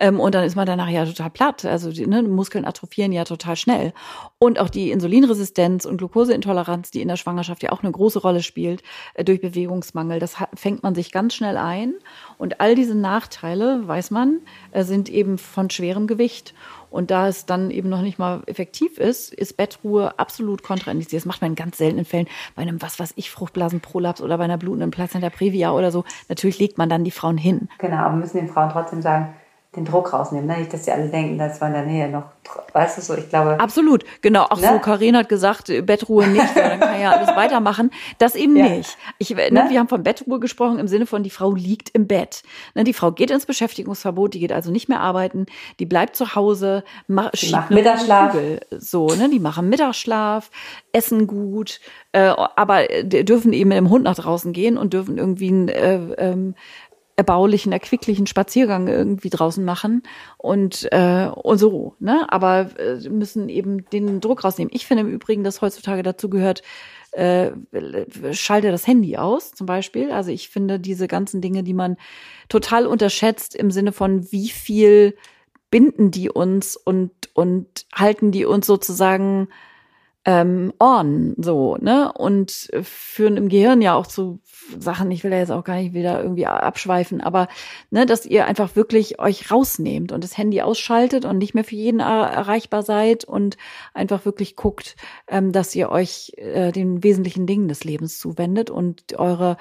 [0.00, 1.64] Ähm, und dann ist man danach ja total platt.
[1.64, 3.92] Also die ne, Muskeln atrophieren ja total schnell.
[4.38, 8.42] Und auch die Insulinresistenz und Glukoseintoleranz, die in der Schwangerschaft ja auch eine große Rolle
[8.42, 8.82] spielt,
[9.14, 11.94] äh, durch Bewegungsmangel, das fängt man sich ganz schnell ein.
[12.38, 14.40] Und all diese Nachteile, weiß man,
[14.72, 16.54] äh, sind eben von schwerem Gewicht.
[16.90, 21.20] Und da es dann eben noch nicht mal effektiv ist, ist Bettruhe absolut kontraindiziert.
[21.20, 24.44] Das macht man in ganz seltenen Fällen bei einem, was weiß ich, Fruchtblasenprolaps oder bei
[24.44, 26.04] einer blutenden Plazenta previa oder so.
[26.28, 27.68] Natürlich legt man dann die Frauen hin.
[27.78, 29.34] Genau, aber müssen den Frauen trotzdem sagen,
[29.76, 30.46] den Druck rausnehmen.
[30.46, 30.58] Ne?
[30.58, 32.24] Nicht, dass sie alle denken, das war in der Nähe noch,
[32.72, 33.60] weißt du so, ich glaube.
[33.60, 34.44] Absolut, genau.
[34.44, 34.68] Auch ne?
[34.72, 37.90] so, Karin hat gesagt, Bettruhe nicht, weil dann kann ja alles weitermachen.
[38.16, 38.68] Das eben ja.
[38.68, 38.96] nicht.
[39.18, 39.66] Ich, ne, ne?
[39.68, 42.42] Wir haben von Bettruhe gesprochen im Sinne von, die Frau liegt im Bett.
[42.74, 42.84] Ne?
[42.84, 45.44] Die Frau geht ins Beschäftigungsverbot, die geht also nicht mehr arbeiten,
[45.78, 48.32] die bleibt zu Hause, ma die macht Mittagsschlaf.
[48.32, 48.60] Kugel.
[48.70, 49.28] So, ne?
[49.28, 50.50] Die machen Mittagsschlaf,
[50.92, 51.80] essen gut,
[52.12, 55.96] äh, aber dürfen eben mit dem Hund nach draußen gehen und dürfen irgendwie ein äh,
[56.16, 56.54] ähm,
[57.18, 60.04] erbaulichen, erquicklichen Spaziergang irgendwie draußen machen
[60.36, 62.24] und, äh, und so, ne?
[62.28, 64.70] Aber äh, müssen eben den Druck rausnehmen.
[64.72, 66.62] Ich finde im Übrigen, dass heutzutage dazu gehört,
[67.10, 67.50] äh,
[68.30, 70.12] schalte das Handy aus, zum Beispiel.
[70.12, 71.96] Also ich finde diese ganzen Dinge, die man
[72.48, 75.16] total unterschätzt im Sinne von wie viel
[75.72, 79.48] binden die uns und, und halten die uns sozusagen
[80.28, 82.12] ähm, on, so, ne?
[82.12, 84.40] Und führen im Gehirn ja auch zu
[84.78, 87.48] Sachen, ich will da jetzt auch gar nicht wieder irgendwie abschweifen, aber
[87.90, 91.76] ne, dass ihr einfach wirklich euch rausnehmt und das Handy ausschaltet und nicht mehr für
[91.76, 93.56] jeden erreichbar seid und
[93.94, 94.96] einfach wirklich guckt,
[95.28, 99.56] ähm, dass ihr euch äh, den wesentlichen Dingen des Lebens zuwendet und eure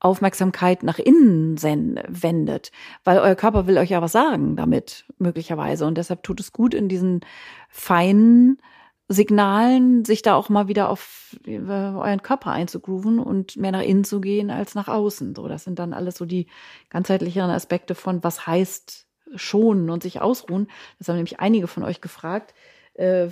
[0.00, 1.60] Aufmerksamkeit nach innen
[2.08, 2.72] wendet,
[3.04, 6.72] weil euer Körper will euch ja was sagen damit möglicherweise und deshalb tut es gut
[6.72, 7.20] in diesen
[7.68, 8.58] feinen
[9.08, 14.04] Signalen, sich da auch mal wieder auf äh, euren Körper einzugrooven und mehr nach innen
[14.04, 15.34] zu gehen als nach außen.
[15.34, 16.48] So, das sind dann alles so die
[16.90, 20.68] ganzheitlicheren Aspekte von was heißt schonen und sich ausruhen.
[20.98, 22.54] Das haben nämlich einige von euch gefragt.
[22.94, 23.28] Äh,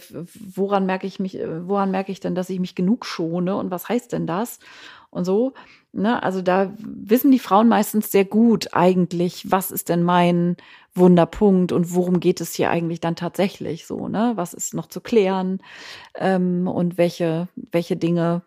[0.54, 3.70] woran merke ich mich, äh, woran merke ich denn, dass ich mich genug schone und
[3.70, 4.58] was heißt denn das?
[5.10, 5.54] Und so,
[5.94, 10.56] ne, also da wissen die Frauen meistens sehr gut eigentlich, was ist denn mein
[10.94, 14.32] Wunderpunkt und worum geht es hier eigentlich dann tatsächlich so, ne?
[14.36, 15.60] Was ist noch zu klären
[16.14, 18.42] ähm, und welche, welche Dinge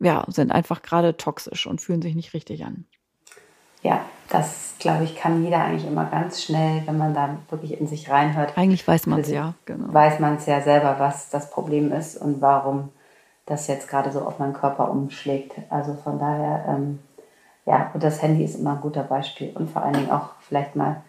[0.00, 2.84] ja, sind einfach gerade toxisch und fühlen sich nicht richtig an.
[3.82, 7.86] Ja, das glaube ich, kann jeder eigentlich immer ganz schnell, wenn man da wirklich in
[7.86, 8.56] sich reinhört.
[8.56, 9.92] Eigentlich weiß man es ja, genau.
[9.92, 12.90] Weiß man es ja selber, was das Problem ist und warum
[13.48, 15.54] das jetzt gerade so auf meinen Körper umschlägt.
[15.70, 16.98] Also von daher, ähm,
[17.64, 20.76] ja, und das Handy ist immer ein guter Beispiel und vor allen Dingen auch vielleicht
[20.76, 21.02] mal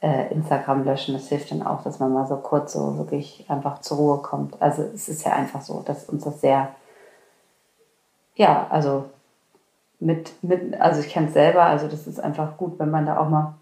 [0.00, 1.14] äh, Instagram löschen.
[1.14, 4.60] Das hilft dann auch, dass man mal so kurz so wirklich einfach zur Ruhe kommt.
[4.62, 6.68] Also es ist ja einfach so, dass uns das sehr,
[8.36, 9.06] ja, also
[9.98, 13.18] mit, mit also ich kenne es selber, also das ist einfach gut, wenn man da
[13.18, 13.54] auch mal,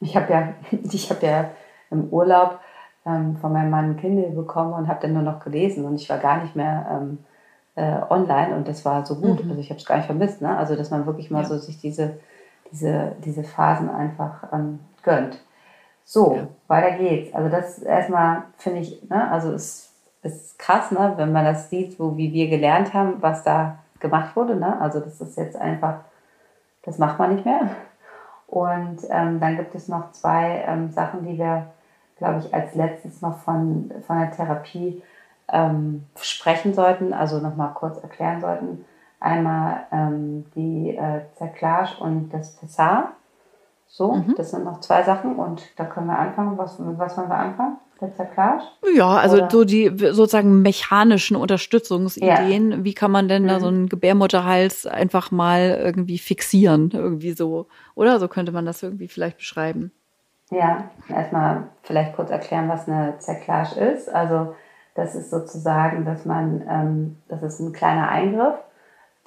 [0.00, 0.48] ich habe ja,
[0.92, 1.50] ich habe ja
[1.90, 2.60] im Urlaub
[3.06, 6.08] ähm, von meinem Mann ein Kindle bekommen und habe dann nur noch gelesen und ich
[6.10, 7.18] war gar nicht mehr ähm,
[7.80, 9.42] äh, online und das war so gut.
[9.42, 9.50] Mhm.
[9.50, 10.56] Also ich habe es gar nicht vermisst, ne?
[10.56, 11.48] Also dass man wirklich mal ja.
[11.48, 12.18] so sich diese,
[12.70, 15.40] diese, diese Phasen einfach ähm, gönnt.
[16.04, 16.48] So, ja.
[16.68, 17.34] weiter geht's.
[17.34, 19.92] Also das erstmal finde ich, ne, also es
[20.22, 24.36] ist krass, ne, wenn man das sieht, so wie wir gelernt haben, was da gemacht
[24.36, 24.56] wurde.
[24.56, 24.78] Ne?
[24.80, 26.00] Also das ist jetzt einfach,
[26.82, 27.70] das macht man nicht mehr.
[28.46, 31.66] Und ähm, dann gibt es noch zwei ähm, Sachen, die wir,
[32.18, 35.02] glaube ich, als letztes noch von, von der Therapie
[35.52, 38.84] ähm, sprechen sollten, also nochmal kurz erklären sollten.
[39.20, 43.12] Einmal ähm, die äh, Zerklage und das Pessar.
[43.86, 44.34] So, mhm.
[44.36, 46.56] das sind noch zwei Sachen und da können wir anfangen.
[46.56, 47.76] Was, was wollen wir anfangen?
[48.00, 48.62] Der Zerklage?
[48.94, 49.50] Ja, also Oder?
[49.50, 52.70] so die sozusagen mechanischen Unterstützungsideen.
[52.70, 52.84] Ja.
[52.84, 53.48] Wie kann man denn mhm.
[53.48, 56.90] da so einen Gebärmutterhals einfach mal irgendwie fixieren?
[56.94, 57.66] Irgendwie so.
[57.94, 59.92] Oder so könnte man das irgendwie vielleicht beschreiben.
[60.50, 64.08] Ja, erstmal vielleicht kurz erklären, was eine Zerklage ist.
[64.08, 64.54] Also
[64.94, 68.54] das ist sozusagen, dass man, ähm, das ist ein kleiner Eingriff,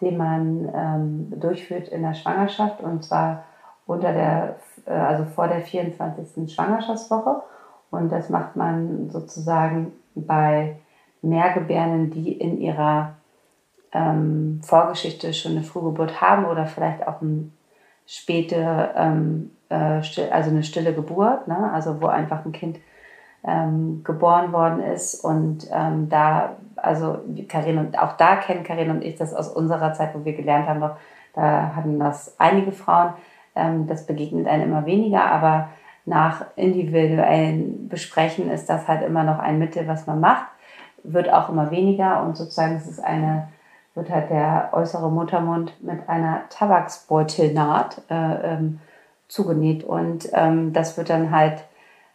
[0.02, 3.44] den man ähm, durchführt in der Schwangerschaft und zwar
[3.86, 6.54] unter der, äh, also vor der 24.
[6.54, 7.44] Schwangerschaftswoche.
[7.92, 10.78] Und das macht man sozusagen bei
[11.22, 13.14] Mehrgebärden, die in ihrer
[13.94, 17.50] ähm, Vorgeschichte schon eine Frühgeburt haben oder vielleicht auch eine
[18.06, 21.72] späte, ähm, äh, also eine stille Geburt, ne?
[21.72, 22.80] also wo einfach ein Kind
[23.46, 25.24] ähm, geboren worden ist.
[25.24, 29.94] Und ähm, da, also Karin und auch da kennen Karin und ich das aus unserer
[29.94, 30.98] Zeit, wo wir gelernt haben, noch,
[31.34, 33.14] da hatten das einige Frauen,
[33.56, 35.70] ähm, das begegnet einem immer weniger, aber
[36.06, 40.46] nach individuellen Besprechen ist das halt immer noch ein Mittel, was man macht,
[41.04, 43.50] wird auch immer weniger und sozusagen es eine,
[43.94, 48.80] wird halt der äußere Muttermund mit einer Tabaksbeutelnaht äh, ähm,
[49.28, 49.84] zugenäht.
[49.84, 51.64] Und ähm, das wird dann halt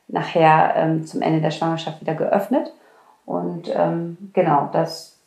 [0.08, 2.72] nachher ähm, zum Ende der Schwangerschaft wieder geöffnet
[3.26, 5.18] und ähm, genau, das,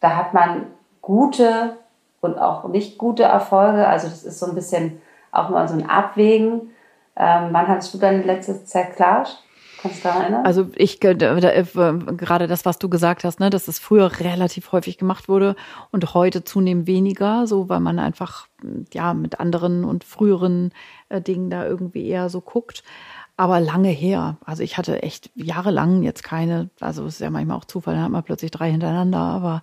[0.00, 0.66] da hat man
[1.00, 1.76] gute
[2.20, 5.88] und auch nicht gute Erfolge, also das ist so ein bisschen auch mal so ein
[5.88, 6.70] Abwägen.
[7.16, 9.30] Ähm, wann hattest du deine letzte Zerklage?
[9.82, 10.46] Kannst du daran erinnern?
[10.46, 14.96] Also ich äh, gerade das, was du gesagt hast, ne, dass es früher relativ häufig
[14.96, 15.56] gemacht wurde
[15.90, 18.46] und heute zunehmend weniger, so weil man einfach
[18.94, 20.72] ja mit anderen und früheren
[21.08, 22.84] äh, Dingen da irgendwie eher so guckt.
[23.36, 24.36] Aber lange her.
[24.44, 28.04] Also ich hatte echt jahrelang jetzt keine, also es ist ja manchmal auch Zufall, dann
[28.04, 29.62] hat man plötzlich drei hintereinander, aber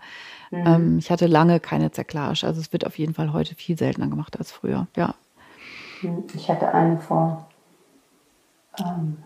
[0.51, 0.63] mhm.
[0.65, 2.45] ähm, ich hatte lange keine Zerklage.
[2.45, 5.13] Also es wird auf jeden Fall heute viel seltener gemacht als früher, ja.
[6.33, 7.47] Ich hatte eine vor,
[8.79, 9.17] ähm,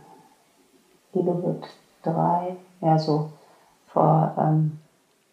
[1.14, 1.66] die wird
[2.02, 3.32] drei, ja so
[3.88, 4.80] vor ähm,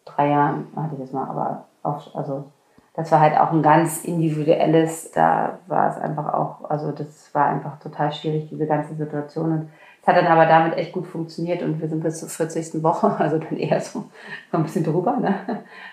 [0.04, 2.44] drei Jahren hatte ich das mal, aber auch, also
[2.94, 7.46] das war halt auch ein ganz individuelles, da war es einfach auch, also das war
[7.46, 9.52] einfach total schwierig, diese ganze Situation.
[9.52, 9.70] Und
[10.02, 12.82] es hat dann aber damit echt gut funktioniert und wir sind bis zur 40.
[12.82, 14.04] Woche, also dann eher so,
[14.52, 15.34] ein bisschen drüber, ne?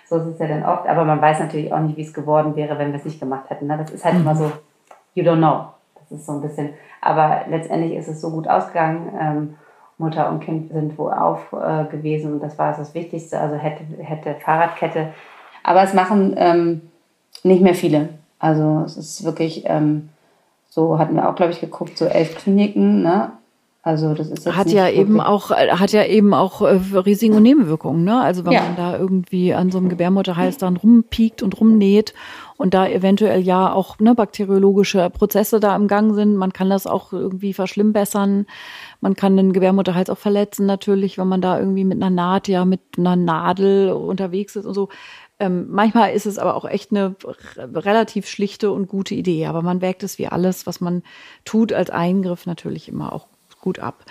[0.06, 0.88] So ist es ja dann oft.
[0.88, 3.48] Aber man weiß natürlich auch nicht, wie es geworden wäre, wenn wir es nicht gemacht
[3.48, 3.66] hätten.
[3.66, 3.78] Ne?
[3.78, 4.22] Das ist halt mhm.
[4.22, 4.50] immer so,
[5.14, 5.66] you don't know.
[5.94, 6.70] Das ist so ein bisschen,
[7.00, 9.12] aber letztendlich ist es so gut ausgegangen.
[9.20, 9.54] Ähm,
[9.98, 13.38] Mutter und Kind sind wohl auf äh, gewesen und das war das Wichtigste.
[13.38, 15.12] Also hätte, hätte Fahrradkette.
[15.68, 16.80] Aber es machen ähm,
[17.42, 18.08] nicht mehr viele.
[18.38, 20.08] Also es ist wirklich, ähm,
[20.70, 23.32] so hatten wir auch, glaube ich, geguckt, so elf Kliniken, ne?
[23.82, 27.42] Also das ist jetzt hat ja eben auch hat ja eben auch äh, Risiken und
[27.42, 28.20] Nebenwirkungen, ne?
[28.20, 28.62] Also wenn ja.
[28.62, 32.14] man da irgendwie an so einem Gebärmutterhals dann rumpiekt und rumnäht
[32.56, 36.86] und da eventuell ja auch ne, bakteriologische Prozesse da im Gang sind, man kann das
[36.86, 38.46] auch irgendwie verschlimmbessern.
[39.00, 42.64] Man kann den Gebärmutterhals auch verletzen natürlich, wenn man da irgendwie mit einer Naht ja
[42.64, 44.88] mit einer Nadel unterwegs ist und so.
[45.40, 47.14] Ähm, manchmal ist es aber auch echt eine
[47.56, 51.02] relativ schlichte und gute Idee, aber man wägt es wie alles, was man
[51.44, 53.28] tut als Eingriff natürlich immer auch
[53.60, 54.04] gut ab.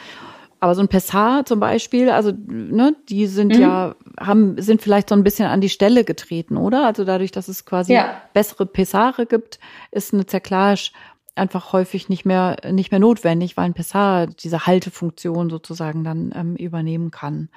[0.59, 3.61] Aber so ein Pessar zum Beispiel, also ne, die sind mhm.
[3.61, 6.85] ja, haben, sind vielleicht so ein bisschen an die Stelle getreten, oder?
[6.85, 8.21] Also dadurch, dass es quasi ja.
[8.33, 9.59] bessere Pessare gibt,
[9.91, 10.91] ist eine Zerklage
[11.35, 16.55] einfach häufig nicht mehr nicht mehr notwendig, weil ein Pessar diese Haltefunktion sozusagen dann ähm,
[16.55, 17.49] übernehmen kann.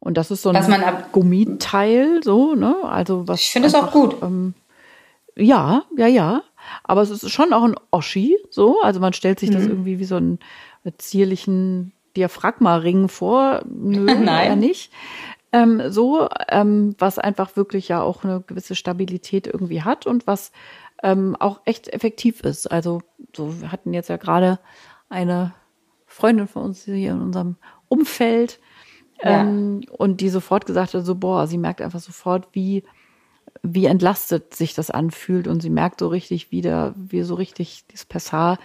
[0.00, 2.74] Und das ist so ein Gummiteil, so, ne?
[2.82, 3.40] Also was.
[3.40, 4.16] Ich finde es auch gut.
[4.22, 4.54] Ähm,
[5.36, 6.42] ja, ja, ja.
[6.84, 8.80] Aber es ist schon auch ein Oschi, so.
[8.82, 9.54] Also man stellt sich mhm.
[9.54, 10.38] das irgendwie wie so einen
[10.98, 13.62] zierlichen Diaphragma-Ring vor.
[13.68, 14.48] Nö, Nein.
[14.48, 14.92] Ja nicht.
[15.52, 20.52] Ähm, so, ähm, was einfach wirklich ja auch eine gewisse Stabilität irgendwie hat und was
[21.02, 22.70] ähm, auch echt effektiv ist.
[22.70, 23.02] Also
[23.36, 24.60] so, wir hatten jetzt ja gerade
[25.08, 25.52] eine
[26.06, 27.56] Freundin von uns hier in unserem
[27.88, 28.60] Umfeld.
[29.22, 29.42] Ja.
[29.42, 32.84] Ähm, und die sofort gesagt hat, so, boah, sie merkt einfach sofort, wie,
[33.62, 35.46] wie entlastet sich das anfühlt.
[35.46, 38.58] Und sie merkt so richtig wieder, wie so richtig dieses Pessar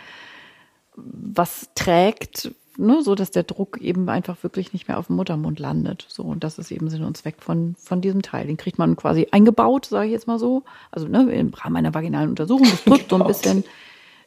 [0.98, 5.60] was trägt, ne, so dass der Druck eben einfach wirklich nicht mehr auf dem Muttermund
[5.60, 6.06] landet.
[6.08, 8.48] So, und das ist eben Sinn und Zweck von, von diesem Teil.
[8.48, 10.64] Den kriegt man quasi eingebaut, sage ich jetzt mal so.
[10.92, 12.68] Also ne, im Rahmen einer vaginalen Untersuchung.
[12.70, 13.64] Das drückt so ein bisschen.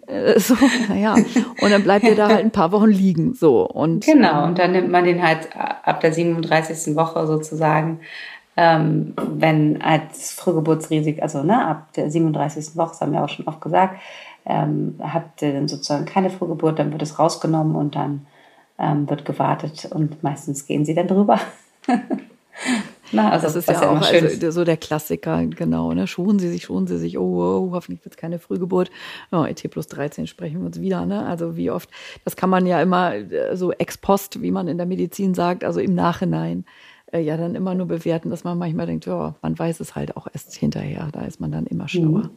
[0.08, 0.54] Äh, so,
[0.88, 1.14] naja.
[1.60, 3.34] Und dann bleibt er da halt ein paar Wochen liegen.
[3.34, 3.66] So.
[3.68, 6.96] Und, genau, und dann nimmt man den halt ab der 37.
[6.96, 8.00] Woche sozusagen
[8.58, 12.76] ähm, wenn als Frühgeburtsrisiko, also ne, ab der 37.
[12.76, 14.00] Woche, das haben wir auch schon oft gesagt,
[14.44, 18.26] ähm, habt ihr dann sozusagen keine Frühgeburt, dann wird es rausgenommen und dann
[18.76, 21.38] ähm, wird gewartet und meistens gehen sie dann drüber.
[23.12, 25.92] Na, also das ist ja, ja auch also, so der Klassiker, genau.
[25.92, 26.06] Ne?
[26.06, 28.90] Schonen Sie sich, schonen Sie sich, oh, oh hoffentlich wird es keine Frühgeburt.
[29.32, 31.06] Oh, ET plus 13 sprechen wir uns wieder.
[31.06, 31.24] Ne?
[31.24, 31.90] Also wie oft,
[32.24, 35.64] das kann man ja immer äh, so ex post, wie man in der Medizin sagt,
[35.64, 36.64] also im Nachhinein
[37.12, 40.16] äh, ja dann immer nur bewerten, dass man manchmal denkt, ja, man weiß es halt
[40.16, 41.08] auch erst hinterher.
[41.12, 42.24] Da ist man dann immer schlauer.
[42.24, 42.30] Mhm.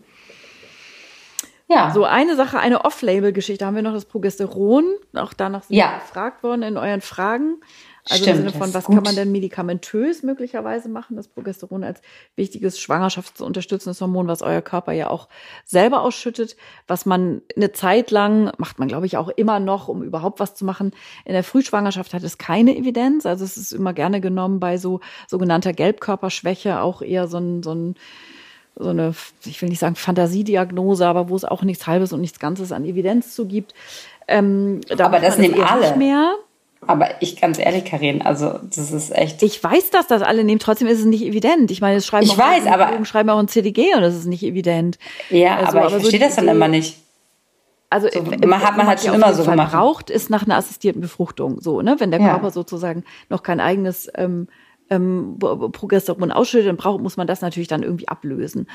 [1.72, 1.91] Ja.
[1.91, 4.85] So eine Sache, eine Off-Label-Geschichte haben wir noch das Progesteron.
[5.14, 5.99] Auch danach sind ja.
[5.99, 7.61] gefragt worden in euren Fragen.
[8.10, 11.15] Also Stimmt, im Sinne von, was kann man denn medikamentös möglicherweise machen?
[11.15, 12.02] Das Progesteron als
[12.36, 15.28] wichtiges schwangerschaftsunterstützendes Hormon, was euer Körper ja auch
[15.65, 16.56] selber ausschüttet,
[16.88, 20.56] was man eine Zeit lang, macht man glaube ich auch immer noch, um überhaupt was
[20.56, 20.91] zu machen.
[21.26, 23.26] In der Frühschwangerschaft hat es keine Evidenz.
[23.26, 27.73] Also es ist immer gerne genommen bei so sogenannter Gelbkörperschwäche, auch eher so ein, so
[27.73, 27.95] ein
[28.76, 29.14] so eine,
[29.45, 32.86] ich will nicht sagen Fantasiediagnose, aber wo es auch nichts Halbes und nichts Ganzes an
[32.86, 33.73] Evidenz zu gibt.
[34.28, 35.82] Ähm, da aber das nehmen alle.
[35.82, 36.36] Nicht mehr.
[36.88, 39.44] Aber ich ganz ehrlich, Karin, also das ist echt.
[39.44, 41.70] Ich weiß, dass das alle nehmen, trotzdem ist es nicht evident.
[41.70, 44.26] Ich meine, es schreiben ich auch weiß, aber schreiben auch ein CDG und es ist
[44.26, 44.98] nicht evident.
[45.30, 46.98] Ja, also, aber ich aber verstehe so das dann immer nicht.
[47.91, 49.74] Also so, man hat man halt schon immer so gemacht.
[49.74, 51.98] Braucht ist nach einer assistierten Befruchtung so, ne?
[51.99, 52.52] Wenn der Körper ja.
[52.52, 54.48] sozusagen noch kein eigenes ähm,
[54.90, 58.68] ähm, Progesteron ausschüttet, dann braucht, muss man das natürlich dann irgendwie ablösen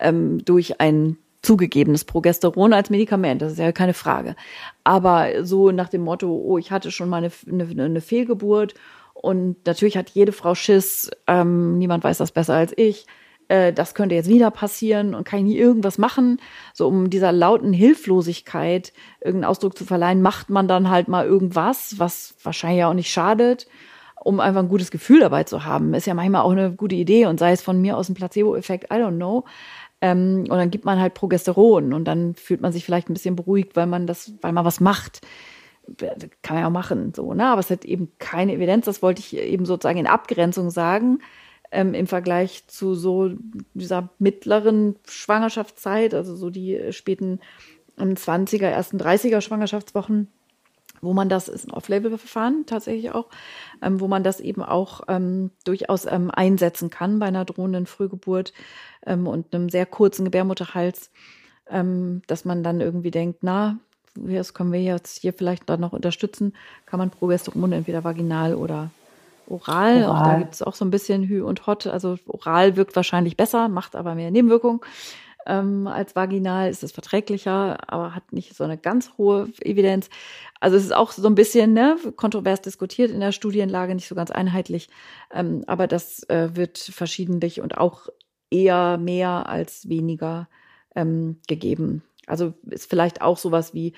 [0.00, 4.36] ähm, durch ein zugegebenes Progesteron als Medikament, das ist ja keine Frage.
[4.84, 8.74] Aber so nach dem Motto, oh, ich hatte schon mal eine, eine, eine Fehlgeburt
[9.14, 13.06] und natürlich hat jede Frau Schiss, ähm, niemand weiß das besser als ich,
[13.48, 16.40] äh, das könnte jetzt wieder passieren und kann ich nie irgendwas machen.
[16.74, 21.94] So um dieser lauten Hilflosigkeit irgendeinen Ausdruck zu verleihen, macht man dann halt mal irgendwas,
[21.98, 23.66] was wahrscheinlich auch nicht schadet
[24.22, 25.94] um einfach ein gutes Gefühl dabei zu haben.
[25.94, 28.92] Ist ja manchmal auch eine gute Idee und sei es von mir aus ein Placebo-Effekt,
[28.92, 29.44] I don't know.
[30.00, 33.36] Ähm, und dann gibt man halt Progesteron und dann fühlt man sich vielleicht ein bisschen
[33.36, 35.20] beruhigt, weil man das, weil man was macht.
[36.42, 37.46] Kann man ja auch machen, so, ne?
[37.46, 38.84] Aber es hat eben keine Evidenz.
[38.86, 41.20] Das wollte ich eben sozusagen in Abgrenzung sagen.
[41.72, 43.30] Ähm, im Vergleich zu so
[43.74, 47.40] dieser mittleren Schwangerschaftszeit, also so die späten
[47.96, 50.28] 20er, ersten 30er Schwangerschaftswochen,
[51.00, 53.28] wo man das ist ein Off-Label-Verfahren tatsächlich auch,
[53.82, 58.52] ähm, wo man das eben auch ähm, durchaus ähm, einsetzen kann bei einer drohenden Frühgeburt
[59.06, 61.10] ähm, und einem sehr kurzen Gebärmutterhals,
[61.68, 63.78] ähm, dass man dann irgendwie denkt, na,
[64.14, 66.54] das können wir jetzt hier vielleicht dann noch unterstützen,
[66.86, 68.90] kann man Progesteron entweder vaginal oder
[69.46, 70.04] oral.
[70.04, 70.04] oral.
[70.04, 71.86] Auch da gibt es auch so ein bisschen Hü und Hot.
[71.86, 74.80] Also oral wirkt wahrscheinlich besser, macht aber mehr Nebenwirkungen
[75.50, 80.08] ähm, als vaginal, ist es verträglicher, aber hat nicht so eine ganz hohe Evidenz.
[80.60, 84.14] Also es ist auch so ein bisschen ne, kontrovers diskutiert in der Studienlage, nicht so
[84.14, 84.88] ganz einheitlich,
[85.32, 88.08] ähm, aber das äh, wird verschiedentlich und auch
[88.50, 90.48] eher mehr als weniger
[90.94, 92.02] ähm, gegeben.
[92.26, 93.94] Also ist vielleicht auch sowas wie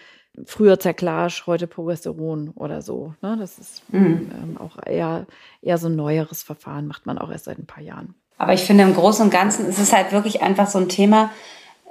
[0.47, 3.15] früher Zerklage, heute Progesteron oder so.
[3.20, 3.37] Ne?
[3.39, 4.31] Das ist mhm.
[4.35, 5.27] ähm, auch eher,
[5.61, 8.15] eher so ein neueres Verfahren, macht man auch erst seit ein paar Jahren.
[8.39, 11.31] Aber ich finde, im Großen und Ganzen ist es halt wirklich einfach so ein Thema,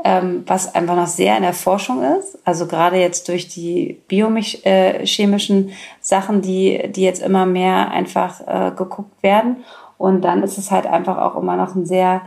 [0.04, 2.38] ähm, was einfach noch sehr in der Forschung ist.
[2.44, 9.22] Also gerade jetzt durch die biochemischen Sachen, die, die jetzt immer mehr einfach äh, geguckt
[9.22, 9.64] werden.
[9.98, 12.22] Und dann ist es halt einfach auch immer noch ein sehr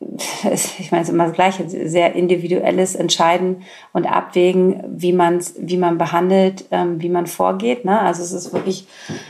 [0.00, 3.62] ich meine, es ist immer das Gleiche, sehr individuelles Entscheiden
[3.92, 7.84] und Abwägen, wie man wie man behandelt, ähm, wie man vorgeht.
[7.84, 8.00] Ne?
[8.00, 8.86] Also es ist wirklich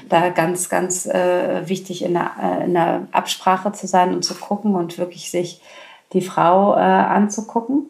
[0.08, 2.32] da ganz, ganz äh, wichtig, in der,
[3.10, 5.62] äh, Absprache zu sein und zu gucken und wirklich sich
[6.12, 7.86] die Frau äh, anzugucken.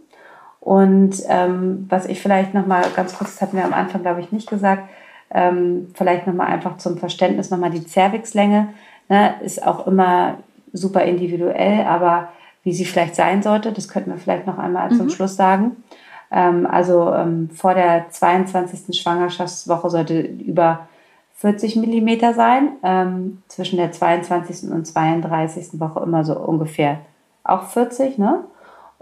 [0.60, 4.32] Und ähm, was ich vielleicht nochmal ganz kurz, das hatten wir am Anfang, glaube ich,
[4.32, 4.88] nicht gesagt,
[5.30, 8.68] ähm, vielleicht nochmal einfach zum Verständnis nochmal die Zervixlänge,
[9.08, 10.38] ne, ist auch immer
[10.72, 12.28] super individuell, aber
[12.68, 13.72] wie sie vielleicht sein sollte.
[13.72, 14.96] Das könnten wir vielleicht noch einmal mhm.
[14.98, 15.82] zum Schluss sagen.
[16.30, 19.00] Ähm, also ähm, vor der 22.
[19.00, 20.86] Schwangerschaftswoche sollte über
[21.36, 22.72] 40 Millimeter sein.
[22.82, 24.70] Ähm, zwischen der 22.
[24.70, 25.80] und 32.
[25.80, 26.98] Woche immer so ungefähr
[27.42, 28.44] auch 40, ne?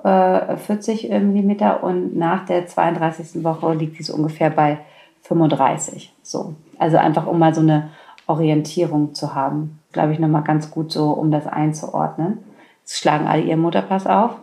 [0.05, 3.43] Äh, 40 Millimeter und nach der 32.
[3.43, 4.79] Woche liegt dies ungefähr bei
[5.23, 6.15] 35.
[6.23, 6.55] So.
[6.79, 7.91] Also einfach, um mal so eine
[8.29, 9.81] Orientierung zu haben.
[9.91, 12.39] Glaube ich, nochmal ganz gut so, um das einzuordnen.
[12.87, 14.37] Schlagen alle ihren Mutterpass auf.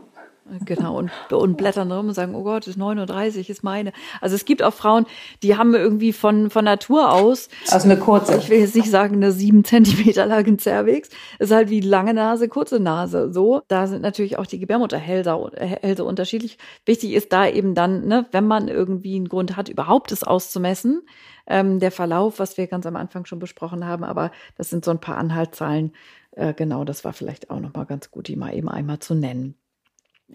[0.66, 3.94] Genau, und, und blättern rum und sagen, oh Gott, ist 39, ist meine.
[4.20, 5.06] Also es gibt auch Frauen,
[5.42, 7.48] die haben irgendwie von, von Natur aus.
[7.72, 8.38] Also eine kurze.
[8.38, 11.10] Ich will jetzt nicht sagen, eine sieben Zentimeter langen Cervix.
[11.40, 13.32] Ist halt wie lange Nase, kurze Nase.
[13.32, 13.62] So.
[13.70, 16.58] Da sind natürlich auch die Gebärmutterhälse unterschiedlich.
[16.86, 21.04] Wichtig ist da eben dann, ne, wenn man irgendwie einen Grund hat, überhaupt es auszumessen,
[21.48, 24.92] ähm, der Verlauf, was wir ganz am Anfang schon besprochen haben, aber das sind so
[24.92, 25.94] ein paar Anhaltszahlen.
[26.36, 29.56] Äh, genau, das war vielleicht auch nochmal ganz gut, die mal eben einmal zu nennen.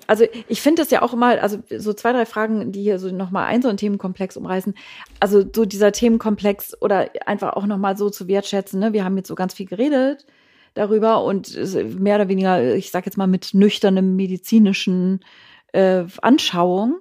[0.07, 3.11] Also ich finde das ja auch immer, also so zwei, drei Fragen, die hier so
[3.11, 4.75] nochmal ein so einen Themenkomplex umreißen.
[5.19, 8.79] Also so dieser Themenkomplex oder einfach auch nochmal so zu wertschätzen.
[8.79, 8.93] Ne?
[8.93, 10.27] Wir haben jetzt so ganz viel geredet
[10.75, 11.57] darüber und
[11.99, 15.25] mehr oder weniger, ich sag jetzt mal mit nüchternem medizinischen
[15.73, 17.01] äh, Anschauung.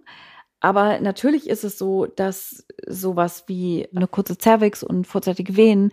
[0.59, 5.91] Aber natürlich ist es so, dass sowas wie eine kurze Cervix und vorzeitige Wehen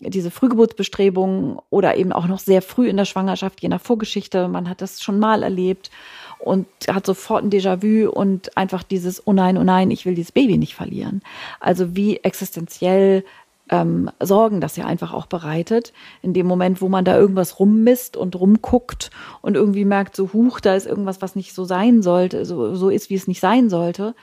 [0.00, 4.68] diese Frühgeburtsbestrebungen oder eben auch noch sehr früh in der Schwangerschaft, je nach Vorgeschichte, man
[4.68, 5.90] hat das schon mal erlebt
[6.38, 10.32] und hat sofort ein Déjà-vu und einfach dieses, oh nein, oh nein, ich will dieses
[10.32, 11.22] Baby nicht verlieren.
[11.60, 13.24] Also wie existenziell
[13.68, 15.92] ähm, Sorgen das ja einfach auch bereitet.
[16.22, 19.10] In dem Moment, wo man da irgendwas rummisst und rumguckt
[19.42, 22.90] und irgendwie merkt, so huch, da ist irgendwas, was nicht so sein sollte, so, so
[22.90, 24.14] ist, wie es nicht sein sollte.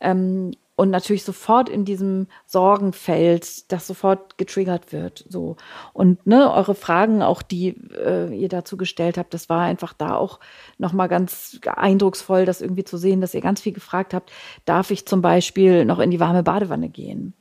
[0.00, 5.24] Ähm, und natürlich sofort in diesem Sorgenfeld, das sofort getriggert wird.
[5.28, 5.56] So
[5.94, 10.14] und ne, eure Fragen, auch die äh, ihr dazu gestellt habt, das war einfach da
[10.14, 10.38] auch
[10.76, 14.30] noch mal ganz eindrucksvoll, das irgendwie zu sehen, dass ihr ganz viel gefragt habt.
[14.66, 17.32] Darf ich zum Beispiel noch in die warme Badewanne gehen?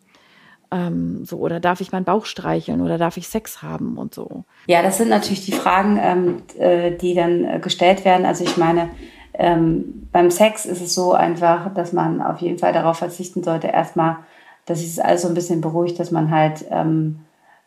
[0.72, 4.46] Ähm, so oder darf ich meinen Bauch streicheln oder darf ich Sex haben und so?
[4.68, 8.26] Ja, das sind natürlich die Fragen, ähm, äh, die dann äh, gestellt werden.
[8.26, 8.90] Also ich meine
[9.38, 13.68] ähm, beim Sex ist es so einfach, dass man auf jeden Fall darauf verzichten sollte,
[13.68, 14.18] erstmal,
[14.66, 17.20] dass sich alles so ein bisschen beruhigt, dass man halt ähm,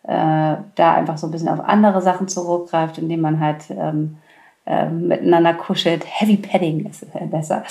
[0.04, 4.16] äh, da einfach so ein bisschen auf andere Sachen zurückgreift, indem man halt ähm,
[4.66, 6.04] äh, miteinander kuschelt.
[6.06, 7.64] Heavy Padding ist besser.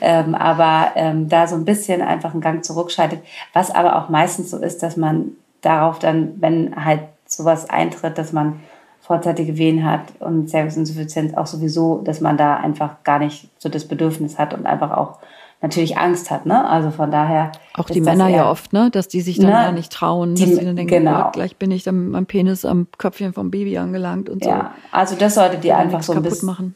[0.00, 3.20] Ähm, aber ähm, da so ein bisschen einfach einen Gang zurückschaltet.
[3.52, 5.32] Was aber auch meistens so ist, dass man
[5.62, 8.60] darauf dann, wenn halt sowas eintritt, dass man
[9.04, 13.86] vorzeitige Wehen hat und Zervixinsuffizienz auch sowieso, dass man da einfach gar nicht so das
[13.86, 15.18] Bedürfnis hat und einfach auch
[15.60, 16.66] natürlich Angst hat, ne?
[16.66, 17.52] Also von daher.
[17.74, 18.90] Auch die Männer eher, ja oft, ne?
[18.90, 19.52] Dass die sich dann ne?
[19.52, 21.26] ja nicht trauen, die, dass sie dann denken, genau.
[21.28, 24.48] oh, gleich bin ich dann am Penis am Köpfchen vom Baby angelangt und so.
[24.48, 26.74] Ja, also das solltet ihr einfach so ein bisschen machen.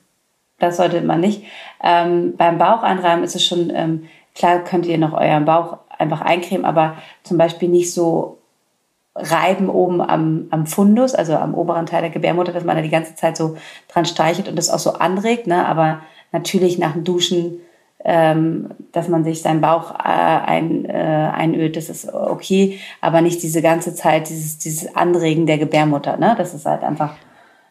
[0.59, 1.45] Das sollte man nicht.
[1.83, 6.21] Ähm, beim Bauch einreiben ist es schon, ähm, klar könnt ihr noch euren Bauch einfach
[6.21, 8.38] eincremen, aber zum Beispiel nicht so
[9.19, 12.89] Reiben oben am, am Fundus, also am oberen Teil der Gebärmutter, dass man da die
[12.89, 13.57] ganze Zeit so
[13.89, 15.47] dran streichelt und das auch so anregt.
[15.47, 15.67] Ne?
[15.67, 16.01] Aber
[16.33, 17.61] natürlich nach dem Duschen,
[18.05, 23.43] ähm, dass man sich seinen Bauch äh, ein, äh, einölt, das ist okay, aber nicht
[23.43, 26.17] diese ganze Zeit dieses, dieses Anregen der Gebärmutter.
[26.17, 26.35] Ne?
[26.39, 27.15] Das ist halt einfach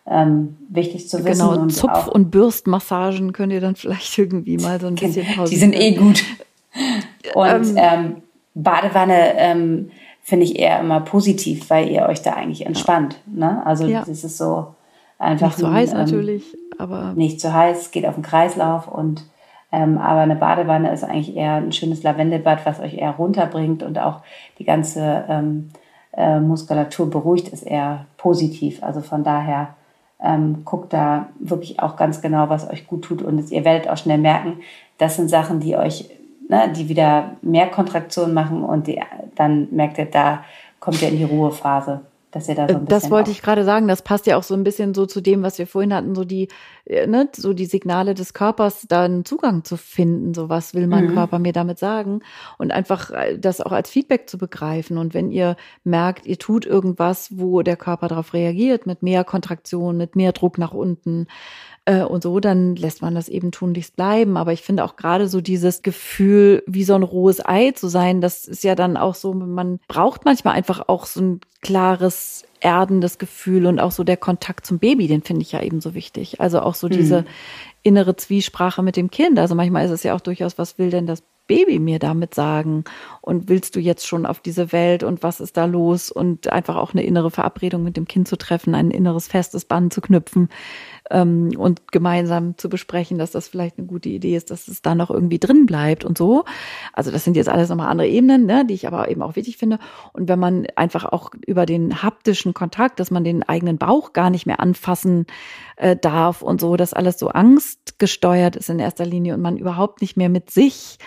[0.09, 1.47] ähm, wichtig zu wissen.
[1.47, 5.49] Genau, und Zupf- und Bürstmassagen könnt ihr dann vielleicht irgendwie mal so ein bisschen pausieren.
[5.49, 6.23] Die sind eh gut.
[7.33, 8.15] Und ähm, ähm,
[8.53, 9.91] Badewanne, ähm,
[10.27, 13.17] finde ich eher immer positiv, weil ihr euch da eigentlich entspannt.
[13.27, 13.65] Ne?
[13.65, 14.03] Also ja.
[14.05, 14.75] das ist so
[15.17, 15.47] einfach.
[15.47, 17.13] Nicht zu so heiß ähm, natürlich, aber.
[17.15, 19.23] Nicht zu heiß, geht auf den Kreislauf und
[19.71, 23.99] ähm, aber eine Badewanne ist eigentlich eher ein schönes Lavendelbad, was euch eher runterbringt und
[23.99, 24.19] auch
[24.59, 25.69] die ganze ähm,
[26.11, 28.83] äh, Muskulatur beruhigt, ist eher positiv.
[28.83, 29.75] Also von daher
[30.21, 33.97] ähm, guckt da wirklich auch ganz genau, was euch gut tut und ihr werdet auch
[33.97, 34.57] schnell merken,
[34.97, 36.09] das sind Sachen, die euch
[36.49, 39.01] ne, die wieder mehr Kontraktion machen und die,
[39.35, 40.43] dann merkt ihr, da
[40.79, 42.01] kommt ihr in die Ruhephase.
[42.31, 44.53] Dass ihr da so ein das wollte ich gerade sagen, das passt ja auch so
[44.53, 46.49] ein bisschen so zu dem, was wir vorhin hatten, so die,
[46.83, 50.87] äh, ne, so die Signale des Körpers, da einen Zugang zu finden, so was will
[50.87, 51.13] mein mhm.
[51.13, 52.19] Körper mir damit sagen
[52.57, 54.97] und einfach äh, das auch als Feedback zu begreifen.
[54.97, 55.55] Und wenn ihr
[55.85, 60.57] merkt, ihr tut irgendwas, wo der Körper darauf reagiert, mit mehr Kontraktion, mit mehr Druck
[60.57, 61.27] nach unten, äh,
[61.87, 64.35] und so, dann lässt man das eben tunlichst bleiben.
[64.35, 68.19] Aber ich finde auch gerade so dieses Gefühl, wie so ein rohes Ei zu sein,
[68.19, 73.17] das ist ja dann auch so, man braucht manchmal einfach auch so ein klares erdendes
[73.17, 76.41] Gefühl und auch so der Kontakt zum Baby, den finde ich ja eben so wichtig.
[76.41, 77.27] Also auch so diese mhm.
[77.83, 79.39] innere Zwiesprache mit dem Kind.
[79.39, 82.83] Also manchmal ist es ja auch durchaus, was will denn das Baby mir damit sagen?
[83.21, 86.11] Und willst du jetzt schon auf diese Welt und was ist da los?
[86.11, 89.93] Und einfach auch eine innere Verabredung mit dem Kind zu treffen, ein inneres festes Band
[89.93, 90.49] zu knüpfen
[91.11, 94.95] ähm, und gemeinsam zu besprechen, dass das vielleicht eine gute Idee ist, dass es da
[94.95, 96.45] noch irgendwie drin bleibt und so.
[96.93, 99.57] Also das sind jetzt alles nochmal andere Ebenen, ne, die ich aber eben auch wichtig
[99.57, 99.79] finde.
[100.13, 104.29] Und wenn man einfach auch über den haptischen Kontakt, dass man den eigenen Bauch gar
[104.29, 105.25] nicht mehr anfassen
[105.75, 110.01] äh, darf und so, dass alles so angstgesteuert ist in erster Linie und man überhaupt
[110.01, 110.97] nicht mehr mit sich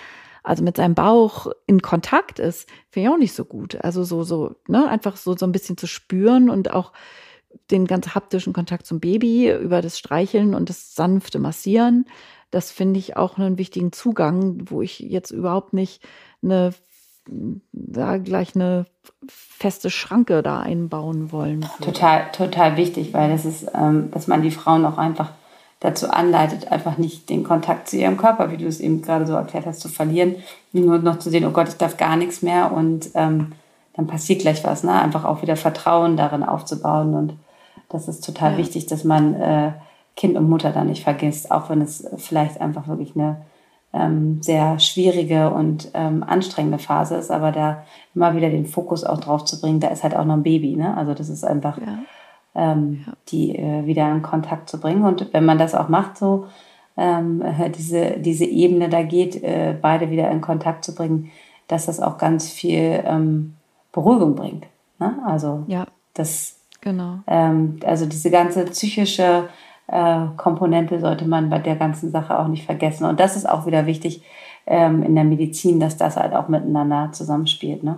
[0.42, 3.76] also mit seinem Bauch in Kontakt ist, finde ich auch nicht so gut.
[3.84, 6.92] Also so, so, ne, einfach so, so ein bisschen zu spüren und auch
[7.70, 12.06] den ganz haptischen Kontakt zum Baby über das Streicheln und das sanfte Massieren.
[12.50, 16.02] Das finde ich auch einen wichtigen Zugang, wo ich jetzt überhaupt nicht
[16.42, 16.72] eine
[17.72, 18.86] da gleich eine
[19.28, 21.62] feste Schranke da einbauen wollen.
[21.62, 21.92] Würde.
[21.92, 25.30] Total, total wichtig, weil das ist, ähm, dass man die Frauen auch einfach
[25.80, 29.34] dazu anleitet, einfach nicht den Kontakt zu ihrem Körper, wie du es eben gerade so
[29.34, 30.36] erklärt hast, zu verlieren,
[30.72, 33.52] nur noch zu sehen, oh Gott, ich darf gar nichts mehr und ähm,
[33.94, 34.92] dann passiert gleich was, ne?
[34.92, 37.34] Einfach auch wieder Vertrauen darin aufzubauen und
[37.88, 38.58] das ist total ja.
[38.58, 39.72] wichtig, dass man äh,
[40.16, 43.42] Kind und Mutter da nicht vergisst, auch wenn es vielleicht einfach wirklich eine
[43.92, 47.84] ähm, sehr schwierige und ähm, anstrengende Phase ist, aber da
[48.14, 50.76] immer wieder den Fokus auch drauf zu bringen, da ist halt auch noch ein Baby,
[50.76, 50.96] ne?
[50.96, 51.98] Also das ist einfach ja.
[52.54, 53.12] Ähm, ja.
[53.28, 55.04] die äh, wieder in Kontakt zu bringen.
[55.04, 56.46] Und wenn man das auch macht, so
[56.96, 61.30] ähm, äh, diese, diese Ebene da geht, äh, beide wieder in Kontakt zu bringen,
[61.66, 63.54] dass das auch ganz viel ähm,
[63.92, 64.66] Beruhigung bringt.
[64.98, 65.18] Ne?
[65.24, 65.86] Also ja.
[66.14, 67.20] das genau.
[67.26, 69.48] Ähm, also diese ganze psychische
[69.88, 73.04] äh, Komponente sollte man bei der ganzen Sache auch nicht vergessen.
[73.04, 74.22] Und das ist auch wieder wichtig
[74.66, 77.82] ähm, in der Medizin, dass das halt auch miteinander zusammenspielt.
[77.82, 77.96] Ne?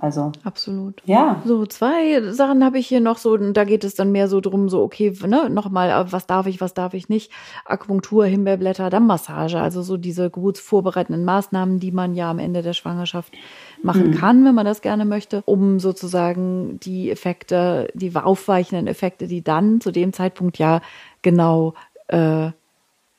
[0.00, 1.02] Also absolut.
[1.04, 1.42] Ja.
[1.44, 4.70] So zwei Sachen habe ich hier noch so, da geht es dann mehr so drum,
[4.70, 7.30] so okay, ne, nochmal, was darf ich, was darf ich nicht?
[7.66, 12.72] Akupunktur, Himbeerblätter, dann Massage, also so diese geburtsvorbereitenden Maßnahmen, die man ja am Ende der
[12.72, 13.34] Schwangerschaft
[13.82, 14.14] machen mhm.
[14.14, 19.80] kann, wenn man das gerne möchte, um sozusagen die Effekte, die aufweichenden Effekte, die dann
[19.80, 20.80] zu dem Zeitpunkt ja
[21.22, 21.74] genau
[22.08, 22.50] äh,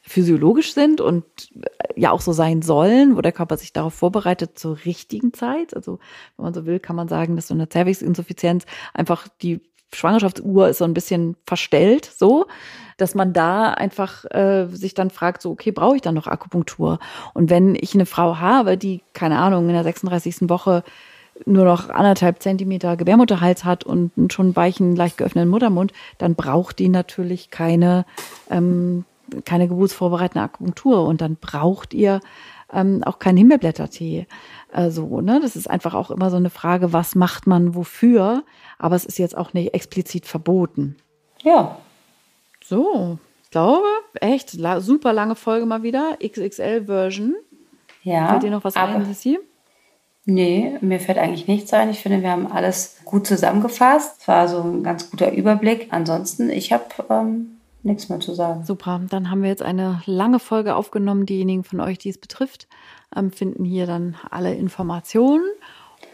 [0.01, 1.23] physiologisch sind und
[1.95, 5.75] ja auch so sein sollen, wo der Körper sich darauf vorbereitet zur richtigen Zeit.
[5.75, 5.99] Also
[6.37, 9.61] wenn man so will, kann man sagen, dass so eine Zervixinsuffizienz einfach die
[9.93, 12.47] Schwangerschaftsuhr ist so ein bisschen verstellt, so,
[13.01, 16.99] dass man da einfach äh, sich dann fragt, so, okay, brauche ich dann noch Akupunktur?
[17.33, 20.49] Und wenn ich eine Frau habe, die, keine Ahnung, in der 36.
[20.49, 20.83] Woche
[21.45, 26.77] nur noch anderthalb Zentimeter Gebärmutterhals hat und einen schon weichen, leicht geöffneten Muttermund, dann braucht
[26.77, 28.05] die natürlich keine,
[28.51, 29.05] ähm,
[29.45, 32.19] keine geburtsvorbereitende Akupunktur und dann braucht ihr
[32.71, 34.27] ähm, auch keinen Himbeerblättertee.
[34.71, 38.43] Also, ne, das ist einfach auch immer so eine Frage, was macht man wofür?
[38.77, 40.97] Aber es ist jetzt auch nicht explizit verboten.
[41.41, 41.77] Ja.
[42.71, 43.85] So, ich glaube,
[44.21, 47.35] echt super lange Folge mal wieder, XXL-Version.
[48.01, 48.29] Ja.
[48.29, 49.39] Fällt dir noch was ein, Sissi?
[50.23, 51.89] Nee, mir fällt eigentlich nichts ein.
[51.89, 54.21] Ich finde, wir haben alles gut zusammengefasst.
[54.21, 55.89] Es war so ein ganz guter Überblick.
[55.91, 58.63] Ansonsten, ich habe ähm, nichts mehr zu sagen.
[58.63, 61.25] Super, dann haben wir jetzt eine lange Folge aufgenommen.
[61.25, 62.69] Diejenigen von euch, die es betrifft,
[63.13, 65.43] ähm, finden hier dann alle Informationen.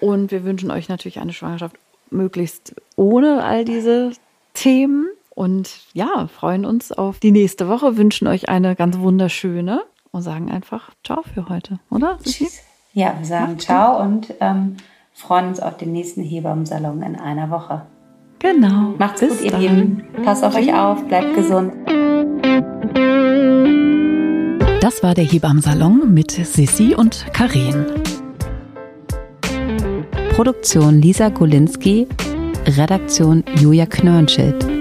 [0.01, 1.75] Und wir wünschen euch natürlich eine Schwangerschaft
[2.09, 4.13] möglichst ohne all diese
[4.55, 5.09] Themen.
[5.37, 10.49] Und ja, freuen uns auf die nächste Woche, wünschen euch eine ganz wunderschöne und sagen
[10.49, 12.17] einfach Ciao für heute, oder?
[12.23, 12.61] Tschüss.
[12.93, 14.01] Ja, wir sagen Macht's Ciao gut.
[14.01, 14.77] und ähm,
[15.13, 17.85] freuen uns auf den nächsten Hebammensalon in einer Woche.
[18.39, 18.95] Genau.
[18.97, 20.07] Macht's Bis gut, ihr Lieben.
[20.23, 21.71] Passt auf euch auf, bleibt gesund.
[24.81, 27.85] Das war der Hebammensalon mit Sissi und Karin.
[30.31, 32.07] Produktion Lisa Golinski,
[32.65, 34.76] Redaktion Julia Knörnschild.